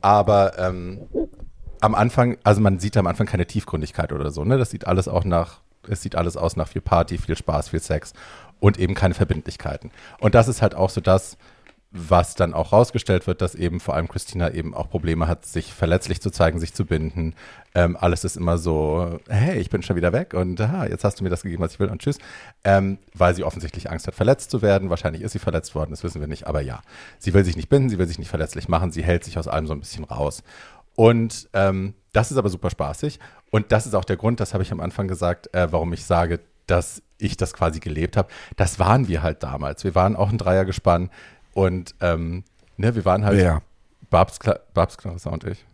[0.01, 1.01] Aber ähm,
[1.81, 4.57] am Anfang, also man sieht am Anfang keine Tiefgründigkeit oder so, ne?
[4.57, 7.79] Das sieht alles auch nach, es sieht alles aus nach viel Party, viel Spaß, viel
[7.79, 8.13] Sex
[8.59, 9.91] und eben keine Verbindlichkeiten.
[10.19, 11.37] Und das ist halt auch so das,
[11.91, 15.73] was dann auch rausgestellt wird, dass eben vor allem Christina eben auch Probleme hat, sich
[15.73, 17.33] verletzlich zu zeigen, sich zu binden.
[17.73, 21.19] Ähm, alles ist immer so, hey, ich bin schon wieder weg und aha, jetzt hast
[21.19, 22.19] du mir das gegeben, was ich will und tschüss.
[22.63, 24.91] Ähm, weil sie offensichtlich Angst hat, verletzt zu werden.
[24.91, 26.81] Wahrscheinlich ist sie verletzt worden, das wissen wir nicht, aber ja.
[27.17, 29.47] Sie will sich nicht binden, sie will sich nicht verletzlich machen, sie hält sich aus
[29.47, 30.43] allem so ein bisschen raus.
[30.99, 33.21] Und ähm, das ist aber super spaßig.
[33.51, 36.03] Und das ist auch der Grund, das habe ich am Anfang gesagt, äh, warum ich
[36.03, 38.27] sage, dass ich das quasi gelebt habe.
[38.57, 39.85] Das waren wir halt damals.
[39.85, 41.09] Wir waren auch ein Dreiergespann
[41.53, 42.43] und ähm,
[42.75, 43.61] ne, wir waren halt Wer?
[44.09, 45.65] Babs, Kla Babs Clarissa und ich.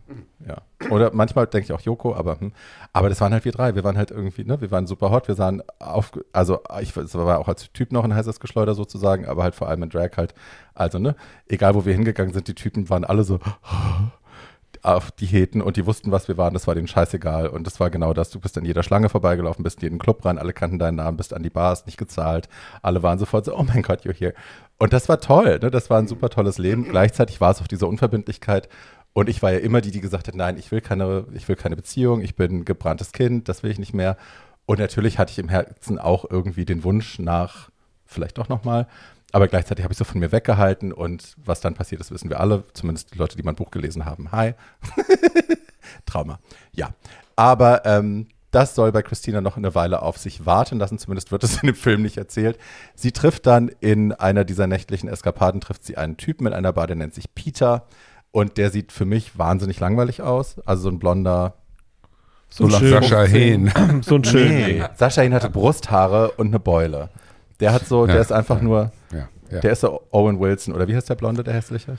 [0.46, 0.58] Ja.
[0.90, 2.52] Oder manchmal denke ich auch Joko, aber hm.
[2.92, 3.74] aber das waren halt wir drei.
[3.74, 7.40] Wir waren halt irgendwie, ne, wir waren super hot, wir sahen auf, also ich war
[7.40, 10.34] auch als Typ noch ein heißes Geschleuder sozusagen, aber halt vor allem in Drag halt.
[10.72, 11.16] Also, ne,
[11.48, 13.40] egal wo wir hingegangen sind, die Typen waren alle so
[14.86, 17.48] auf die Heten und die wussten, was wir waren, das war denen scheißegal.
[17.48, 18.30] Und das war genau das.
[18.30, 21.16] Du bist an jeder Schlange vorbeigelaufen, bist in jeden Club rein, alle kannten deinen Namen,
[21.16, 22.48] bist an die Bars, nicht gezahlt.
[22.82, 24.34] Alle waren sofort so, oh mein Gott, you're here.
[24.78, 25.70] Und das war toll, ne?
[25.70, 26.84] das war ein super tolles Leben.
[26.84, 28.68] Gleichzeitig war es auch diese Unverbindlichkeit.
[29.12, 31.56] Und ich war ja immer die, die gesagt hat, nein, ich will keine, ich will
[31.56, 34.16] keine Beziehung, ich bin ein gebranntes Kind, das will ich nicht mehr.
[34.66, 37.70] Und natürlich hatte ich im Herzen auch irgendwie den Wunsch nach,
[38.04, 38.86] vielleicht doch nochmal,
[39.32, 42.40] aber gleichzeitig habe ich so von mir weggehalten und was dann passiert ist, wissen wir
[42.40, 44.32] alle, zumindest die Leute, die mein Buch gelesen haben.
[44.32, 44.54] Hi.
[46.06, 46.38] Trauma.
[46.72, 46.94] Ja.
[47.34, 51.44] Aber ähm, das soll bei Christina noch eine Weile auf sich warten lassen, zumindest wird
[51.44, 52.58] es in dem Film nicht erzählt.
[52.94, 56.86] Sie trifft dann in einer dieser nächtlichen Eskapaden, trifft sie einen Typen in einer Bar,
[56.86, 57.86] der nennt sich Peter
[58.30, 60.56] und der sieht für mich wahnsinnig langweilig aus.
[60.64, 61.54] Also so ein blonder,
[62.48, 63.70] So ein So Sascha Hehn.
[64.02, 64.48] So ein schön.
[64.48, 64.84] Nee.
[64.94, 67.10] Sascha Hehn hatte Brusthaare und eine Beule.
[67.60, 68.62] Der hat so, der Ja, ist einfach ja.
[68.64, 69.28] nur, Ja,
[69.60, 71.98] der ist so Owen Wilson oder wie heißt der Blonde, der hässliche?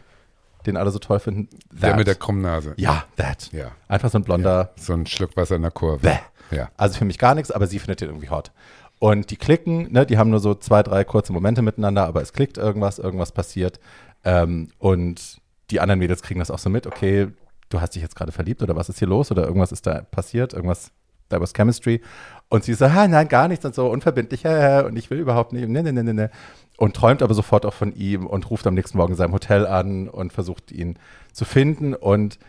[0.66, 1.48] Den alle so toll finden.
[1.72, 1.98] Der That.
[1.98, 2.74] mit der krummen Nase.
[2.78, 3.50] ja, that.
[3.54, 3.72] Ja.
[3.88, 6.00] Einfach so ein blonder, So ein Schluck Wasser in der Kurve.
[6.00, 6.18] Bäh.
[6.56, 6.70] Ja.
[6.78, 8.52] also für mich gar nichts, aber sie findet den irgendwie hot.
[9.00, 12.34] Und die klicken, ne, die haben nur so zwei, drei kurze Momente miteinander, aber es
[12.34, 13.80] klickt irgendwas, irgendwas passiert.
[14.24, 15.38] Ähm, und
[15.72, 17.28] die anderen Mädels kriegen das auch so mit, okay,
[17.70, 20.02] du hast dich jetzt gerade verliebt oder was ist hier los oder irgendwas ist da
[20.02, 20.92] passiert, irgendwas,
[21.30, 22.02] was Chemistry.
[22.50, 25.54] Und sie so, ha, nein, gar nichts und so unverbindlich, hä, und ich will überhaupt
[25.54, 26.32] nicht, ne, ne, ne, ne, ne.
[26.78, 29.66] Und träumt aber sofort auch von ihm und ruft am nächsten Morgen in seinem Hotel
[29.66, 30.98] an und versucht ihn
[31.34, 31.94] zu finden.
[31.94, 32.40] Und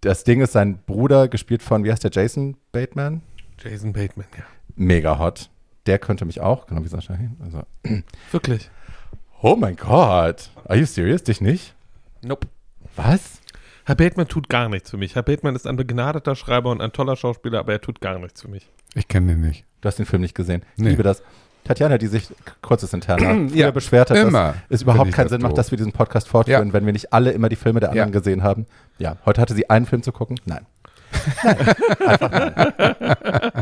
[0.00, 3.22] das Ding ist, sein Bruder, gespielt von, wie heißt der, Jason Bateman?
[3.62, 4.44] Jason Bateman, ja.
[4.74, 5.48] Mega hot.
[5.86, 7.36] Der könnte mich auch, genau wie Sascha Hehn.
[7.42, 7.62] Also,
[8.32, 8.70] Wirklich.
[9.40, 10.50] oh mein Gott.
[10.64, 11.22] Are you serious?
[11.22, 11.74] Dich nicht?
[12.22, 12.48] Nope.
[12.96, 13.40] Was?
[13.86, 15.14] Herr Bateman tut gar nichts für mich.
[15.14, 18.42] Herr Bateman ist ein begnadeter Schreiber und ein toller Schauspieler, aber er tut gar nichts
[18.42, 18.68] für mich.
[18.94, 19.64] Ich kenne den nicht.
[19.80, 20.62] Du hast den Film nicht gesehen.
[20.76, 20.90] Ich Nee.
[20.90, 21.22] liebe das.
[21.62, 22.28] Tatjana, die sich
[22.62, 25.92] kurzes früher Ja, beschwert hat, immer dass es überhaupt keinen Sinn macht, dass wir diesen
[25.92, 26.72] Podcast fortführen, Ja.
[26.72, 28.18] wenn wir nicht alle immer die Filme der anderen Ja.
[28.18, 28.66] gesehen haben.
[28.98, 30.38] Ja, heute hatte sie einen Film zu gucken.
[30.46, 30.64] Nein.
[31.42, 31.74] Nein.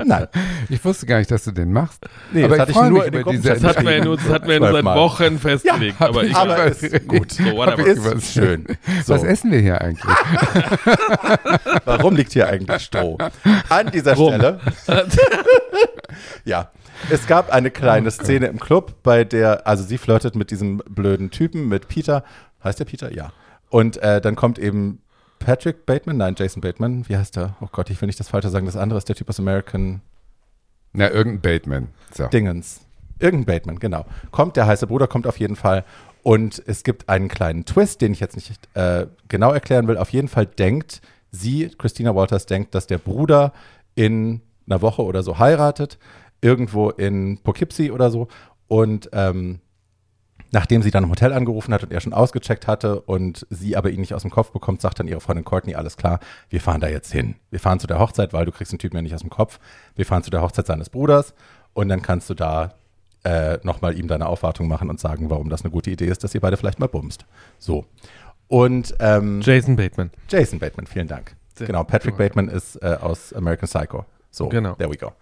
[0.04, 0.26] Nein.
[0.68, 2.04] Ich wusste gar nicht, dass du den machst.
[2.32, 3.76] Nee, aber das hatte ich ich freue nur mich in den über diese Gruppenchat Das
[3.76, 4.84] hatten wir ja nur, das hatten wir ja nur seit.
[4.84, 6.00] Wochen festgelegt.
[6.00, 7.32] hab aber ich ich, aber ist gut.
[7.32, 7.86] So, whatever.
[7.86, 8.66] Ist was- schön.
[9.04, 9.14] So.
[9.14, 10.04] Was essen wir hier eigentlich?
[11.84, 13.18] Warum liegt hier eigentlich Stroh?
[13.68, 14.32] An dieser Rum.
[14.34, 14.60] Stelle.
[16.44, 16.70] ja.
[17.10, 21.30] Es gab eine kleine Szene im Club, bei der, also sie flirtet mit diesem blöden
[21.30, 22.24] Typen, mit Peter.
[22.62, 23.12] Heißt der Peter?
[23.12, 23.32] Ja.
[23.68, 25.00] Und äh, dann kommt eben
[25.44, 27.08] Patrick Bateman, nein, Jason Bateman.
[27.08, 27.56] Wie heißt der?
[27.60, 28.66] Oh Gott, ich will nicht das Falsche sagen.
[28.66, 30.00] Das andere ist der Typ aus American
[30.92, 31.88] Na, irgendein Bateman.
[32.12, 32.26] So.
[32.28, 32.80] Dingens.
[33.18, 34.06] Irgendein Bateman, genau.
[34.30, 35.84] Kommt, der heiße Bruder kommt auf jeden Fall.
[36.22, 39.98] Und es gibt einen kleinen Twist, den ich jetzt nicht äh, genau erklären will.
[39.98, 43.52] Auf jeden Fall denkt sie, Christina Walters, denkt, dass der Bruder
[43.94, 45.98] in einer Woche oder so heiratet,
[46.40, 48.28] irgendwo in Poughkeepsie oder so.
[48.68, 49.60] Und ähm,
[50.54, 53.90] Nachdem sie dann im Hotel angerufen hat und er schon ausgecheckt hatte und sie aber
[53.90, 56.80] ihn nicht aus dem Kopf bekommt, sagt dann ihre Freundin Courtney, alles klar, wir fahren
[56.80, 57.34] da jetzt hin.
[57.50, 59.58] Wir fahren zu der Hochzeit, weil du kriegst den Typen ja nicht aus dem Kopf.
[59.96, 61.34] Wir fahren zu der Hochzeit seines Bruders
[61.72, 62.74] und dann kannst du da
[63.24, 66.34] äh, nochmal ihm deine Aufwartung machen und sagen, warum das eine gute Idee ist, dass
[66.36, 67.26] ihr beide vielleicht mal bumst.
[67.58, 67.84] So.
[68.46, 70.12] Und ähm, Jason Bateman.
[70.28, 71.34] Jason Bateman, vielen Dank.
[71.56, 72.16] Sehr genau, Patrick.
[72.16, 74.04] Bateman ist äh, aus American Psycho.
[74.30, 74.74] So, Genau.
[74.74, 75.12] there we go.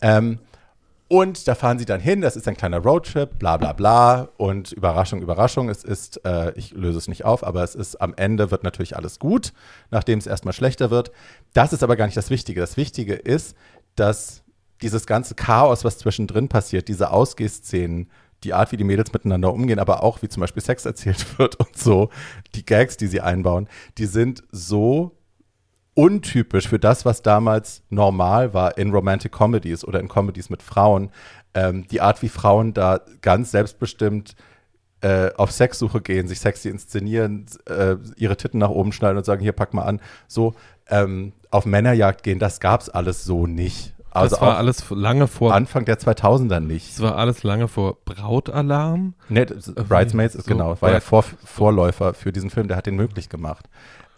[0.00, 0.40] Ähm,
[1.12, 4.30] und da fahren sie dann hin, das ist ein kleiner Roadtrip, bla bla bla.
[4.38, 8.14] Und Überraschung, Überraschung, es ist, äh, ich löse es nicht auf, aber es ist am
[8.16, 9.52] Ende wird natürlich alles gut,
[9.90, 11.12] nachdem es erstmal schlechter wird.
[11.52, 12.62] Das ist aber gar nicht das Wichtige.
[12.62, 13.54] Das Wichtige ist,
[13.94, 14.42] dass
[14.80, 18.08] dieses ganze Chaos, was zwischendrin passiert, diese Ausgehszenen,
[18.42, 21.56] die Art, wie die Mädels miteinander umgehen, aber auch wie zum Beispiel Sex erzählt wird
[21.56, 22.08] und so,
[22.54, 25.14] die Gags, die sie einbauen, die sind so
[25.94, 31.10] untypisch für das, was damals normal war in Romantic Comedies oder in Comedies mit Frauen.
[31.54, 34.34] Ähm, die Art, wie Frauen da ganz selbstbestimmt
[35.02, 39.42] äh, auf Sexsuche gehen, sich sexy inszenieren, äh, ihre Titten nach oben schneiden und sagen,
[39.42, 40.00] hier, pack mal an.
[40.28, 40.54] So
[40.88, 43.94] ähm, auf Männerjagd gehen, das gab's alles so nicht.
[44.14, 45.54] Also das war alles lange vor.
[45.54, 46.92] Anfang der 2000er nicht.
[46.92, 49.14] Das war alles lange vor Brautalarm.
[49.30, 52.96] Nee, Bridesmaids ist so, genau, war ja Vor Vorläufer für diesen Film, der hat den
[52.96, 53.70] möglich gemacht.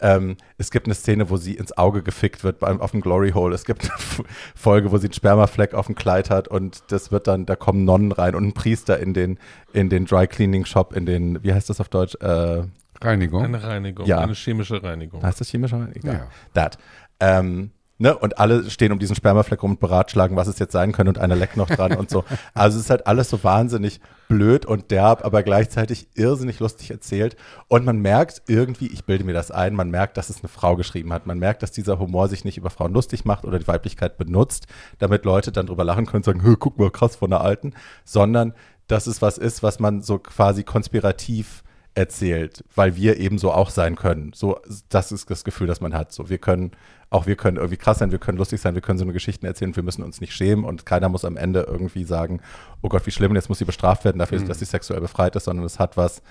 [0.05, 3.31] Ähm, es gibt eine Szene, wo sie ins Auge gefickt wird beim, auf dem Glory
[3.31, 3.55] Hole.
[3.55, 4.23] Es gibt eine F-
[4.55, 7.85] Folge, wo sie einen Spermafleck auf dem Kleid hat und das wird dann, da kommen
[7.85, 9.39] Nonnen rein und ein Priester in den,
[9.73, 12.17] in den Dry Cleaning Shop, in den, wie heißt das auf Deutsch?
[12.21, 12.65] Äh,
[13.01, 13.45] Reinigung.
[13.45, 14.19] Eine Reinigung, Ja.
[14.21, 15.23] eine chemische Reinigung.
[15.23, 15.89] heißt das chemischer?
[15.95, 16.15] Egal.
[16.15, 16.29] Ja.
[16.53, 16.79] That.
[17.21, 18.17] Ähm, ne?
[18.17, 21.19] Und alle stehen um diesen Spermafleck rum und beratschlagen, was es jetzt sein könnte und
[21.19, 22.25] einer leckt noch dran und so.
[22.55, 27.37] Also es ist halt alles so wahnsinnig blöd und derb, aber gleichzeitig irrsinnig lustig erzählt.
[27.69, 30.77] Und man merkt irgendwie, ich bilde mir das ein, man merkt, dass es eine Frau
[30.77, 31.27] geschrieben hat.
[31.27, 34.67] Man merkt, dass dieser Humor sich nicht über Frauen lustig macht oder die Weiblichkeit benutzt,
[34.99, 37.75] damit Leute dann drüber lachen können und sagen, "Hö, guck mal, krass von der Alten,
[38.05, 38.55] sondern
[38.87, 41.63] dass es was ist, was man so quasi konspirativ
[41.95, 44.33] erzählt, weil wir eben so auch sein können.
[44.35, 46.13] So, das ist das Gefühl, das man hat.
[46.13, 46.73] So, wir können,
[47.15, 49.47] auch wir können irgendwie krass sein, wir können lustig sein, wir können so eine Geschichte
[49.47, 52.41] erzählen, wir müssen uns nicht schämen und keiner muss am Ende irgendwie sagen,
[52.83, 55.45] oh Gott, wie schlimm, jetzt muss sie bestraft werden dafür, dass sie sexuell befreit ist,
[55.45, 56.23] sondern es hat was,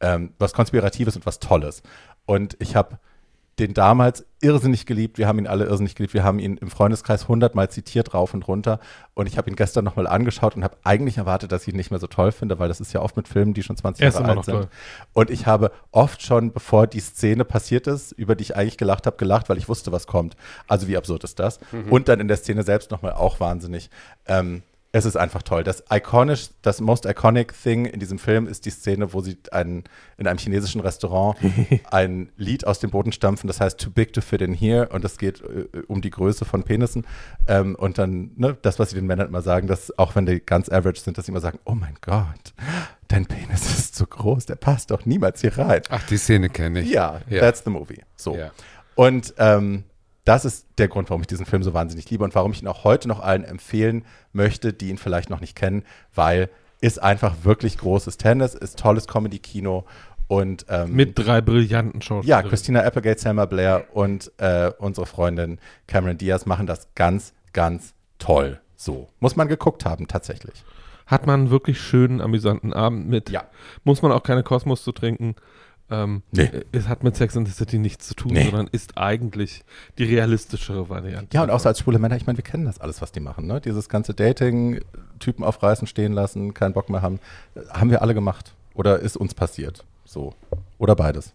[0.00, 1.84] ähm, was Konspiratives und was Tolles.
[2.26, 2.98] Und ich habe
[3.58, 5.18] den damals irrsinnig geliebt.
[5.18, 6.14] Wir haben ihn alle irrsinnig geliebt.
[6.14, 8.80] Wir haben ihn im Freundeskreis hundertmal zitiert, rauf und runter.
[9.14, 11.90] Und ich habe ihn gestern nochmal angeschaut und habe eigentlich erwartet, dass ich ihn nicht
[11.90, 14.08] mehr so toll finde, weil das ist ja oft mit Filmen, die schon 20 Er
[14.08, 14.54] ist Jahre alt sind.
[14.54, 14.68] toll.
[15.12, 19.06] Und ich habe oft schon, bevor die Szene passiert ist, über die ich eigentlich gelacht
[19.06, 20.34] habe, gelacht, weil ich wusste, was kommt.
[20.66, 21.60] Also wie absurd ist das?
[21.90, 23.90] Und dann in der Szene selbst nochmal auch wahnsinnig.
[24.26, 24.62] Ähm,
[24.94, 25.64] es ist einfach toll.
[25.64, 29.84] Das iconisch, das most iconic thing in diesem Film ist die Szene, wo sie einen,
[30.18, 31.38] in einem chinesischen Restaurant
[31.90, 35.02] ein Lied aus dem Boden stampfen, das heißt Too Big to Fit in Here und
[35.04, 37.06] es geht äh, um die Größe von Penissen
[37.48, 40.40] ähm, und dann ne, das, was sie den Männern immer sagen, dass auch wenn die
[40.40, 42.52] ganz average sind, dass sie immer sagen, oh mein Gott,
[43.08, 45.80] dein Penis ist zu groß, der passt doch niemals hier rein.
[45.88, 46.90] Ach, die Szene kenne ich.
[46.90, 47.40] Ja, Ja.
[47.40, 48.02] that's the movie.
[48.16, 48.36] So.
[48.36, 48.50] Ja.
[48.94, 49.84] Und ähm,
[50.24, 52.68] das ist der Grund, warum ich diesen Film so wahnsinnig liebe und warum ich ihn
[52.68, 56.48] auch heute noch allen empfehlen möchte, die ihn vielleicht noch nicht kennen, weil
[56.80, 59.84] ist einfach wirklich großes Tennis, ist tolles Comedy-Kino
[60.26, 62.42] und ähm, Mit drei brillanten Schauspielern.
[62.42, 67.94] ja, Christina Applegate, Selma Blair und äh, unsere Freundin Cameron Diaz machen das ganz, ganz
[68.18, 68.60] toll.
[68.76, 69.08] So.
[69.20, 70.64] Muss man geguckt haben, tatsächlich.
[71.06, 73.30] Hat man einen wirklich schönen, amüsanten Abend mit.
[73.30, 73.44] Ja.
[73.84, 75.34] Muss man auch keine Kosmos zu trinken.
[75.92, 76.44] Ähm, Nee.
[76.44, 78.44] äh, Es hat mit Sex and the City nichts zu tun, Nee.
[78.44, 79.62] sondern ist eigentlich
[79.98, 81.36] die realistischere Variante.
[81.36, 83.20] Ja, und auch so als schwule Männer, ich meine, wir kennen das alles, was die
[83.20, 83.46] machen.
[83.46, 83.60] Ne?
[83.60, 84.80] Dieses ganze Dating,
[85.18, 87.20] Typen aufreißen, stehen lassen, keinen Bock mehr haben,
[87.54, 88.54] äh, haben wir alle gemacht.
[88.74, 89.84] Oder ist uns passiert.
[90.06, 90.34] So.
[90.78, 91.32] Oder beides.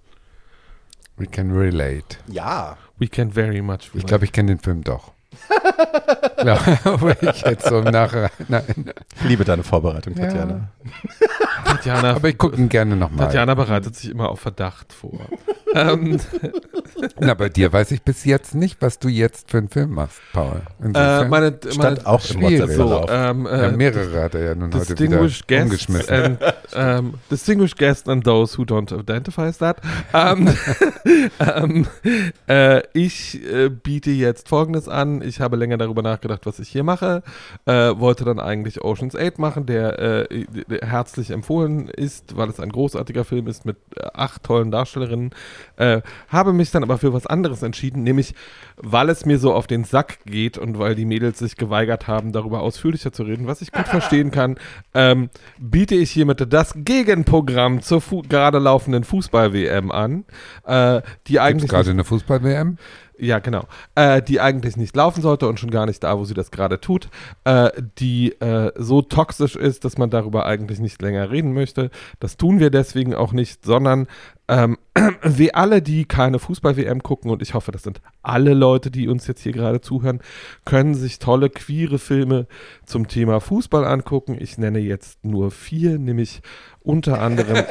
[1.18, 2.18] We can relate.
[2.28, 2.78] Ja.
[2.98, 3.92] We can very much.
[3.94, 5.12] Ich glaube, ich kenne den Film doch.
[6.38, 8.30] Glaube ich jetzt so im Nachhinein.
[8.48, 8.92] Nein.
[9.16, 10.26] Ich liebe deine Vorbereitung, Ja.
[10.26, 10.70] Tatjana.
[11.66, 13.26] Tatjana, Aber ich gucke ihn gerne nochmal.
[13.26, 15.20] Tatjana bereitet sich immer auf Verdacht vor.
[15.74, 16.20] Ähm,
[17.20, 20.20] Na, bei dir weiß ich bis jetzt nicht, was du jetzt für einen Film machst,
[20.34, 20.62] Paul.
[20.82, 22.72] äh, meine, Stand meine auch schwierig.
[22.72, 26.14] So, ähm, ja, äh, mehrere hat er ja nun heute wieder Distinguished Guests umgeschmissen.
[26.14, 26.40] and
[26.76, 29.78] um, distinguished guests and those who don't identify as that.
[30.14, 30.50] Ähm,
[31.40, 31.88] ähm,
[32.48, 35.22] äh, ich äh, biete jetzt Folgendes an.
[35.22, 37.24] Ich habe länger darüber nachgedacht, was ich hier mache.
[37.66, 42.60] Äh, wollte dann eigentlich Ocean's 8 machen, der, äh, der herzlich empfohlen ist, weil es
[42.60, 43.78] ein großartiger Film ist mit
[44.14, 45.32] acht tollen Darstellerinnen.
[45.78, 48.34] Äh, habe mich dann aber für was anderes entschieden, nämlich
[48.78, 52.32] weil es mir so auf den Sack geht und weil die Mädels sich geweigert haben,
[52.32, 54.58] darüber ausführlicher zu reden, was ich gut verstehen kann,
[54.94, 55.30] ähm,
[55.60, 60.26] biete ich hiermit das Gegenprogramm zur fu gerade laufenden Fußball-WM an,
[60.66, 62.78] äh, die Gibt eigentlich gerade eine Fußball-WM?
[63.20, 63.66] Ja, genau.
[63.96, 66.80] Äh, die eigentlich nicht laufen sollte und schon gar nicht da, wo sie das gerade
[66.80, 67.10] tut.
[67.46, 71.90] Äh, die äh, so toxisch ist, dass man darüber eigentlich nicht länger reden möchte.
[72.20, 74.08] Das tun wir deswegen auch nicht, sondern
[74.48, 74.78] ähm,
[75.24, 79.28] wie alle, die keine Fußball-WM gucken, und ich hoffe, das sind alle Leute, die uns
[79.28, 80.22] jetzt hier gerade zuhören,
[80.64, 82.48] können sich tolle queere Filme
[82.86, 84.38] zum Thema Fußball angucken.
[84.40, 86.42] Ich nenne jetzt nur vier, nämlich
[86.88, 87.58] unter anderem.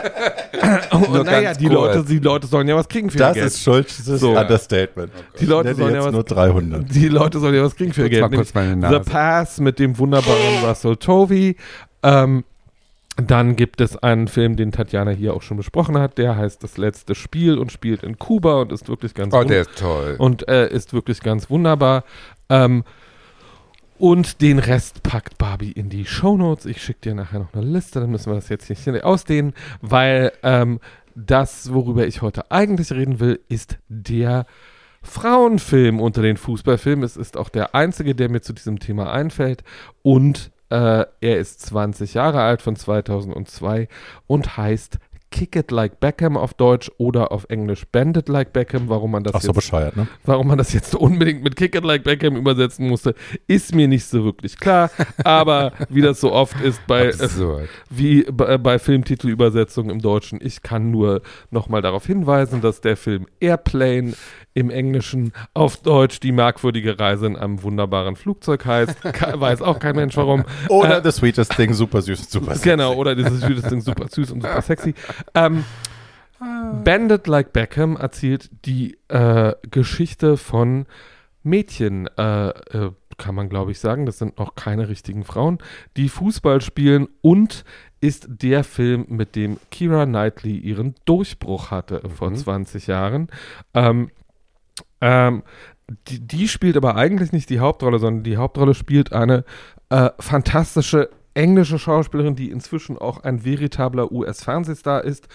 [1.12, 1.74] Nur naja, die kurz.
[1.96, 3.46] Leute, die Leute sollen ja was kriegen für Das ihr Geld.
[3.52, 4.36] ist Schulzes So.
[4.38, 5.10] Understatement.
[5.40, 6.94] Die Leute sollen ja was- nur 300.
[6.94, 8.38] Die Leute sollen ja was kriegen für ihr Putz mal Geld.
[8.40, 9.02] kurz meine Nase.
[9.04, 11.56] The Pass mit dem wunderbaren Russell Tovey.
[12.02, 12.44] Ähm,
[13.16, 16.18] dann gibt es einen Film, den Tatjana hier auch schon besprochen hat.
[16.18, 19.62] Der heißt Das letzte Spiel und spielt in Kuba und ist wirklich ganz Oh, der
[19.62, 20.16] ist toll.
[20.18, 22.04] und äh, ist wirklich ganz wunderbar.
[22.50, 22.84] Ähm,
[23.98, 26.66] und den Rest packt Barbie in die Shownotes.
[26.66, 30.32] Ich schicke dir nachher noch eine Liste, dann müssen wir das jetzt nicht ausdehnen, weil
[30.42, 30.80] ähm,
[31.14, 34.46] das, worüber ich heute eigentlich reden will, ist der
[35.02, 37.04] Frauenfilm unter den Fußballfilmen.
[37.04, 39.64] Es ist auch der einzige, der mir zu diesem Thema einfällt.
[40.02, 43.88] Und äh, er ist 20 Jahre alt von 2002
[44.26, 44.98] und heißt
[45.30, 48.88] Kick It Like Beckham auf Deutsch oder auf Englisch Bend It Like Beckham.
[48.88, 50.06] Warum man das Ach so jetzt bescheuert, ne?
[50.24, 53.14] Warum man das jetzt unbedingt mit Kick It Like Beckham übersetzen musste,
[53.46, 54.90] ist mir nicht so wirklich klar.
[55.24, 57.28] Aber wie das so oft ist bei, äh,
[57.90, 63.26] wie bei, bei Filmtitelübersetzungen im Deutschen, ich kann nur nochmal darauf hinweisen, dass der Film
[63.40, 64.14] Airplane
[64.56, 69.04] im Englischen auf Deutsch die merkwürdige Reise in einem wunderbaren Flugzeug heißt.
[69.34, 70.44] Weiß auch kein Mensch warum.
[70.70, 72.70] Oder The Sweetest Thing, super süß und super sexy.
[72.70, 74.94] Genau, oder dieses süßes Ding super süß und super sexy.
[75.34, 75.62] Ähm,
[76.84, 80.86] Bandit Like Beckham erzählt die äh, Geschichte von
[81.42, 85.58] Mädchen, äh, äh, kann man glaube ich sagen, das sind noch keine richtigen Frauen,
[85.98, 87.64] die Fußball spielen und
[88.00, 93.28] ist der Film, mit dem Kira Knightley ihren Durchbruch hatte vor 20 Jahren.
[93.74, 94.10] Ähm,
[95.00, 95.42] ähm,
[96.08, 99.44] die, die spielt aber eigentlich nicht die Hauptrolle, sondern die Hauptrolle spielt eine
[99.90, 105.28] äh, fantastische englische Schauspielerin, die inzwischen auch ein veritabler US-Fernsehstar ist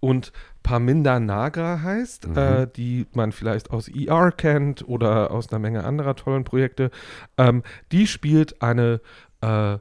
[0.00, 5.84] und Parminder Nagra heißt, äh, die man vielleicht aus ER kennt oder aus einer Menge
[5.84, 6.90] anderer tollen Projekte.
[7.38, 7.62] Ähm,
[7.92, 9.00] die spielt eine
[9.40, 9.78] äh,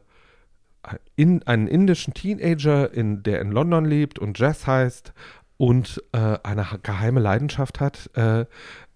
[1.16, 5.14] in, einen indischen Teenager, in, der in London lebt und Jazz heißt
[5.58, 8.10] und äh, eine geheime Leidenschaft hat.
[8.14, 8.46] Äh,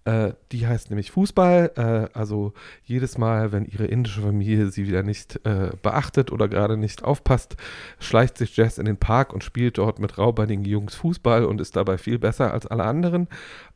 [0.04, 1.72] äh, die heißt nämlich Fußball.
[1.76, 2.52] Äh, also
[2.84, 7.56] jedes Mal, wenn ihre indische Familie sie wieder nicht äh, beachtet oder gerade nicht aufpasst,
[7.98, 11.76] schleicht sich Jazz in den Park und spielt dort mit raubeinigen Jungs Fußball und ist
[11.76, 13.28] dabei viel besser als alle anderen.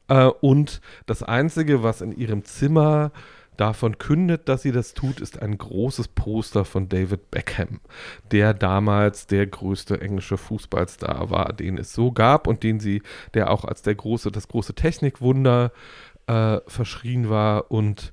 [0.09, 3.13] Äh, und das Einzige, was in ihrem Zimmer
[3.57, 7.81] davon kündet, dass sie das tut, ist ein großes Poster von David Beckham,
[8.31, 13.03] der damals der größte englische Fußballstar war, den es so gab und den sie,
[13.35, 15.73] der auch als der große, das große Technikwunder
[16.27, 18.13] äh, verschrien war und,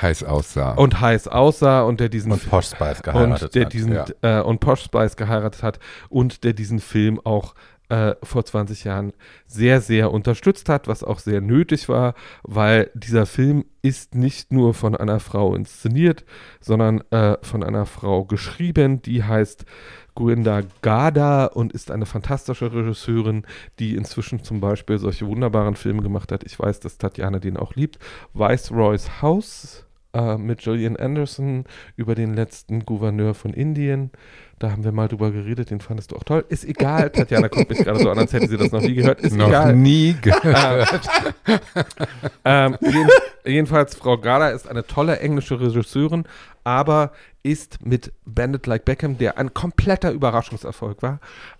[0.00, 0.72] Heiß aussah.
[0.72, 3.72] und heiß aussah und der diesen Und Posh Spice geheiratet und hat.
[3.72, 4.06] diesen ja.
[4.22, 5.78] äh, und Posh Spice geheiratet hat
[6.08, 7.54] und der diesen Film auch
[7.88, 9.12] äh, vor 20 Jahren
[9.46, 14.74] sehr, sehr unterstützt hat, was auch sehr nötig war, weil dieser Film ist nicht nur
[14.74, 16.24] von einer Frau inszeniert,
[16.60, 19.64] sondern äh, von einer Frau geschrieben, die heißt
[20.18, 23.44] Guinda Gada und ist eine fantastische Regisseurin,
[23.78, 26.42] die inzwischen zum Beispiel solche wunderbaren Filme gemacht hat.
[26.42, 28.00] Ich weiß, dass Tatjana den auch liebt.
[28.34, 34.10] Viceroy's House äh, mit Gillian Anderson über den letzten Gouverneur von Indien.
[34.58, 36.44] Da haben wir mal drüber geredet, den fandest du auch toll.
[36.48, 39.20] Ist egal, Tatjana guckt mich gerade so an, als hätte sie das noch nie gehört.
[39.20, 39.76] Ist Noch egal.
[39.76, 41.08] nie gehört.
[42.44, 43.08] Ähm, jeden,
[43.44, 46.24] jedenfalls, Frau Gala ist eine tolle englische Regisseurin,
[46.64, 47.12] aber
[47.48, 51.18] ist mit Bandit Like Beckham, der ein kompletter Überraschungserfolg war,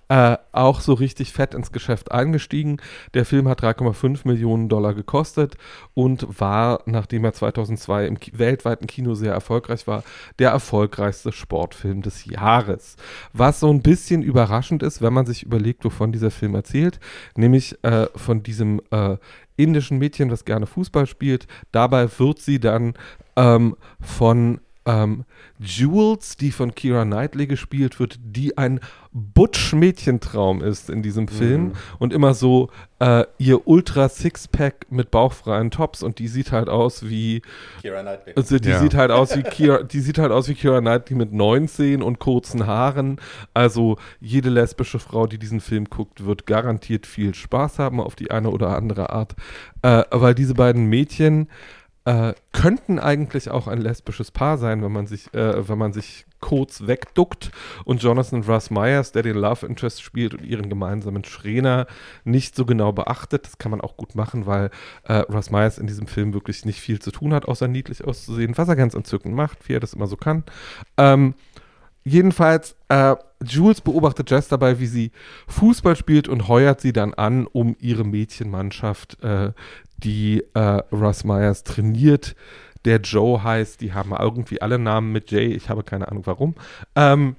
[0.09, 2.78] äh, auch so richtig fett ins Geschäft eingestiegen.
[3.14, 5.57] Der Film hat 3,5 Millionen Dollar gekostet
[5.95, 10.05] und war, nachdem er 2002 im Ki weltweiten Kino sehr erfolgreich war,
[10.39, 12.97] der erfolgreichste Sportfilm des Jahres.
[13.32, 17.01] Was so ein bisschen überraschend ist, wenn man sich überlegt, wovon dieser Film erzählt,
[17.34, 19.16] nämlich äh, von diesem äh,
[19.57, 21.47] indischen Mädchen, das gerne Fußball spielt.
[21.72, 22.95] Dabei wird sie dann
[23.36, 25.24] ähm, von ähm,
[25.61, 28.80] Jules, die von Kira Knightley gespielt wird, die ein
[29.12, 32.70] Butch-Mädchentraum ist in diesem Film und immer so
[33.01, 37.43] äh, ihr Ultra-Sixpack mit bauchfreien Tops und die sieht halt aus wie
[37.82, 38.32] Keira Knightley.
[38.36, 38.78] also die Ja.
[38.78, 42.18] sieht halt aus wie Kira, die sieht halt aus wie Kira Knightley mit 19 und
[42.18, 43.20] kurzen Haaren.
[43.55, 48.30] Also jede lesbische Frau, die diesen Film guckt, wird garantiert viel Spaß haben auf die
[48.30, 49.34] eine oder andere Art,
[49.82, 51.49] äh, weil diese beiden Mädchen
[52.09, 56.25] äh, könnten eigentlich auch ein lesbisches Paar sein, wenn man sich, äh, wenn man sich
[56.41, 57.51] Codes wegduckt
[57.85, 61.87] und Jonathan Russ Myers, der den Love Interest spielt und ihren gemeinsamen Trainer
[62.25, 63.45] nicht so genau beachtet.
[63.45, 64.71] Das kann man auch gut machen, weil
[65.03, 68.57] äh, Russ Myers in diesem Film wirklich nicht viel zu tun hat, außer niedlich auszusehen,
[68.57, 70.45] was er ganz entzückend macht, wie er das immer so kann.
[70.97, 71.35] Ähm,
[72.05, 75.13] jedenfalls, äh, Jules beobachtet Jess dabei, wie sie
[75.47, 79.53] Fußball spielt und heuert sie dann an, um ihre Mädchenmannschaft, äh,
[79.99, 82.34] die äh, Russ Myers trainiert,
[82.84, 86.55] der Joe heißt, die haben irgendwie alle Namen mit Jay, ich habe keine Ahnung warum,
[86.94, 87.36] ähm,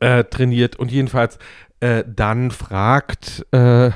[0.00, 0.76] äh, trainiert.
[0.76, 1.38] Und jedenfalls
[1.80, 3.90] äh, dann fragt äh,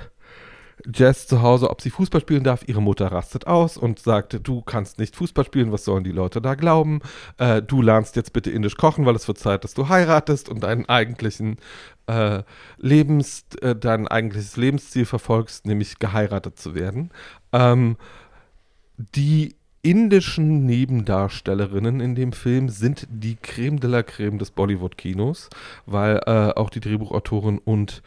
[0.93, 2.63] Jess zu Hause, ob sie Fußball spielen darf.
[2.67, 6.41] Ihre Mutter rastet aus und sagt, du kannst nicht Fußball spielen, was sollen die Leute
[6.41, 7.01] da glauben?
[7.39, 10.61] Äh, du lernst jetzt bitte indisch kochen, weil es wird Zeit, dass du heiratest und
[10.63, 11.59] deinen eigentlichen
[12.07, 12.43] äh,
[12.79, 17.11] Lebens, äh, dein eigentliches Lebensziel verfolgst, nämlich geheiratet zu werden.
[17.53, 17.97] Ähm,
[18.97, 25.49] die indischen Nebendarstellerinnen in dem Film sind die Creme de la Creme des Bollywood-Kinos,
[25.87, 28.03] weil äh, auch die Drehbuchautorin und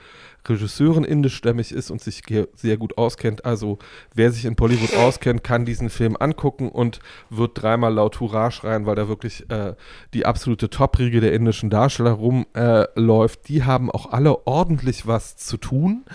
[0.48, 2.24] Regisseurin indischstämmig ist und sich
[2.56, 3.46] sehr gut auskennt.
[3.46, 3.80] Also
[4.14, 8.86] wer sich in Bollywood auskennt, kann diesen Film angucken und wird dreimal laut Hurra schreien,
[8.86, 9.76] weil da wirklich äh,
[10.14, 13.40] die absolute Top-Riege der indischen Darsteller rumläuft.
[13.40, 16.06] Äh, die haben auch alle ordentlich was zu tun.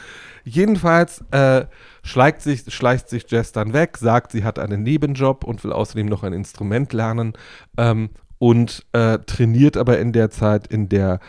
[0.44, 1.66] Jedenfalls äh,
[2.02, 6.06] schleicht, sich, schleicht sich Jess dann weg, sagt, sie hat einen Nebenjob und will außerdem
[6.06, 7.34] noch ein Instrument lernen
[7.76, 11.20] ähm, und äh, trainiert aber in der Zeit in der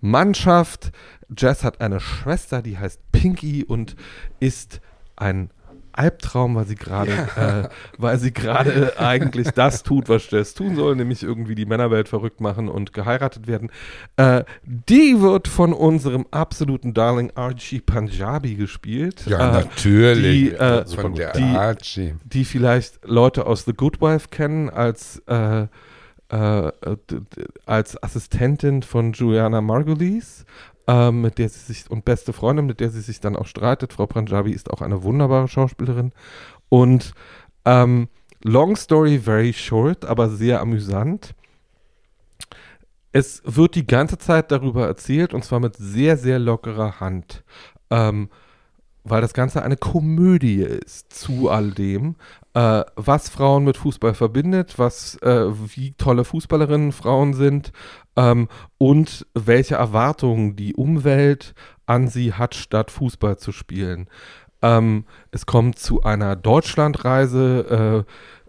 [0.00, 0.92] Mannschaft.
[1.36, 3.96] Jess hat eine Schwester, die heißt Pinky und
[4.40, 4.80] ist
[5.16, 5.50] ein
[5.98, 7.60] Albtraum, weil sie gerade, ja.
[7.60, 7.68] äh,
[7.98, 12.40] weil sie gerade eigentlich das tut, was Jess tun soll, nämlich irgendwie die Männerwelt verrückt
[12.40, 13.70] machen und geheiratet werden.
[14.16, 19.26] Äh, die wird von unserem absoluten Darling Archie Punjabi gespielt.
[19.26, 20.50] Ja, äh, natürlich.
[20.50, 22.14] Die, äh, von der die, Archie.
[22.24, 25.22] Die vielleicht Leute aus The Good Wife kennen als
[26.30, 26.72] äh, äh,
[27.66, 30.44] als Assistentin von Juliana Margulies
[30.88, 33.92] ähm, mit der sie sich, und beste Freundin, mit der sie sich dann auch streitet.
[33.92, 36.12] Frau Pranjabi ist auch eine wunderbare Schauspielerin.
[36.70, 37.12] Und
[37.66, 38.08] ähm,
[38.42, 41.34] long story very short, aber sehr amüsant.
[43.12, 47.44] Es wird die ganze Zeit darüber erzählt und zwar mit sehr, sehr lockerer Hand.
[47.90, 48.30] Ähm,
[49.08, 52.16] weil das Ganze eine Komödie ist zu all dem,
[52.54, 57.72] äh, was Frauen mit Fußball verbindet, was, äh, wie tolle Fußballerinnen Frauen sind
[58.16, 58.48] ähm,
[58.78, 61.54] und welche Erwartungen die Umwelt
[61.86, 64.08] an sie hat, statt Fußball zu spielen.
[64.60, 68.04] Ähm, es kommt zu einer Deutschlandreise,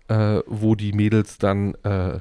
[0.09, 2.19] äh, äh wo die Mädels dann äh,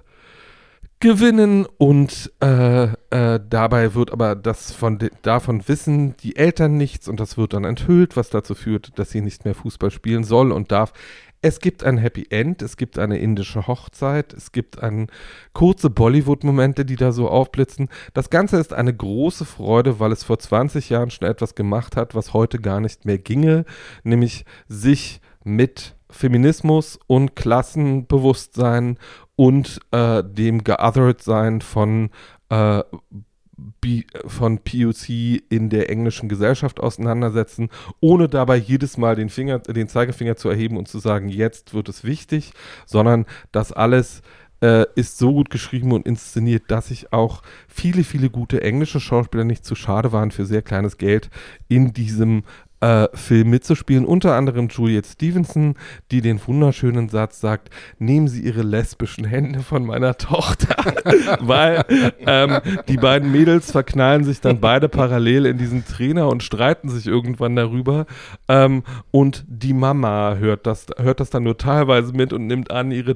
[1.01, 7.21] gewinnen und äh, äh, dabei wird aber das von davon wissen die Eltern nichts und
[7.21, 10.73] das wird dann enthüllt, was dazu führt, dass sie nicht mehr Fußball spielen soll und
[10.73, 10.93] darf.
[11.41, 15.07] Es gibt ein Happy End, es gibt eine indische Hochzeit, es gibt ein,
[15.53, 17.89] kurze Bollywood-Momente, die da so aufblitzen.
[18.13, 22.17] Das Ganze ist eine große Freude, weil es vor 20 Jahren schon etwas gemacht hat,
[22.17, 23.67] was heute gar nicht mehr ginge,
[24.03, 28.99] nämlich sich mit Feminismus und Klassenbewusstsein
[29.39, 32.11] und äh, dem Geothered-Sein von,
[32.49, 32.82] äh,
[34.26, 35.09] von POC
[35.49, 37.68] in der englischen Gesellschaft auseinandersetzen,
[38.01, 41.89] ohne dabei jedes Mal den, Finger, den Zeigefinger zu erheben und zu sagen, jetzt wird
[41.89, 42.53] es wichtig,
[42.84, 44.22] sondern das alles
[44.61, 49.45] äh, ist so gut geschrieben und inszeniert, dass sich auch viele, viele gute englische Schauspieler
[49.45, 51.30] nicht zu schade waren, für sehr kleines Geld
[51.68, 52.43] in diesem
[52.81, 54.05] äh, Film mitzuspielen.
[54.05, 55.74] Unter anderem Juliette Stevenson,
[56.11, 60.76] die den wunderschönen Satz sagt: Nehmen Sie Ihre lesbischen Hände von meiner Tochter,
[61.41, 61.85] weil
[62.20, 62.59] ähm,
[62.89, 67.57] die beiden Mädels verknallen sich dann beide parallel in diesen Trainer und streiten sich irgendwann
[67.57, 68.07] darüber.
[68.49, 72.91] Ähm, und die Mama hört das, hört das dann nur teilweise mit und nimmt an,
[72.91, 73.14] ihre,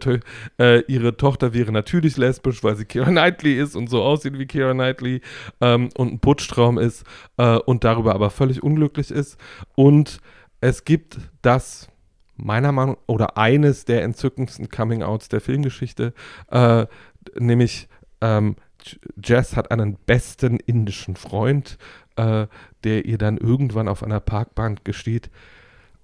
[0.58, 4.46] äh, ihre Tochter wäre natürlich lesbisch, weil sie Keira Knightley ist und so aussieht wie
[4.46, 5.20] Keira Knightley
[5.60, 7.04] ähm, und ein Putschtraum ist
[7.36, 9.38] äh, und darüber aber völlig unglücklich ist.
[9.74, 10.20] Und
[10.60, 11.88] es gibt das
[12.36, 16.12] meiner Meinung nach, oder eines der entzückendsten Coming-Outs der Filmgeschichte,
[16.50, 16.86] äh,
[17.38, 17.88] nämlich
[18.20, 18.56] ähm,
[19.22, 21.78] Jess hat einen besten indischen Freund,
[22.16, 22.46] äh,
[22.84, 25.30] der ihr dann irgendwann auf einer Parkbank gesteht,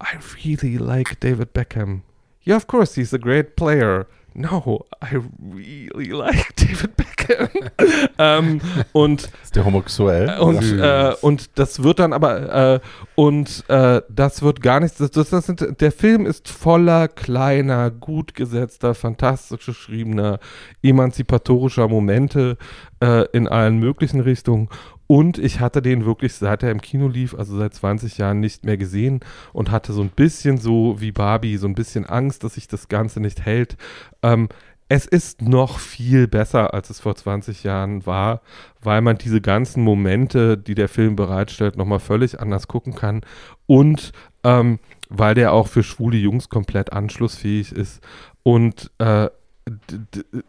[0.01, 2.03] I really like David Beckham.
[2.47, 4.07] Yeah, of course, he's a great player
[4.39, 5.19] no, I
[5.55, 7.49] really like David Beckham.
[8.19, 8.61] ähm,
[8.93, 10.39] und ist der homosexuell?
[10.39, 12.81] Und, äh, und das wird dann aber äh,
[13.17, 14.99] und äh, das wird gar nichts.
[14.99, 20.39] Das, das, das sind, der Film ist voller kleiner, gut gesetzter, fantastisch geschriebener,
[20.83, 22.57] emanzipatorischer Momente
[23.01, 24.69] äh, in allen möglichen Richtungen
[25.09, 28.67] und ich hatte den wirklich, seit er im Kino lief, also seit 20 Jahren nicht
[28.67, 29.21] mehr gesehen
[29.55, 32.89] und hatte so ein bisschen so wie Barbie, so ein bisschen Angst, dass sich das
[32.89, 33.79] Ganze nicht hält.
[34.23, 34.51] Ähm,
[34.91, 38.43] es ist noch viel besser, als es vor 20 Jahren war,
[38.83, 43.23] weil man diese ganzen Momente, die der Film bereitstellt, nochmal völlig anders gucken kann
[43.67, 44.13] und
[44.45, 44.79] ähm,
[45.09, 48.03] weil der auch für schwule Jungs komplett anschlussfähig ist
[48.43, 49.31] und äh,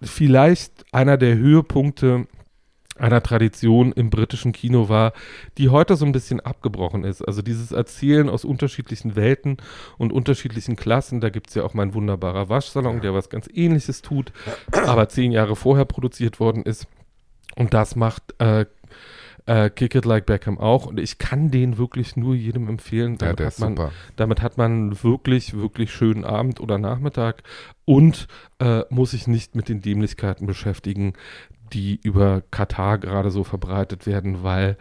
[0.02, 2.28] vielleicht einer der Höhepunkte
[3.00, 5.14] einer Tradition im britischen Kino war,
[5.58, 7.22] die heute so ein bisschen abgebrochen ist.
[7.22, 9.58] Also dieses Erzählen aus unterschiedlichen Welten
[9.98, 11.22] und unterschiedlichen Klassen.
[11.22, 14.32] Da gibt es ja auch mein wunderbarer Waschsalon, der was ganz ähnliches tut,
[14.86, 16.88] aber zehn Jahre vorher produziert worden ist.
[17.56, 18.66] Und das macht äh,
[19.46, 20.86] äh, Kick It Like Beckham auch.
[20.86, 23.18] Und ich kann den wirklich nur jedem empfehlen.
[23.18, 23.92] Damit, Ja, hat man, super.
[24.16, 27.44] damit hat man wirklich, wirklich schönen Abend oder Nachmittag
[27.86, 28.28] und
[28.60, 31.14] äh, muss sich nicht mit den Dämlichkeiten beschäftigen,
[31.74, 34.78] die über Katar gerade so verbreitet werden, weil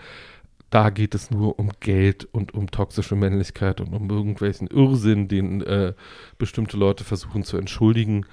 [0.71, 5.63] da geht es nur um Geld und um toxische Männlichkeit und um irgendwelchen Irrsinn, den
[5.63, 5.95] äh,
[6.37, 8.27] bestimmte Leute versuchen zu entschuldigen.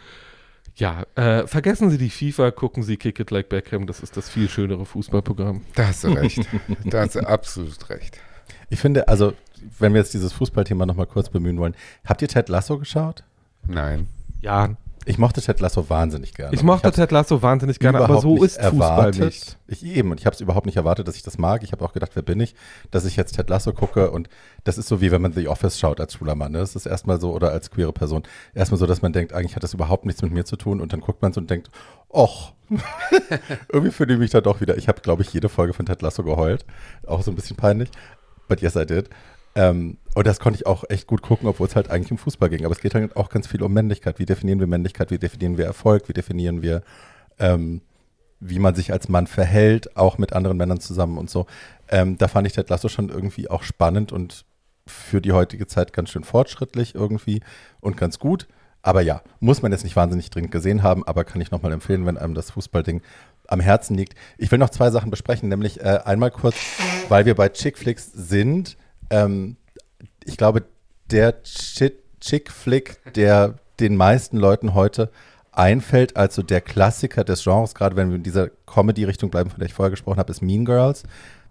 [0.75, 4.29] Ja, äh, vergessen Sie die FIFA, gucken Sie Kick It Like Beckham, das ist das
[4.29, 5.61] viel schönere Fußballprogramm.
[5.75, 6.41] Da hast du recht.
[6.83, 8.19] da hast du absolut recht.
[8.69, 9.33] Ich finde, also,
[9.79, 13.23] wenn wir jetzt dieses Fußballthema nochmal kurz bemühen wollen, habt ihr Ted Lasso geschaut?
[13.65, 14.07] Nein.
[14.41, 14.75] Ja,
[15.05, 16.53] Ich mochte Ted Lasso wahnsinnig gerne.
[16.53, 19.57] ich mochte hab's Ted Lasso wahnsinnig gerne, aber so ist Fußball nicht.
[19.67, 21.63] Ich eben, und ich habe es überhaupt nicht erwartet, dass ich das mag.
[21.63, 22.55] Ich habe auch gedacht, wer bin ich,
[22.91, 24.29] dass ich jetzt Ted Lasso gucke und
[24.63, 26.51] das ist so wie wenn man The Office schaut als schwuler Mann.
[26.51, 26.59] Ne?
[26.59, 29.63] Das ist erstmal so, oder als queere Person, erstmal so, dass man denkt, eigentlich hat
[29.63, 31.69] das überhaupt nichts mit mir zu tun und dann guckt man es und denkt,
[32.09, 32.53] och,
[33.71, 34.77] irgendwie fühle ich mich da doch wieder.
[34.77, 36.65] Ich habe, glaube ich, jede Folge von Ted Lasso geheult.
[37.05, 37.89] Auch so ein bisschen peinlich.
[38.47, 39.09] But yes, I did.
[39.55, 42.49] Ähm, und das konnte ich auch echt gut gucken, obwohl es halt eigentlich um Fußball
[42.49, 42.65] ging.
[42.65, 44.19] Aber es geht halt auch ganz viel um Männlichkeit.
[44.19, 45.11] Wie definieren wir Männlichkeit?
[45.11, 46.07] Wie definieren wir Erfolg?
[46.07, 46.83] Wie definieren wir,
[47.39, 47.81] ähm,
[48.39, 51.47] wie man sich als Mann verhält, auch mit anderen Männern zusammen und so.
[51.89, 54.45] Ähm, da fand ich Ted Lasso schon irgendwie auch spannend und
[54.87, 57.41] für die heutige Zeit ganz schön fortschrittlich irgendwie
[57.79, 58.47] und ganz gut.
[58.81, 62.05] Aber ja, muss man jetzt nicht wahnsinnig dringend gesehen haben, aber kann ich nochmal empfehlen,
[62.05, 63.01] wenn einem das Fußballding
[63.47, 64.13] am Herzen liegt.
[64.37, 66.55] Ich will noch zwei Sachen besprechen, nämlich äh, einmal kurz,
[67.09, 68.77] weil wir bei Chick Flicks sind.
[69.09, 69.57] Ähm,
[70.23, 70.63] ich glaube,
[71.11, 75.11] der Chi- Chick Flick, der den meisten Leuten heute
[75.51, 79.59] einfällt, als so der Klassiker des Genres, gerade wenn wir in dieser Comedy-Richtung bleiben, von
[79.59, 81.03] der ich vorher gesprochen habe, ist Mean Girls.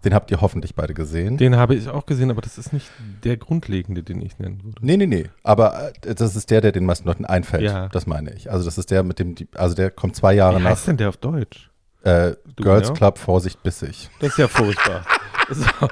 [0.03, 1.37] Den habt ihr hoffentlich beide gesehen.
[1.37, 2.87] Den habe ich auch gesehen, aber das ist nicht
[3.23, 4.85] der grundlegende, den ich nennen würde.
[4.85, 5.29] Nee, nee, nee.
[5.41, 7.63] Aber äh, das ist der, der den meisten Leuten einfällt.
[7.63, 7.87] Ja.
[7.89, 8.51] Das meine ich.
[8.51, 10.97] Also das ist der mit dem, also der kommt zwei Jahre Wie nach heißt denn
[10.97, 11.71] der auf Deutsch?
[12.05, 12.93] Äh, Du, Girls ja?
[12.93, 14.09] Club Vorsicht bissig.
[14.19, 15.05] Das ist ja furchtbar.
[15.49, 15.65] so,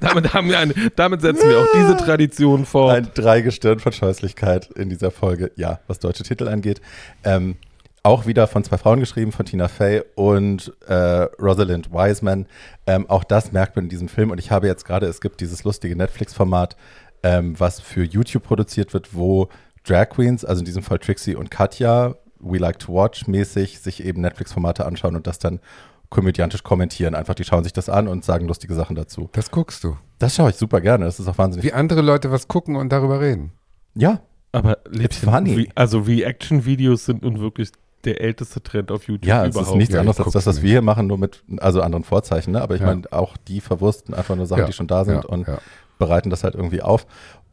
[0.00, 2.94] damit, haben wir eine, damit setzen wir auch diese Tradition fort.
[2.94, 5.52] Ein Dreigestirn von Scheußlichkeit in dieser Folge.
[5.56, 6.80] Ja, was deutsche Titel angeht.
[7.22, 7.56] Ähm,
[8.02, 12.46] auch wieder von zwei Frauen geschrieben, von Tina Fey und äh, Rosalind Wiseman.
[12.86, 14.30] Ähm, auch das merkt man in diesem Film.
[14.30, 16.76] Und ich habe jetzt gerade, es gibt dieses lustige Netflix-Format,
[17.22, 19.48] ähm, was für YouTube produziert wird, wo
[19.84, 22.14] Drag Queens, also in diesem Fall Trixie und Katja,
[22.44, 25.60] We Like to Watch mäßig, sich eben Netflix-Formate anschauen und das dann
[26.10, 27.14] komödiantisch kommentieren.
[27.14, 29.28] Einfach, die schauen sich das an und sagen lustige Sachen dazu.
[29.32, 29.96] Das guckst du.
[30.18, 31.04] Das schaue ich super gerne.
[31.06, 31.64] Das ist auch wahnsinnig.
[31.64, 33.52] Wie andere Leute was gucken und darüber reden.
[33.94, 34.20] Ja,
[34.52, 35.54] aber It's funny.
[35.54, 37.70] Re also Reaction-Videos sind nun wirklich
[38.04, 39.70] der älteste Trend auf YouTube Ja, es überhaupt.
[39.72, 42.52] ist nichts Ja, anderes als das, was wir hier machen, nur mit also anderen Vorzeichen.
[42.52, 42.60] Ne?
[42.60, 42.86] Aber ich Ja.
[42.88, 45.58] meine, auch die verwursten einfach nur Sachen, Ja, die schon da sind ja, und ja.
[45.98, 47.06] bereiten das halt irgendwie auf.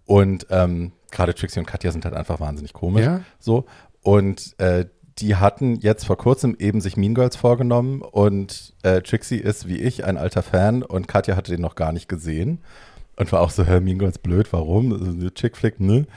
[0.06, 3.06] Und ähm, gerade Trixie und Katja sind halt einfach wahnsinnig komisch.
[3.06, 3.22] Ja?
[3.39, 3.66] So.
[4.02, 4.86] Und äh,
[5.20, 9.78] die hatten jetzt vor kurzem eben sich Mean Girls vorgenommen und äh, Trixie ist wie
[9.78, 12.60] ich ein alter Fan und Katja hatte den noch gar nicht gesehen
[13.18, 14.93] und war auch so, hä, Mean Girls blöd, warum?
[14.93, 16.08] Also, eine Chick-Flick, ne?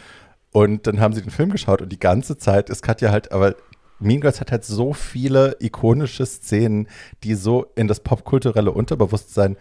[0.52, 3.56] Und dann haben sie den Film geschaut und die ganze Zeit ist Katja halt, aber
[3.98, 6.88] Mean Girls hat halt so viele ikonische Szenen,
[7.24, 9.56] die so in das popkulturelle Unterbewusstsein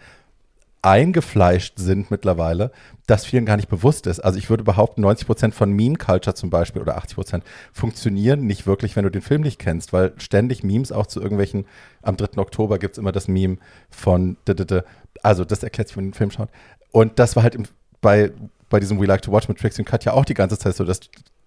[0.84, 2.70] eingefleischt sind mittlerweile,
[3.06, 4.20] dass vielen gar nicht bewusst ist.
[4.20, 8.46] Also ich würde behaupten, 90 Prozent von Meme Culture zum Beispiel oder 80 Prozent funktionieren
[8.46, 11.64] nicht wirklich, wenn du den Film nicht kennst, weil ständig Memes auch zu irgendwelchen,
[12.02, 12.38] am 3.
[12.38, 13.56] Oktober gibt es immer das Meme
[13.90, 14.36] von,
[15.22, 16.50] also das erklärt sich, wenn man den Film schaut.
[16.92, 17.64] Und das war halt im,
[18.02, 18.30] bei,
[18.68, 20.84] bei diesem We Like to Watch mit Trixie und Katja auch die ganze Zeit so,
[20.84, 21.00] dass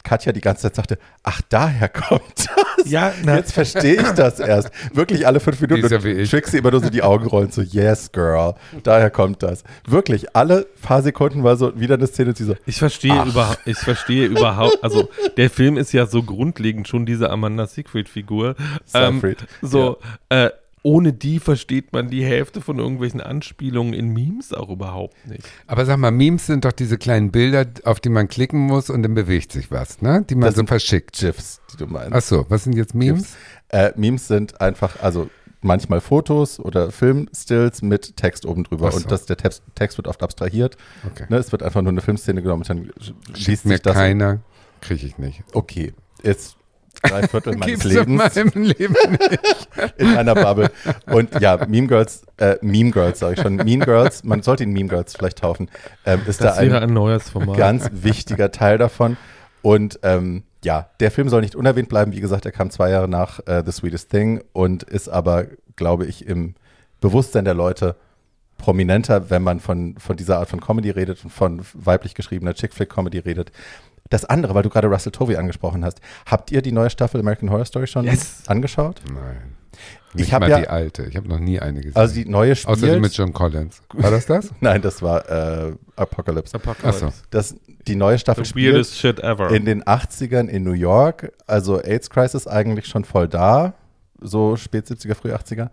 [0.08, 2.90] Katja die ganze Zeit sagte, ach, daher kommt das.
[2.90, 4.72] Ja, na, Jetzt verstehe ich das erst.
[4.94, 5.86] Wirklich alle fünf Minuten.
[5.86, 6.30] Ja ich.
[6.30, 8.54] Trixie immer nur so die Augen rollen, so, yes, girl.
[8.84, 9.66] Daher kommt das.
[9.86, 13.78] Wirklich, alle paar Sekunden war so wieder eine Szene, die so, ich verstehe überhaupt, ich
[13.78, 18.56] verstehe überhaupt, also der Film ist ja so grundlegend schon diese Amanda Siegfried-Figur.
[18.94, 19.98] Ähm, so,
[20.30, 20.52] äh,
[20.88, 25.44] ohne die versteht man die Hälfte von irgendwelchen Anspielungen in Memes auch überhaupt nicht.
[25.68, 29.04] Aber sag mal, Memes sind doch diese kleinen Bilder, auf die man klicken muss und
[29.04, 30.24] dann bewegt sich was, ne?
[30.30, 31.18] Die man Das so sind verschickt.
[31.20, 32.14] GIFs, die du meinst.
[32.14, 33.36] Ach so, was sind jetzt Memes?
[33.68, 35.30] Äh, Memes sind einfach, also
[35.62, 38.90] manchmal Fotos oder Filmstills mit Text oben drüber.
[38.90, 38.98] So.
[39.00, 40.78] Und das, der Text, Text wird oft abstrahiert.
[41.06, 41.26] Okay.
[41.28, 42.92] Ne, es wird einfach nur eine Filmszene genommen und dann
[43.36, 43.94] Schickt liest mir sich das.
[43.94, 44.40] keiner,
[44.80, 45.44] kriege ich nicht.
[45.52, 45.92] Okay,
[46.24, 46.56] jetzt
[47.02, 49.70] drei Viertel meines Gibt's in Lebens meinem Leben nicht.
[49.98, 50.72] in einer Bubble.
[51.08, 54.72] Und ja, Meme Girls, äh, Meme Girls sage ich schon, Meme Girls, man sollte ihn
[54.74, 55.70] Meme Girls vielleicht taufen,
[56.06, 57.58] ähm, ist Das da ein wäre ein neues Format.
[57.58, 59.18] ganz wichtiger Teil davon.
[59.62, 62.12] Und ähm, ja, der Film soll nicht unerwähnt bleiben.
[62.14, 65.46] Wie gesagt, er kam zwei Jahre nach äh, The Sweetest Thing und ist aber,
[65.76, 66.56] glaube ich, im
[67.02, 67.96] Bewusstsein der Leute
[68.58, 73.20] prominenter, wenn man von, von dieser Art von Comedy redet und von weiblich geschriebener Chick-Flick-Comedy
[73.20, 73.52] redet.
[74.10, 77.50] Das andere, weil du gerade Russell Tovey angesprochen hast, habt ihr die neue Staffel American
[77.50, 78.44] Horror Story schon Yes.
[78.48, 79.02] angeschaut?
[79.14, 79.54] Nein.
[80.12, 81.04] Ich Nicht hab mal ja- die alte.
[81.04, 81.96] Ich habe noch nie eine gesehen.
[81.96, 83.02] Also die neue Außer die spielt.
[83.02, 83.82] mit John Collins.
[83.94, 84.52] War das das?
[84.62, 86.56] Nein, das war äh, Apocalypse.
[86.56, 87.06] Apocalypse.
[87.08, 87.20] Ach so.
[87.30, 87.56] Das,
[87.88, 89.52] die neue Staffel The spielt weirdest shit ever.
[89.52, 93.74] in den 80ern in New York, also AIDS Crisis eigentlich schon voll da,
[94.20, 95.70] so spät 70er, früh 80er.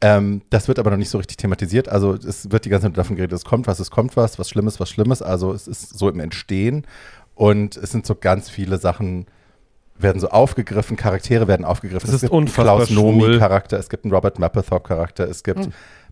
[0.00, 1.88] Ähm, das wird aber noch nicht so richtig thematisiert.
[1.88, 4.48] Also es wird die ganze Zeit davon geredet, es kommt was, es kommt was, was
[4.50, 5.22] Schlimmes, was Schlimmes.
[5.22, 6.86] Also es ist so im Entstehen
[7.36, 9.26] und es sind so ganz viele Sachen
[9.98, 12.08] werden so aufgegriffen, Charaktere werden aufgegriffen.
[12.08, 13.38] Es ist gibt einen Klaus Nomi schwul.
[13.38, 15.54] Charakter, es gibt einen Robert Mapplethorpe Charakter, es Hm.
[15.54, 15.68] gibt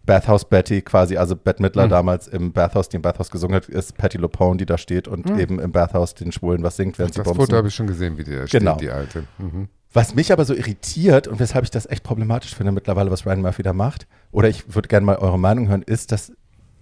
[0.07, 1.91] Bathhouse Betty quasi, also Bette Midler Hm.
[1.91, 5.29] damals im Bathhouse, die im Bathhouse gesungen hat, ist Patty LuPone, die da steht und
[5.39, 7.45] eben im Bathhouse den Schwulen was singt, während sie Das bumsen.
[7.45, 8.73] Foto habe ich schon gesehen, wie die da Genau.
[8.77, 9.25] steht, die alte.
[9.39, 9.69] Mhm.
[9.93, 13.43] Was mich aber so irritiert und weshalb ich das echt problematisch finde mittlerweile, was Ryan
[13.43, 16.33] Murphy da macht, oder ich würde gerne mal eure Meinung hören, ist, dass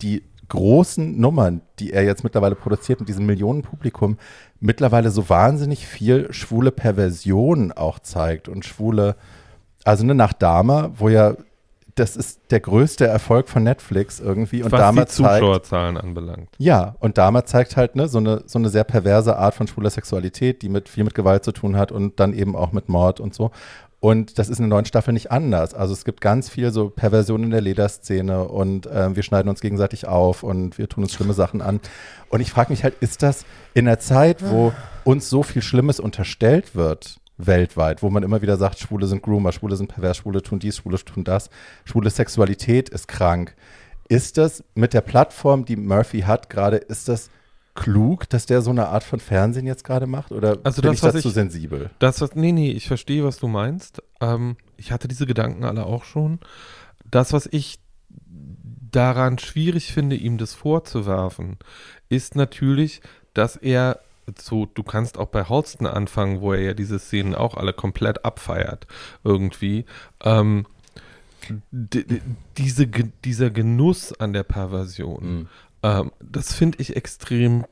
[0.02, 0.22] die
[0.52, 4.18] großen Nummern, die er jetzt mittlerweile produziert mit diesem Millionenpublikum,
[4.60, 9.16] mittlerweile so wahnsinnig viel schwule Perversion auch zeigt und schwule,
[9.84, 11.36] also ne, nach Dama, wo ja,
[11.94, 16.50] das ist der größte Erfolg von Netflix irgendwie und was Dama die zeigt, Zuschauerzahlen anbelangt.
[16.58, 19.88] ja, und Dama zeigt halt ne, so, eine, so eine sehr perverse Art von schwuler
[19.90, 23.20] Sexualität, die mit viel mit Gewalt zu tun hat und dann eben auch mit Mord
[23.20, 23.52] und so.
[24.02, 25.74] Und das ist in der neuen Staffel nicht anders.
[25.74, 29.60] Also es gibt ganz viel so Perversion in der Lederszene und ähm, wir schneiden uns
[29.60, 31.78] gegenseitig auf und wir tun uns schlimme Sachen an.
[32.28, 33.44] Und ich frage mich halt, ist das
[33.74, 34.72] in der Zeit, wo
[35.04, 39.52] uns so viel Schlimmes unterstellt wird, weltweit, wo man immer wieder sagt, Schwule sind Groomer,
[39.52, 41.48] Schwule sind pervers, Schwule tun dies, Schwule tun das,
[41.84, 43.54] schwule Sexualität ist krank.
[44.08, 47.30] Ist das mit der Plattform, die Murphy hat, gerade, ist das
[47.74, 50.30] klug, dass der so eine Art von Fernsehen jetzt gerade macht?
[50.32, 51.90] Oder Also bin das, ich dazu ich- sensibel?
[51.98, 54.02] Das, was, nee, nee, ich verstehe, was du meinst.
[54.20, 56.38] Ähm, ich hatte diese Gedanken alle auch schon.
[57.10, 57.78] Das, was ich
[58.90, 61.56] daran schwierig finde, ihm das vorzuwerfen,
[62.10, 63.00] ist natürlich,
[63.32, 64.00] dass er
[64.38, 68.24] so, du kannst auch bei Holston anfangen, wo er ja diese Szenen auch alle komplett
[68.24, 68.86] abfeiert,
[69.24, 69.84] irgendwie.
[70.22, 70.66] Ähm,
[71.72, 72.86] diese,
[73.24, 75.48] dieser Genuss an der Perversion, Mhm.
[75.82, 77.66] Ähm, das finde ich extrem,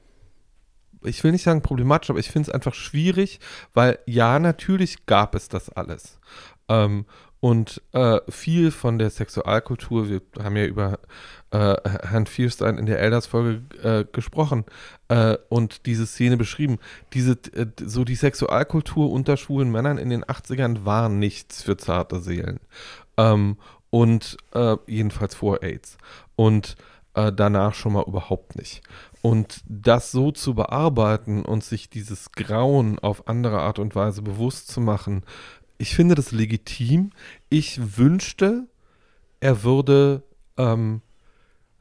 [1.02, 3.40] ich will nicht sagen problematisch, aber ich finde es einfach schwierig,
[3.74, 6.18] weil ja, natürlich gab es das alles.
[6.68, 7.06] Ähm,
[7.40, 10.98] und äh, viel von der Sexualkultur, wir haben ja über
[11.52, 14.66] äh, Herrn Fierstein in der Elders-Folge äh, gesprochen
[15.08, 16.78] äh, und diese Szene beschrieben.
[17.14, 22.20] Diese, äh, so die Sexualkultur unter schwulen Männern in den 80ern war nichts für zarte
[22.20, 22.60] Seelen.
[23.16, 23.56] Ähm,
[23.88, 25.96] und äh, jedenfalls vor AIDS.
[26.36, 26.76] Und
[27.14, 28.82] äh, danach schon mal überhaupt nicht.
[29.22, 34.68] Und das so zu bearbeiten und sich dieses Grauen auf andere Art und Weise bewusst
[34.68, 35.24] zu machen,
[35.76, 37.10] ich finde das legitim.
[37.48, 38.66] Ich wünschte,
[39.40, 40.22] er würde
[40.56, 41.00] ähm,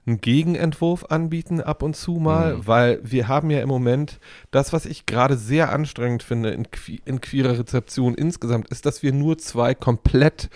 [0.06, 2.68] einen Gegenentwurf anbieten ab und zu mal, Mhm.
[2.68, 4.20] weil wir haben ja im Moment
[4.52, 6.68] das, was ich gerade sehr anstrengend finde in,
[7.06, 10.50] in queerer Rezeption insgesamt, ist, dass wir nur zwei komplett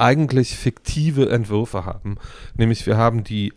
[0.00, 2.16] eigentlich fiktive Entwürfe haben.
[2.56, 3.52] Nämlich wir haben die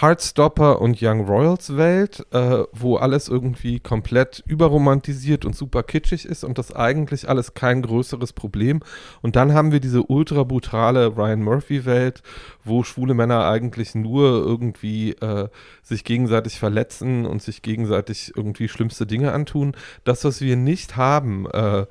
[0.00, 6.44] Heartstopper und Young Royals Welt, äh, wo alles irgendwie komplett überromantisiert und super kitschig ist
[6.44, 8.80] und das eigentlich alles kein größeres Problem.
[9.22, 12.22] Und dann haben wir diese ultra brutale Ryan Murphy Welt,
[12.62, 15.48] wo schwule Männer eigentlich nur irgendwie äh,
[15.82, 19.74] sich gegenseitig verletzen und sich gegenseitig irgendwie schlimmste Dinge antun.
[20.04, 21.86] Das, was wir nicht haben, äh,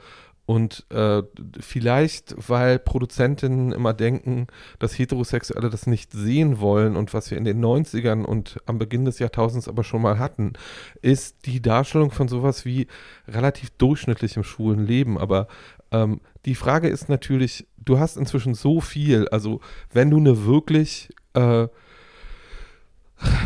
[0.45, 1.23] und äh,
[1.59, 7.45] vielleicht, weil Produzentinnen immer denken, dass Heterosexuelle das nicht sehen wollen und was wir in
[7.45, 10.53] den 90ern und am Beginn des Jahrtausends aber schon mal hatten,
[11.01, 12.87] ist die Darstellung von sowas wie
[13.27, 15.17] relativ durchschnittlichem schwulen Leben.
[15.17, 15.47] Aber
[15.91, 21.09] ähm, die Frage ist natürlich, du hast inzwischen so viel, also wenn du eine wirklich
[21.33, 21.67] äh,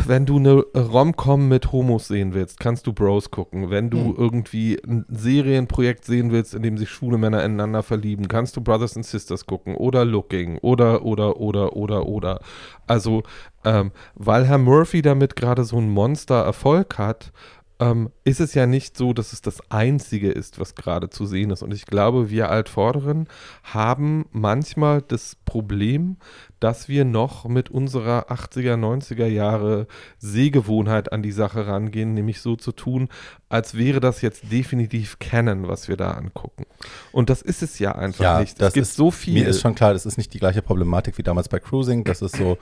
[0.06, 3.70] wenn du eine Rom-Com mit Homos sehen willst, kannst du Bros gucken.
[3.70, 4.14] Wenn du Hm.
[4.16, 8.96] irgendwie ein Serienprojekt sehen willst, in dem sich schwule Männer ineinander verlieben, kannst du Brothers
[8.96, 12.40] and Sisters gucken oder Looking oder, oder, oder, oder, oder.
[12.86, 13.22] Also,
[13.64, 17.32] ähm, weil Herr Murphy damit gerade so einen Monster-Erfolg hat,
[17.80, 21.50] ähm, ist es ja nicht so, dass es das Einzige ist, was gerade zu sehen
[21.50, 21.62] ist.
[21.62, 23.26] Und ich glaube, wir Altvorderen
[23.64, 26.18] haben manchmal das Problem,
[26.60, 29.86] dass wir noch mit unserer 80er, 90er Jahre
[30.18, 33.08] Sehgewohnheit an die Sache rangehen, nämlich so zu tun,
[33.48, 36.66] als wäre das jetzt definitiv Canon, was wir da angucken.
[37.12, 38.60] Und das ist es ja einfach Ja, nicht.
[38.60, 39.34] es gibt ist- so viel.
[39.34, 42.04] Mir ist schon klar, das ist nicht die gleiche Problematik wie damals bei Cruising.
[42.04, 42.58] Das ist so,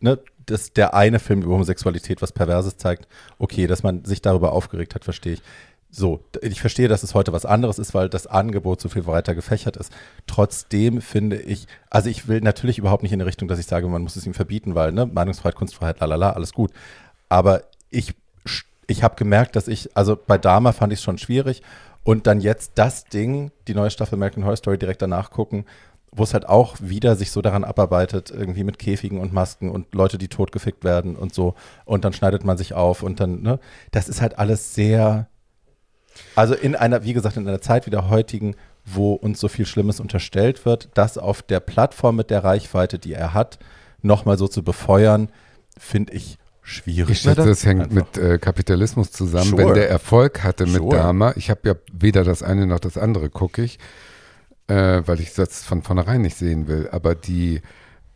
[0.00, 3.06] ne, das der eine Film über Homosexualität, was Perverses zeigt.
[3.38, 5.42] Okay, dass man sich darüber aufgeregt hat, verstehe ich.
[5.90, 9.34] So, ich verstehe, dass es heute was anderes ist, weil das Angebot so viel breiter
[9.34, 9.90] gefächert ist.
[10.26, 13.88] Trotzdem finde ich, also ich will natürlich überhaupt nicht in die Richtung, dass ich sage,
[13.88, 16.72] man muss es ihm verbieten, weil, ne, Meinungsfreiheit, Kunstfreiheit, lalala, alles gut.
[17.30, 18.14] Aber ich,
[18.86, 21.62] ich habe gemerkt, dass ich, also bei Dama fand ich es schon schwierig
[22.04, 25.64] und dann jetzt das Ding, die neue Staffel American Horror Story direkt danach gucken,
[26.10, 29.94] wo es halt auch wieder sich so daran abarbeitet, irgendwie mit Käfigen und Masken und
[29.94, 31.54] Leute, die totgefickt werden und so.
[31.84, 33.58] Und dann schneidet man sich auf und dann, ne,
[33.90, 35.28] das ist halt alles sehr,
[36.34, 39.66] also in einer, wie gesagt, in einer Zeit wie der heutigen, wo uns so viel
[39.66, 43.58] Schlimmes unterstellt wird, das auf der Plattform mit der Reichweite, die er hat,
[44.00, 45.28] nochmal so zu befeuern,
[45.78, 47.10] finde ich schwierig.
[47.10, 47.94] Ich schätze, das- hängt einfach.
[47.94, 49.50] mit äh, Kapitalismus zusammen.
[49.50, 49.66] Sure.
[49.66, 50.96] Wenn der Erfolg hatte mit Sure.
[50.96, 53.78] Dama, ich habe ja weder das eine noch das andere gucke ich,
[54.68, 56.88] äh, weil ich das von vornherein nicht sehen will.
[56.92, 57.60] Aber die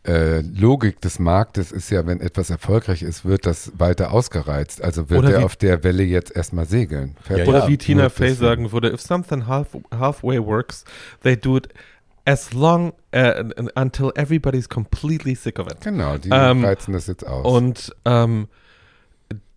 [0.05, 4.83] äh, Logik des Marktes ist ja, wenn etwas erfolgreich ist, wird das weiter ausgereizt.
[4.83, 7.15] Also wird Oder er wie- auf der Welle jetzt erstmal segeln.
[7.21, 7.47] Fertig.
[7.47, 10.83] Oder Ja, wie Tina Fey sagen würde, if something half, halfway works,
[11.21, 11.69] they do it
[12.25, 13.43] as long uh,
[13.75, 15.81] until everybody's completely sick of it.
[15.81, 17.45] Genau, die Ähm, reizen das jetzt aus.
[17.45, 18.47] Und ähm,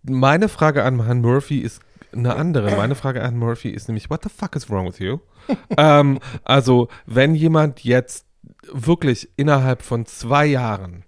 [0.03, 1.81] meine Frage an Herrn Murphy ist
[2.17, 2.75] eine andere.
[2.75, 5.19] Meine Frage an Murphy ist nämlich, what the fuck is wrong with you?
[5.77, 8.25] ähm, also, wenn jemand jetzt
[8.71, 11.03] wirklich innerhalb von zwei Jahren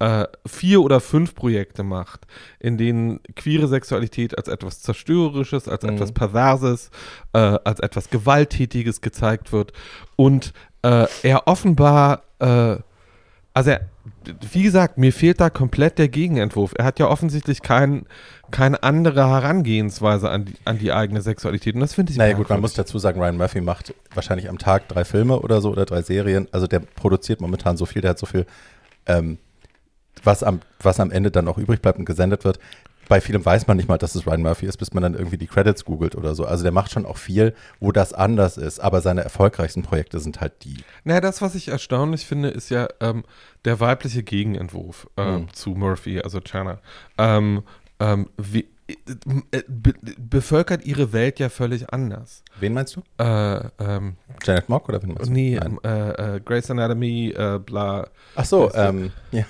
[0.00, 2.26] äh, vier oder fünf Projekte macht,
[2.60, 5.90] in denen queere Sexualität als etwas Zerstörerisches, als Mhm.
[5.90, 6.90] etwas Perverses,
[7.32, 9.72] äh, als etwas Gewalttätiges gezeigt wird
[10.16, 12.76] und äh, er offenbar, äh,
[13.52, 13.88] also er,
[14.50, 16.72] wie gesagt, mir fehlt da komplett der Gegenentwurf.
[16.76, 18.06] Er hat ja offensichtlich kein,
[18.50, 22.48] keine andere Herangehensweise an die, an die eigene Sexualität und das finde ich Naja gut,
[22.48, 25.84] man muss dazu sagen, Ryan Murphy macht wahrscheinlich am Tag drei Filme oder so oder
[25.84, 26.48] drei Serien.
[26.52, 28.46] Also der produziert momentan so viel, der hat so viel,
[29.06, 29.38] ähm,
[30.24, 32.58] was, am, was am Ende dann auch übrig bleibt und gesendet wird.
[33.08, 35.38] Bei vielem weiß man nicht mal, dass es Ryan Murphy ist, bis man dann irgendwie
[35.38, 36.44] die Credits googelt oder so.
[36.44, 38.80] Also der macht schon auch viel, wo das anders ist.
[38.80, 40.76] Aber seine erfolgreichsten Projekte sind halt die.
[41.04, 43.24] Naja, das, was ich erstaunlich finde, ist ja ähm,
[43.64, 45.52] der weibliche Gegenentwurf äh, Hm.
[45.54, 46.80] zu Murphy, also Chana.
[47.16, 47.62] Ähm,
[48.00, 52.42] ähm, wie, äh, be, bevölkert ihre Welt ja völlig anders.
[52.60, 53.02] Wen meinst du?
[53.22, 55.32] Äh, ähm, Janet Mock oder wen meinst du?
[55.32, 55.78] nee, Nein.
[55.84, 58.08] äh, äh, Grey's Anatomy, äh, bla.
[58.36, 59.44] Ach so, ähm, ja.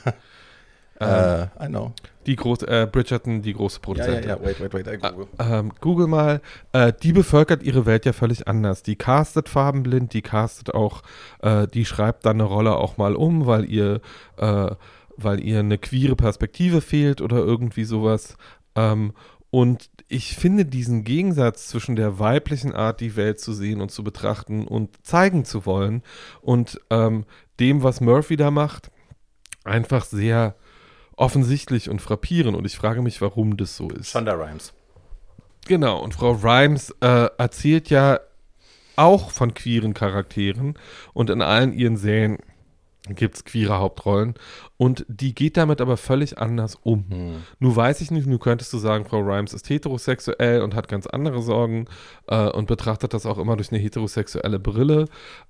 [1.00, 1.92] Äh, Äh, I know.
[2.26, 4.28] die große, äh, Bridgerton, die große Ja, ja, Produzentin.
[4.30, 5.26] ja, wait, wait, wait, I google.
[5.38, 6.40] Ähm, Google mal,
[6.72, 8.82] äh, die bevölkert ihre Welt ja völlig anders.
[8.82, 11.02] Die castet farbenblind, die castet auch,
[11.40, 14.00] äh, die schreibt dann eine Rolle auch mal um, weil ihr,
[14.36, 14.70] äh,
[15.16, 18.36] weil ihr eine queere Perspektive fehlt oder irgendwie sowas.
[18.74, 19.12] Ähm,
[19.50, 24.04] und ich finde diesen Gegensatz zwischen der weiblichen Art, die Welt zu sehen und zu
[24.04, 26.02] betrachten und zeigen zu wollen
[26.42, 27.24] und ähm,
[27.58, 28.90] dem, was Murphy da macht,
[29.64, 30.54] einfach sehr
[31.18, 32.56] offensichtlich und frappierend.
[32.56, 34.10] Und ich frage mich, warum das so ist.
[34.10, 34.72] Shonda Rhimes.
[35.66, 38.20] Genau, und Frau Rhimes äh, erzählt ja
[38.96, 40.74] auch von queeren Charakteren
[41.12, 42.38] und in allen ihren Serien
[43.14, 44.34] gibt es queere Hauptrollen
[44.76, 47.04] und die geht damit aber völlig anders um.
[47.10, 47.42] Hm.
[47.58, 51.06] Nun weiß ich nicht, nun könntest du sagen, Frau Rhimes ist heterosexuell und hat ganz
[51.06, 51.86] andere Sorgen
[52.28, 55.06] äh, und betrachtet das auch immer durch eine heterosexuelle Brille.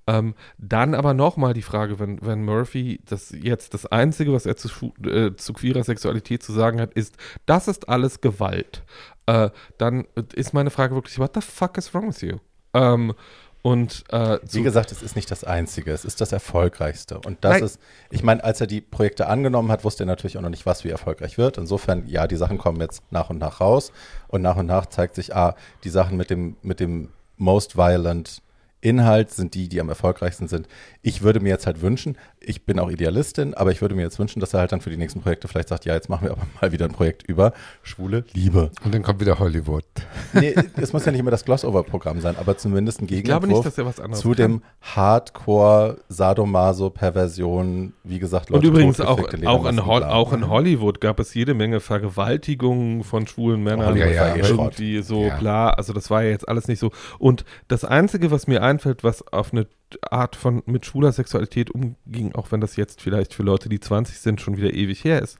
[0.07, 4.57] Ähm, dann aber nochmal die Frage, wenn, wenn Murphy das jetzt das Einzige, was er
[4.57, 7.15] zu, äh, zu queerer Sexualität zu sagen hat, ist,
[7.45, 8.83] das ist alles Gewalt,
[9.25, 12.37] äh, dann ist meine Frage wirklich, what the fuck is wrong with you?
[12.73, 13.13] Ähm,
[13.61, 17.19] und äh, Wie gesagt, es ist nicht das Einzige, es ist das Erfolgreichste.
[17.19, 17.63] Und das Nein.
[17.63, 17.79] ist,
[18.09, 20.85] ich meine, als er die Projekte angenommen hat, wusste er natürlich auch noch nicht, was
[20.85, 21.57] wie erfolgreich wird.
[21.57, 23.91] Insofern, ja, die Sachen kommen jetzt nach und nach raus.
[24.29, 28.41] Und nach und nach zeigt sich, ah, die Sachen mit dem, mit dem most violent
[28.81, 30.67] Inhalt sind die, die am erfolgreichsten sind.
[31.01, 34.19] Ich würde mir jetzt halt wünschen, ich bin auch Idealistin, aber ich würde mir jetzt
[34.19, 36.31] wünschen, dass er halt dann für die nächsten Projekte vielleicht sagt, ja, jetzt machen wir
[36.31, 37.53] aber mal wieder ein Projekt über
[37.83, 38.71] schwule Liebe.
[38.83, 39.85] Und dann kommt wieder Hollywood.
[40.33, 43.55] Nee, es muss ja nicht immer das Glossover-Programm sein, aber zumindest ein ich glaube nicht,
[43.55, 44.37] Gegenentwurf dass er was anderes zu kann.
[44.37, 51.19] dem Hardcore Sadomaso Perversion, wie gesagt, Und übrigens auch, auch, in auch in Hollywood gab
[51.19, 53.87] es jede Menge Vergewaltigungen von schwulen Männern.
[53.87, 55.37] Hollywood Ja, ja, irgendwie so Ja.
[55.37, 55.69] bla.
[55.71, 56.91] Also das war ja jetzt alles nicht so.
[57.17, 59.67] Und das Einzige, was mir einfällt, was auf eine
[60.09, 64.19] Art von mit schwuler Sexualität umging, auch wenn das jetzt vielleicht für Leute, die 20
[64.19, 65.37] sind, schon wieder ewig her ist.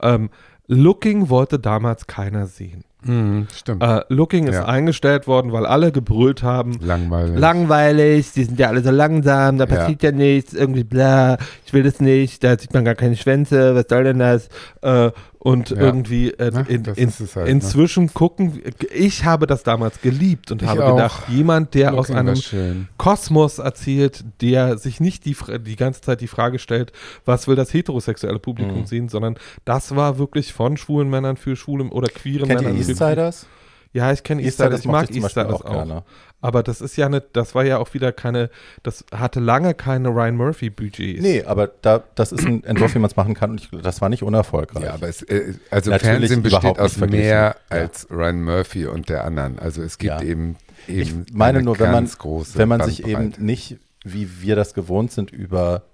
[0.00, 0.30] Ähm,
[0.68, 2.82] Looking wollte damals keiner sehen.
[3.04, 3.84] Mhm, stimmt.
[3.84, 4.64] Äh, Looking ist Ja.
[4.64, 7.38] eingestellt worden, weil alle gebrüllt haben, Langweilig.
[7.38, 9.76] langweilig, die sind ja alle so langsam, da Ja.
[9.76, 13.76] passiert ja, nichts, irgendwie bla, ich will das nicht, da sieht man gar keine Schwänze,
[13.76, 14.48] was soll denn das?
[14.82, 15.76] Äh, und Ja.
[15.78, 16.96] irgendwie äh, Na, in, halt,
[17.36, 17.44] ne?
[17.46, 18.60] inzwischen gucken,
[18.94, 20.96] ich habe das damals geliebt und Ich habe auch.
[20.96, 22.88] gedacht, jemand, der aus Looking war einem.
[22.98, 26.92] Kosmos erzählt, der sich nicht die, die ganze Zeit die Frage stellt,
[27.24, 28.86] was will das heterosexuelle Publikum Mhm.
[28.86, 32.82] sehen, sondern das war wirklich von schwulen Männern für schwule oder queeren Kennt ihr Männern.
[32.82, 33.46] für- Eastsiders?
[33.92, 35.70] Ja, ich kenne Eastsiders, ich mag Eastsiders auch.
[35.70, 36.02] gerne.
[36.40, 38.50] Aber das ist ja nicht, das war ja auch wieder keine,
[38.82, 41.22] das hatte lange keine Ryan Murphy Budgets.
[41.22, 44.00] Nee, aber da, das ist ein Entwurf, wie man es machen kann und ich, das
[44.00, 44.84] war nicht unerfolgreich.
[44.84, 47.28] Ja, aber es, äh, also Natürlich Fernsehen besteht aus mehr verglichen.
[47.28, 47.56] Ja.
[47.70, 49.58] als Ryan Murphy und der anderen.
[49.58, 50.22] Also es gibt Ja.
[50.22, 50.56] eben,
[50.86, 54.74] eben ich meine eine nur, wenn man, wenn man sich eben nicht, wie wir das
[54.74, 55.84] gewohnt sind, über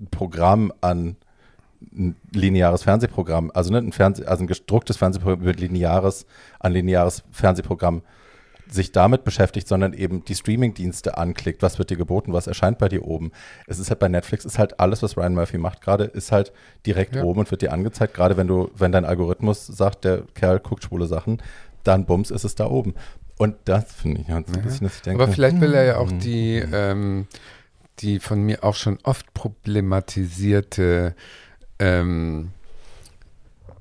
[0.00, 1.16] ein Programm an
[1.92, 6.26] ein lineares Fernsehprogramm, also, ne, ein, Fernseh, also ein gedrucktes Fernsehprogramm mit lineares,
[6.60, 8.02] an lineares Fernsehprogramm
[8.72, 12.88] sich damit beschäftigt, sondern eben die Streamingdienste anklickt, was wird dir geboten, was erscheint bei
[12.88, 13.32] dir oben.
[13.66, 16.52] Es ist halt bei Netflix, ist halt alles, was Ryan Murphy macht gerade, ist halt
[16.86, 17.22] direkt Ja.
[17.24, 20.84] oben und wird dir angezeigt, gerade wenn du, wenn dein Algorithmus sagt, der Kerl guckt
[20.84, 21.42] schwule Sachen,
[21.84, 22.94] dann bums ist es da oben.
[23.38, 25.84] Und das finde ich halt so ein bisschen, dass ich denke, Aber vielleicht will er
[25.84, 26.70] ja auch hm, die, hm.
[26.72, 27.26] ähm,
[27.98, 31.14] die von mir auch schon oft problematisierte,
[31.78, 32.50] ähm,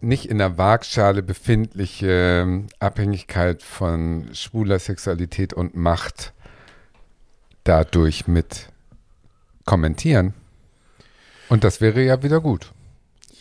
[0.01, 6.33] nicht in der Waagschale befindliche ähm, Abhängigkeit von schwuler Sexualität und Macht
[7.63, 8.67] dadurch mit
[9.65, 10.33] kommentieren.
[11.49, 12.71] Und das wäre ja wieder gut.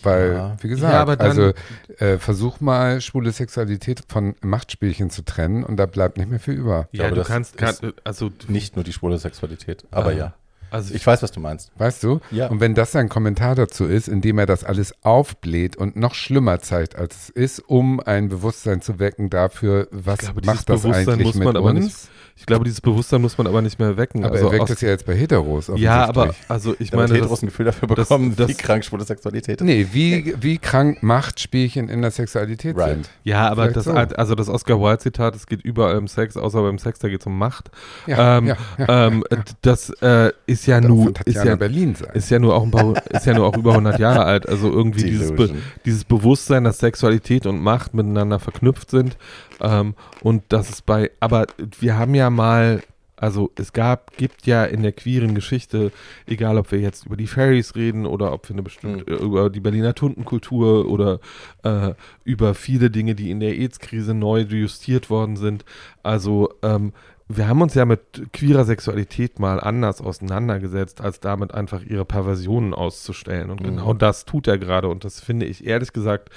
[0.02, 0.56] Weil, Ja.
[0.60, 1.52] wie gesagt, Ja, aber dann- also
[1.98, 6.54] äh, versuch mal schwule Sexualität von Machtspielchen zu trennen und da bleibt nicht mehr viel
[6.54, 6.88] über.
[6.92, 10.12] Ja, glaube, du kannst, kann, also, nicht nur die schwule Sexualität, aber Ah.
[10.12, 10.34] ja.
[10.70, 11.70] Also Ich weiß, was du meinst.
[11.76, 12.20] Weißt du?
[12.30, 12.48] Ja.
[12.48, 16.60] Und wenn das sein Kommentar dazu ist, indem er das alles aufbläht und noch schlimmer
[16.60, 20.82] zeigt, als es ist, um ein Bewusstsein zu wecken dafür, was ich glaube, macht das
[20.82, 21.84] Bewusstsein eigentlich muss mit man aber uns?
[21.84, 21.96] nicht,
[22.40, 24.24] ich glaube, dieses Bewusstsein muss man aber nicht mehr wecken.
[24.24, 25.70] aber also er weckt es ja jetzt bei Heteros.
[25.76, 28.54] Ja, aber, also ich Damit meine, Heteros das, ein Gefühl dafür das- bekommen, das- wie
[28.54, 29.64] krank schwule Sexualität ist.
[29.66, 32.94] Nee, wie, wie krank Machtspielchen in der Sexualität Right.
[32.94, 33.10] sind.
[33.24, 33.92] ja, aber Vielleicht das, so.
[33.92, 37.20] also das Oscar Wilde Zitat, es geht überall um Sex, außer beim Sex, da geht
[37.20, 37.70] es um Macht.
[38.06, 39.06] Ja, ähm, ja, ja.
[39.06, 39.24] ähm,
[39.62, 42.10] das äh, ist ja nur, ist ja, Berlin sein.
[42.14, 44.48] ist ja nur auch ein paar, ist ja nur auch über 100 Jahre alt.
[44.48, 45.62] Also irgendwie dieses, Be Delusion.
[45.84, 49.18] dieses Bewusstsein, dass Sexualität und Macht miteinander verknüpft sind.
[49.62, 51.44] Ähm, und das ist bei, aber
[51.80, 52.82] wir haben ja mal,
[53.16, 55.92] also es gab, gibt ja in der queeren Geschichte,
[56.26, 59.60] egal ob wir jetzt über die Fairies reden oder ob wir eine bestimmte, über die
[59.60, 61.20] Berliner Tuntenkultur oder
[61.62, 61.92] äh,
[62.24, 65.64] über viele Dinge, die in der AIDS-Krise neu justiert worden sind.
[66.02, 66.92] Also ähm,
[67.32, 72.74] wir haben uns ja mit queerer Sexualität mal anders auseinandergesetzt, als damit einfach ihre Perversionen
[72.74, 73.50] auszustellen.
[73.50, 73.66] Und Mhm.
[73.66, 74.88] genau das tut er gerade.
[74.88, 76.30] Und das finde ich ehrlich gesagt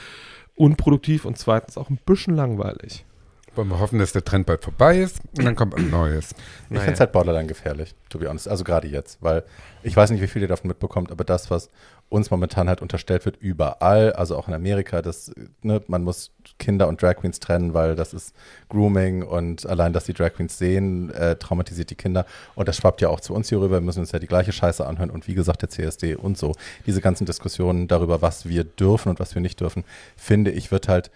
[0.56, 3.06] unproduktiv und zweitens auch ein bisschen langweilig.
[3.56, 6.32] Wollen wir hoffen, dass der Trend bald vorbei ist und dann kommt was Neues.
[6.32, 6.82] Ich Naja.
[6.82, 8.48] finde es halt borderline gefährlich, to be honest.
[8.48, 9.44] Also gerade jetzt, weil
[9.84, 11.70] ich weiß nicht, wie viel ihr davon mitbekommt, aber das, was
[12.10, 15.32] uns momentan halt unterstellt wird, überall, also auch in Amerika, dass
[15.62, 18.36] ne, man muss Kinder und Drag Queens trennen, weil das ist
[18.70, 22.26] Grooming und allein, dass die Drag Queens sehen, äh, traumatisiert die Kinder.
[22.56, 23.78] Und das schwappt ja auch zu uns hier rüber.
[23.78, 26.54] Wir müssen uns ja die gleiche Scheiße anhören und wie gesagt, der CSD und so.
[26.86, 29.84] Diese ganzen Diskussionen darüber, was wir dürfen und was wir nicht dürfen,
[30.16, 31.12] finde ich, wird halt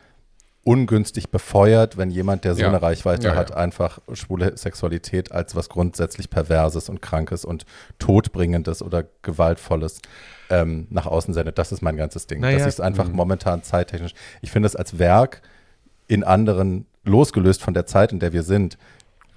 [0.67, 2.67] ungünstig befeuert, wenn jemand, der so Ja.
[2.67, 3.55] eine Reichweite Ja, hat, ja.
[3.55, 7.65] einfach schwule Sexualität als was grundsätzlich Perverses und Krankes und
[7.99, 10.01] Todbringendes oder Gewaltvolles
[10.49, 11.57] ähm, nach außen sendet.
[11.57, 12.41] Das ist mein ganzes Ding.
[12.41, 13.15] Naja, dass ich es einfach mhm.
[13.15, 15.41] momentan zeittechnisch, ich finde es als Werk
[16.07, 18.77] in anderen, losgelöst von der Zeit, in der wir sind,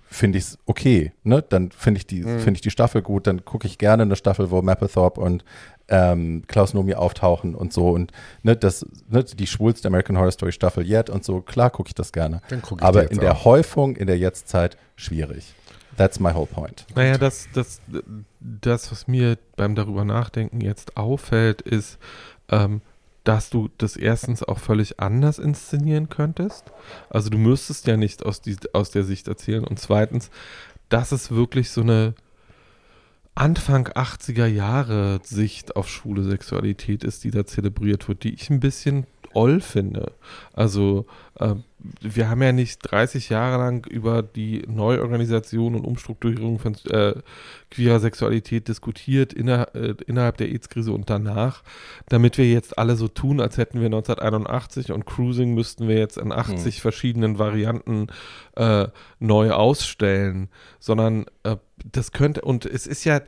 [0.08, 1.12] finde ich es okay.
[1.22, 1.44] Ne?
[1.48, 2.40] Dann finde ich, die Mhm.
[2.40, 5.44] finde ich die Staffel gut, dann gucke ich gerne eine Staffel, wo Mapplethorpe und
[5.90, 8.12] ähm, Klaus Nomi auftauchen und so und
[8.42, 11.94] ne, das, ne, die schwulste American Horror Story Staffel yet und so, klar gucke ich
[11.94, 12.40] das gerne.
[12.50, 13.44] Ich Aber jetzt in der auch.
[13.44, 15.54] Häufung, in der Jetztzeit, schwierig.
[15.96, 16.86] That's my whole point.
[16.94, 17.80] Naja, das, das,
[18.40, 21.98] das, was mir beim darüber nachdenken jetzt auffällt, ist,
[22.48, 22.80] ähm,
[23.24, 26.72] dass du das erstens auch völlig anders inszenieren könntest.
[27.10, 29.64] Also du müsstest ja nicht aus, die, aus der Sicht erzählen.
[29.64, 30.30] Und zweitens,
[30.88, 32.14] dass es wirklich so eine
[33.40, 38.60] Anfang 80er Jahre Sicht auf schwule Sexualität ist, die da zelebriert wird, die ich ein
[38.60, 40.12] bisschen oll finde.
[40.52, 41.06] Also
[41.38, 41.54] äh,
[42.00, 47.14] wir haben ja nicht 30 Jahre lang über die Neuorganisation und Umstrukturierung von äh,
[47.70, 51.62] queerer Sexualität diskutiert inner, äh, innerhalb der AIDS-Krise und danach,
[52.08, 56.18] damit wir jetzt alle so tun, als hätten wir 1981 und Cruising müssten wir jetzt
[56.18, 58.08] in 80 verschiedenen Varianten
[58.56, 58.88] äh,
[59.18, 60.48] neu ausstellen,
[60.78, 61.56] sondern äh,
[61.90, 63.20] das könnte, und es ist ja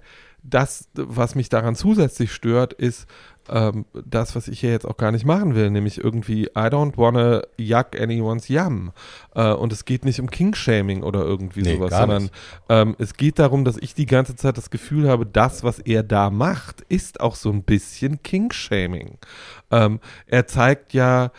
[0.43, 3.06] das, was mich daran zusätzlich stört, ist
[3.48, 6.97] ähm, das, was ich hier jetzt auch gar nicht machen will, nämlich irgendwie, I don't
[6.97, 8.93] wanna yuck anyone's Yam.
[9.35, 12.31] Äh, und es geht nicht um King-Shaming oder irgendwie Nee, sowas, sondern
[12.69, 16.02] ähm, es geht darum, dass ich die ganze Zeit das Gefühl habe, das, was er
[16.02, 19.19] da macht, ist auch so ein bisschen King-Shaming.
[19.70, 21.31] Ähm, er zeigt ja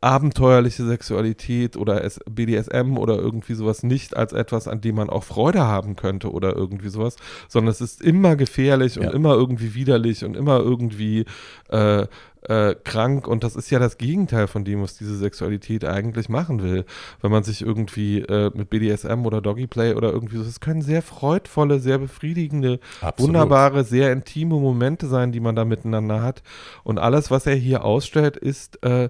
[0.00, 5.62] abenteuerliche Sexualität oder BDSM oder irgendwie sowas nicht als etwas, an dem man auch Freude
[5.62, 7.16] haben könnte oder irgendwie sowas,
[7.48, 9.10] sondern es ist immer gefährlich und Ja.
[9.12, 11.24] immer irgendwie widerlich und immer irgendwie
[11.70, 12.06] äh,
[12.48, 16.60] äh, krank und das ist ja das Gegenteil von dem, was diese Sexualität eigentlich machen
[16.62, 16.84] will.
[17.20, 21.02] Wenn man sich irgendwie äh, mit BDSM oder Doggyplay oder irgendwie so, es können sehr
[21.02, 23.28] freudvolle, sehr befriedigende, Absolut.
[23.28, 26.42] wunderbare, sehr intime Momente sein, die man da miteinander hat.
[26.82, 29.08] Und alles, was er hier ausstellt, ist äh,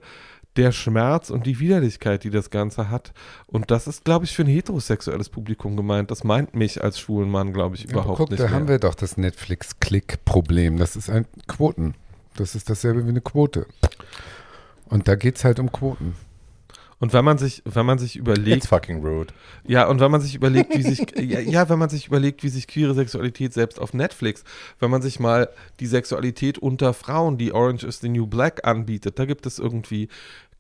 [0.57, 3.13] der Schmerz und die Widerlichkeit, die das Ganze hat.
[3.47, 6.11] Und das ist, glaube ich, für ein heterosexuelles Publikum gemeint.
[6.11, 8.41] Das meint mich als schwulen Mann, glaube ich, Ja, überhaupt guck, nicht.
[8.41, 8.55] da mehr.
[8.55, 10.77] haben wir doch das Netflix-Klick-Problem.
[10.79, 11.95] Das ist ein Quoten.
[12.37, 13.67] Das ist dasselbe wie eine Quote.
[14.87, 16.15] Und da geht es halt um Quoten.
[17.03, 19.35] Und wenn man sich, wenn man sich überlegt, It's fucking rude.
[19.67, 22.49] Ja, und wenn man sich überlegt, wie sich, ja, ja, wenn man sich überlegt, wie
[22.49, 24.45] sich queere Sexualität selbst auf Netflix,
[24.79, 25.49] wenn man sich mal
[25.81, 30.11] die Sexualität unter Frauen, die Orange is the New Black anbietet, da gibt es irgendwie,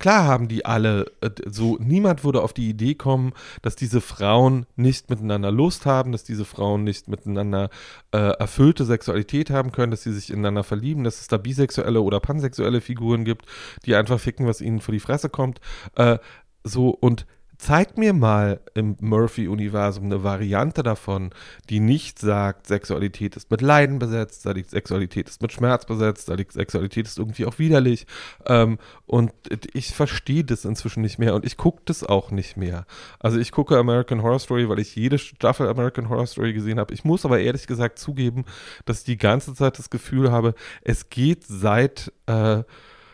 [0.03, 4.67] klar haben die alle äh, so, niemand würde auf die Idee kommen, dass diese Frauen
[4.77, 7.71] nicht miteinander Lust haben, dass diese Frauen nicht miteinander
[8.11, 12.19] äh, erfüllte Sexualität haben können, dass sie sich ineinander verlieben, dass es da bisexuelle oder
[12.19, 13.47] pansexuelle Figuren gibt,
[13.87, 15.61] die einfach ficken, was ihnen vor die Fresse kommt.
[15.95, 16.19] Äh,
[16.65, 17.25] so und
[17.63, 21.31] zeig mir mal im Murphy-Universum eine Variante davon,
[21.71, 27.19] die nicht sagt, Sexualität ist mit Leiden besetzt, Sexualität ist mit Schmerz besetzt, Sexualität ist
[27.19, 28.07] irgendwie auch widerlich.
[28.47, 29.33] Ähm, und
[29.75, 32.85] ich verstehe das inzwischen nicht mehr und ich gucke das auch nicht mehr.
[33.21, 36.93] Also ich gucke American Horror Story, weil ich jede Staffel American Horror Story gesehen habe.
[36.93, 38.45] Ich muss aber ehrlich gesagt zugeben,
[38.87, 42.65] dass ich die ganze Zeit das Gefühl habe, es geht seit äh,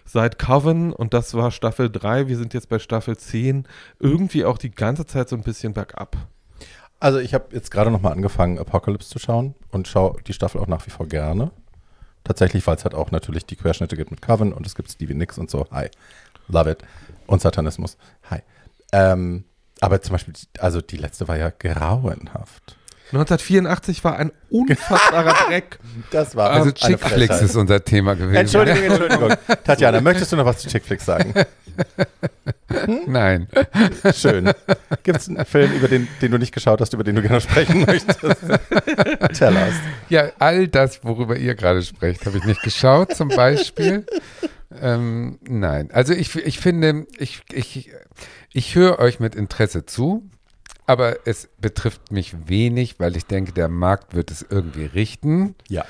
[0.09, 3.67] seit Coven und das war Staffel 3, wir sind jetzt bei Staffel 10,
[4.01, 6.17] irgendwie auch die ganze Zeit so ein bisschen bergab.
[7.01, 10.61] Also ich habe jetzt gerade noch mal angefangen, Apocalypse zu schauen und schaue die Staffel
[10.61, 11.53] auch nach wie vor gerne.
[12.25, 15.15] Tatsächlich, weil es halt auch natürlich die Querschnitte gibt mit Coven und es gibt Stevie
[15.15, 15.67] Nicks und so.
[15.71, 15.89] Hi.
[16.49, 16.79] Love it.
[17.27, 17.97] Und Satanismus.
[18.31, 18.41] Hi.
[18.93, 19.45] Ähm,
[19.81, 22.78] aber zum Beispiel, also die letzte war ja grauenhaft.
[23.13, 25.79] 1984 war ein unfassbarer Dreck.
[26.11, 28.35] Das war Also Chickflix ist unser Thema gewesen.
[28.37, 29.33] Entschuldigung, Entschuldigung.
[29.65, 31.33] Tatjana, möchtest du noch was zu Chickflix sagen?
[33.07, 33.49] Nein.
[34.15, 34.51] Schön.
[35.05, 37.41] Gibt es einen Film, über den, den du nicht geschaut hast, über den du gerne
[37.41, 38.21] sprechen möchtest?
[39.39, 39.75] Tell us.
[40.09, 44.05] Ja, all das, worüber ihr gerade sprecht, habe ich nicht geschaut, zum Beispiel.
[44.81, 47.91] Ähm, nein, also ich, ich finde, ich, ich,
[48.53, 50.29] ich höre euch mit Interesse zu,
[50.89, 55.55] aber es betrifft mich wenig, weil ich denke, der Markt wird es irgendwie richten.
[55.69, 55.85] Ja.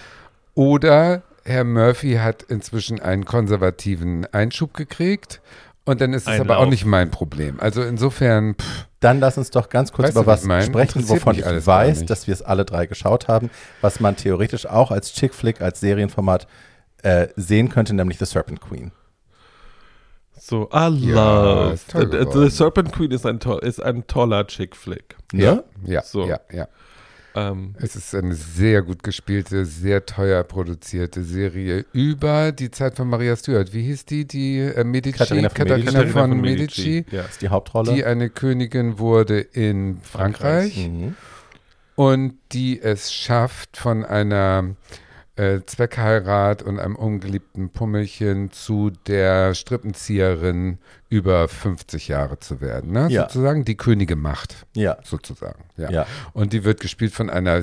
[0.54, 5.40] Oder Herr Murphy hat inzwischen einen konservativen Einschub gekriegt.
[5.84, 6.56] Und dann ist es aber Einlauf.
[6.58, 7.60] auch nicht mein Problem.
[7.60, 10.64] Also insofern, pff, Dann lass uns doch ganz kurz Weißt über was mein?
[10.66, 13.50] sprechen, wovon ich weiß, dass wir es alle drei geschaut haben,
[13.80, 16.48] was man theoretisch auch als Chick-Flick, als Serienformat
[17.04, 18.90] äh, sehen könnte, nämlich The Serpent Queen.
[20.40, 25.16] So, I Ja, The, Serpent Queen ist ein, to ist ein toller Chick-Flick.
[25.32, 25.64] Ne?
[25.84, 26.26] ja, So.
[26.26, 26.68] ja, ja.
[27.34, 33.08] Ähm, Es ist eine sehr gut gespielte, sehr teuer produzierte Serie über die Zeit von
[33.08, 33.72] Maria Stuart.
[33.72, 34.26] Wie hieß die?
[34.26, 35.84] Die äh, Medici, Katharina von Medici.
[35.86, 37.22] Katharina von Medici, Ja.
[37.22, 37.92] Das ist die Hauptrolle.
[37.94, 41.14] die eine Königin wurde in Frankreich, mhm.
[41.96, 44.74] und die es schafft, von einer
[45.38, 50.78] äh, Zweckheirat und einem ungeliebten Pummelchen zu der Strippenzieherin
[51.08, 52.92] über 50 Jahre zu werden.
[52.92, 53.06] Ne?
[53.10, 53.22] Ja.
[53.22, 54.98] Sozusagen die Könige Macht, Ja.
[55.04, 55.64] sozusagen.
[55.76, 55.90] Ja.
[55.90, 56.06] Ja.
[56.32, 57.62] Und die wird gespielt von einer,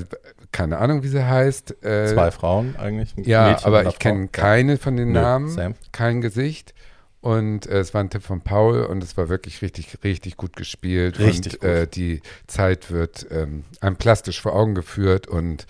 [0.52, 1.84] keine Ahnung, wie sie heißt.
[1.84, 3.16] Äh, Zwei Frauen eigentlich.
[3.18, 5.76] ein Ja, Mädchen aber ich kenne keine von den Nö, Namen, same.
[5.92, 6.74] kein Gesicht.
[7.22, 10.56] Und äh, es war ein Tipp von Paul und es war wirklich richtig, richtig gut
[10.56, 11.18] gespielt.
[11.20, 11.70] Richtig und gut.
[11.70, 15.66] Äh, die Zeit wird ähm, einem plastisch vor Augen geführt und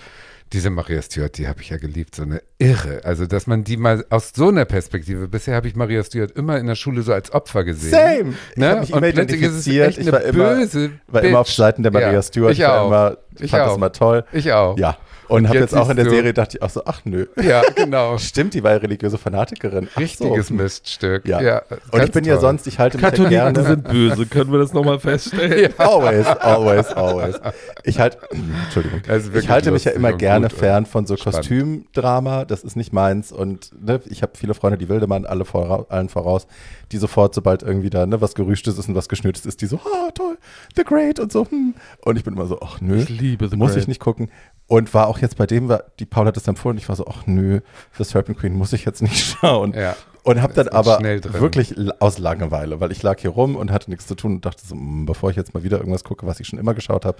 [0.53, 3.01] diese Maria Stuart, die habe ich ja geliebt, so eine Irre.
[3.03, 6.57] Also, dass man die mal aus so einer Perspektive, bisher habe ich Maria Stuart immer
[6.57, 7.91] in der Schule so als Opfer gesehen.
[7.91, 8.33] Same.
[8.51, 8.77] Ich Ne?
[8.79, 9.87] mich und immer plötzlich ist es identifiziert.
[9.89, 11.51] echt Ich eine war immer- böse War immer auf.
[11.51, 12.53] Seiten der Maria ja, Stewart.
[12.53, 12.87] Ich war auch.
[12.87, 13.75] immer, Ich fand das auch.
[13.77, 14.23] immer toll.
[14.31, 14.77] Ich auch.
[14.77, 14.97] Ja.
[15.27, 17.25] Und, Und habe jetzt jetzt auch in der Serie dachte ich auch so, ach nö.
[17.41, 18.17] Ja, genau.
[18.19, 19.87] Stimmt, die war ja religiöse Fanatikerin.
[19.93, 20.53] Ach Richtiges so.
[20.53, 21.27] Miststück.
[21.27, 21.41] Ja.
[21.41, 21.61] Ja.
[21.91, 22.41] Und ich bin ja toll.
[22.41, 23.63] sonst, ich halte mich ja Katholiken gerne.
[23.63, 25.73] sind böse, können wir das nochmal feststellen?
[25.77, 27.35] Always, always, always.
[27.83, 28.17] Ich halte,
[28.65, 29.01] Entschuldigung,
[29.33, 31.39] ich halte mich ja immer gerne fern von so spannend.
[31.39, 32.45] Kostümdrama.
[32.45, 33.31] Das ist nicht meins.
[33.31, 36.47] Und ne, ich habe viele Freunde, die Wildemann alle vora, allen voraus,
[36.91, 39.77] die sofort, sobald irgendwie da ne, was Gerüchtes ist und was Geschnürtes ist, die so,
[39.77, 40.37] ah, toll,
[40.75, 41.49] The Great und so.
[41.49, 41.73] Hm.
[42.03, 43.83] Und ich bin immer so, ach nö, Ich liebe The muss Great.
[43.83, 44.29] ich nicht gucken.
[44.67, 47.27] Und war auch jetzt bei dem, die Paul hat es empfohlen, ich war so, ach
[47.27, 47.59] nö,
[47.97, 49.73] The Serpent Queen muss ich jetzt nicht schauen.
[49.73, 49.95] Ja.
[50.23, 54.07] Und habe dann aber wirklich aus Langeweile, weil ich lag hier rum und hatte nichts
[54.07, 56.47] zu tun und dachte so, "Mm, bevor ich jetzt mal wieder irgendwas gucke, was ich
[56.47, 57.19] schon immer geschaut habe,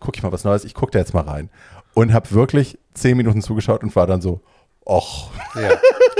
[0.00, 0.64] gucke ich mal was Neues.
[0.64, 1.50] Ich gucke da jetzt mal rein.
[1.92, 4.40] Und habe wirklich zehn Minuten zugeschaut und war dann so,
[4.86, 5.72] och, Ja,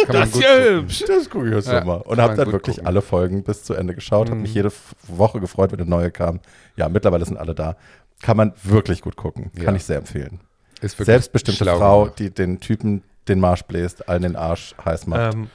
[0.04, 0.42] kann ja gucken.
[0.82, 1.04] hübsch.
[1.08, 1.94] das gucke ich jetzt Ja, noch mal.
[2.02, 2.86] Und kann habe dann wirklich gucken.
[2.86, 4.70] alle Folgen bis zu Ende geschaut, habe mich jede
[5.08, 6.40] Woche gefreut, wenn eine neue kam.
[6.76, 7.76] Ja, mittlerweile sind alle da.
[8.20, 9.52] Kann man wirklich gut gucken.
[9.54, 9.72] Kann Ja.
[9.74, 10.40] ich sehr empfehlen.
[10.82, 12.18] Selbstbestimmte schlau Frau, gemacht.
[12.18, 15.34] die den Typen den Marsch bläst, allen den Arsch heiß macht.
[15.34, 15.48] Ähm,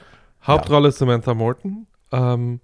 [0.45, 2.59] Hauptrolle ist Samantha Morton, ähm,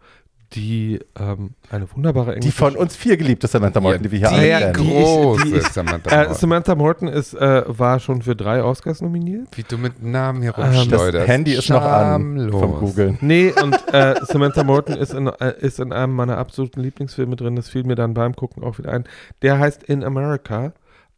[0.54, 4.30] die ähm, eine wunderbare die englische von uns vier geliebte Samantha Morton, die wir hier
[4.30, 4.74] die alle ja, kennen.
[4.88, 6.36] die- große die ist- Samantha Äh, Morton.
[6.36, 9.50] Samantha Morton ist, äh, war schon für drei Oscars nominiert.
[9.58, 11.28] Wie du mit Namen Das herumschleuderst.
[11.28, 12.52] Handy ist noch an Schamlos.
[12.62, 13.18] vom Googlen.
[13.22, 17.58] Nee, und äh, Samantha Morton ist in, äh, ist in einem meiner absoluten Lieblingsfilme drin.
[17.58, 19.04] Das fiel mir dann beim Gucken auch wieder ein.
[19.42, 20.72] Der heißt In America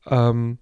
[0.08, 0.58] ähm,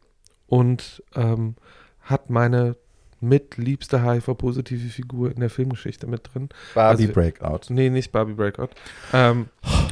[0.48, 1.56] und ähm,
[2.02, 2.76] hat meine
[3.20, 6.50] mitliebste HIV-positive Figur in der Filmgeschichte mit drin.
[6.76, 7.60] Barbie Also- Breakout.
[7.74, 8.70] Nee, nicht Barbie Breakout,
[9.12, 9.48] ähm,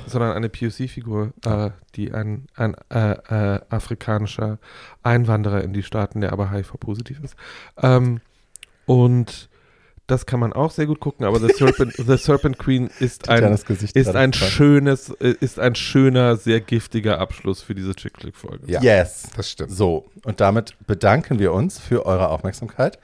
[0.05, 3.11] sondern eine POC-Figur, äh, die ein, ein äh,
[3.55, 4.59] äh, afrikanischer
[5.01, 7.35] Einwanderer in die Staaten, der aber HIV-positiv ist.
[7.81, 8.21] Ähm,
[8.85, 9.49] und
[10.07, 13.43] das kann man auch sehr gut gucken, aber The Serpent, The Serpent Queen ist ein,
[13.93, 18.71] ist ein schönes, äh, ist ein schöner, sehr giftiger Abschluss für diese Chick-Flick-Folge.
[18.71, 19.29] Ja, Yes.
[19.35, 19.71] das stimmt.
[19.71, 22.99] So, und damit bedanken wir uns für eure Aufmerksamkeit.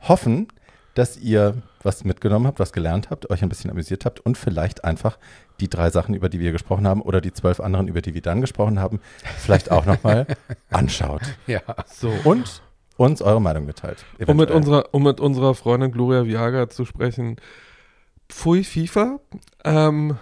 [0.00, 0.48] Hoffen,
[0.94, 4.82] dass ihr was mitgenommen habt, was gelernt habt, euch ein bisschen amüsiert habt und vielleicht
[4.84, 5.18] einfach
[5.60, 8.22] die drei Sachen, über die wir gesprochen haben oder die zwölf anderen, über die wir
[8.22, 9.00] dann gesprochen haben,
[9.38, 10.26] vielleicht auch nochmal
[10.70, 11.60] anschaut Ja.
[11.86, 12.10] So.
[12.24, 12.62] und
[12.96, 14.04] uns eure Meinung mitteilt.
[14.26, 17.36] Um mit, unserer, um mit unserer Freundin Gloria Viaga zu sprechen.
[18.28, 19.18] Pfui FIFA.
[19.64, 20.16] Ähm,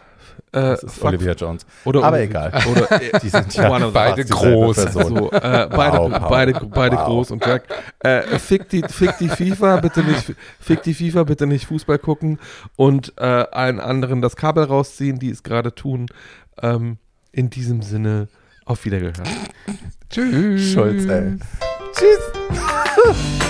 [0.53, 1.65] äh, das ist fuck- Olivia Jones.
[1.85, 2.63] Oder Aber Olivia- egal.
[2.71, 4.77] Oder, äh, Die sind ja beide groß.
[4.93, 7.07] So, äh, beide, Wow, beide, beide Wow.
[7.07, 11.47] groß und gesagt, äh, fick, die, fick die FIFA, bitte nicht, fick die FIFA, bitte
[11.47, 12.39] nicht Fußball gucken
[12.77, 16.07] und äh, allen anderen das Kabel rausziehen, die es gerade tun.
[16.63, 16.99] Ähm,
[17.33, 18.29] in diesem Sinne,
[18.65, 19.21] auf Wiedergehört.
[20.11, 20.73] Tschüss.
[20.73, 21.39] Schulz, ey.
[21.97, 23.35] Tschüss.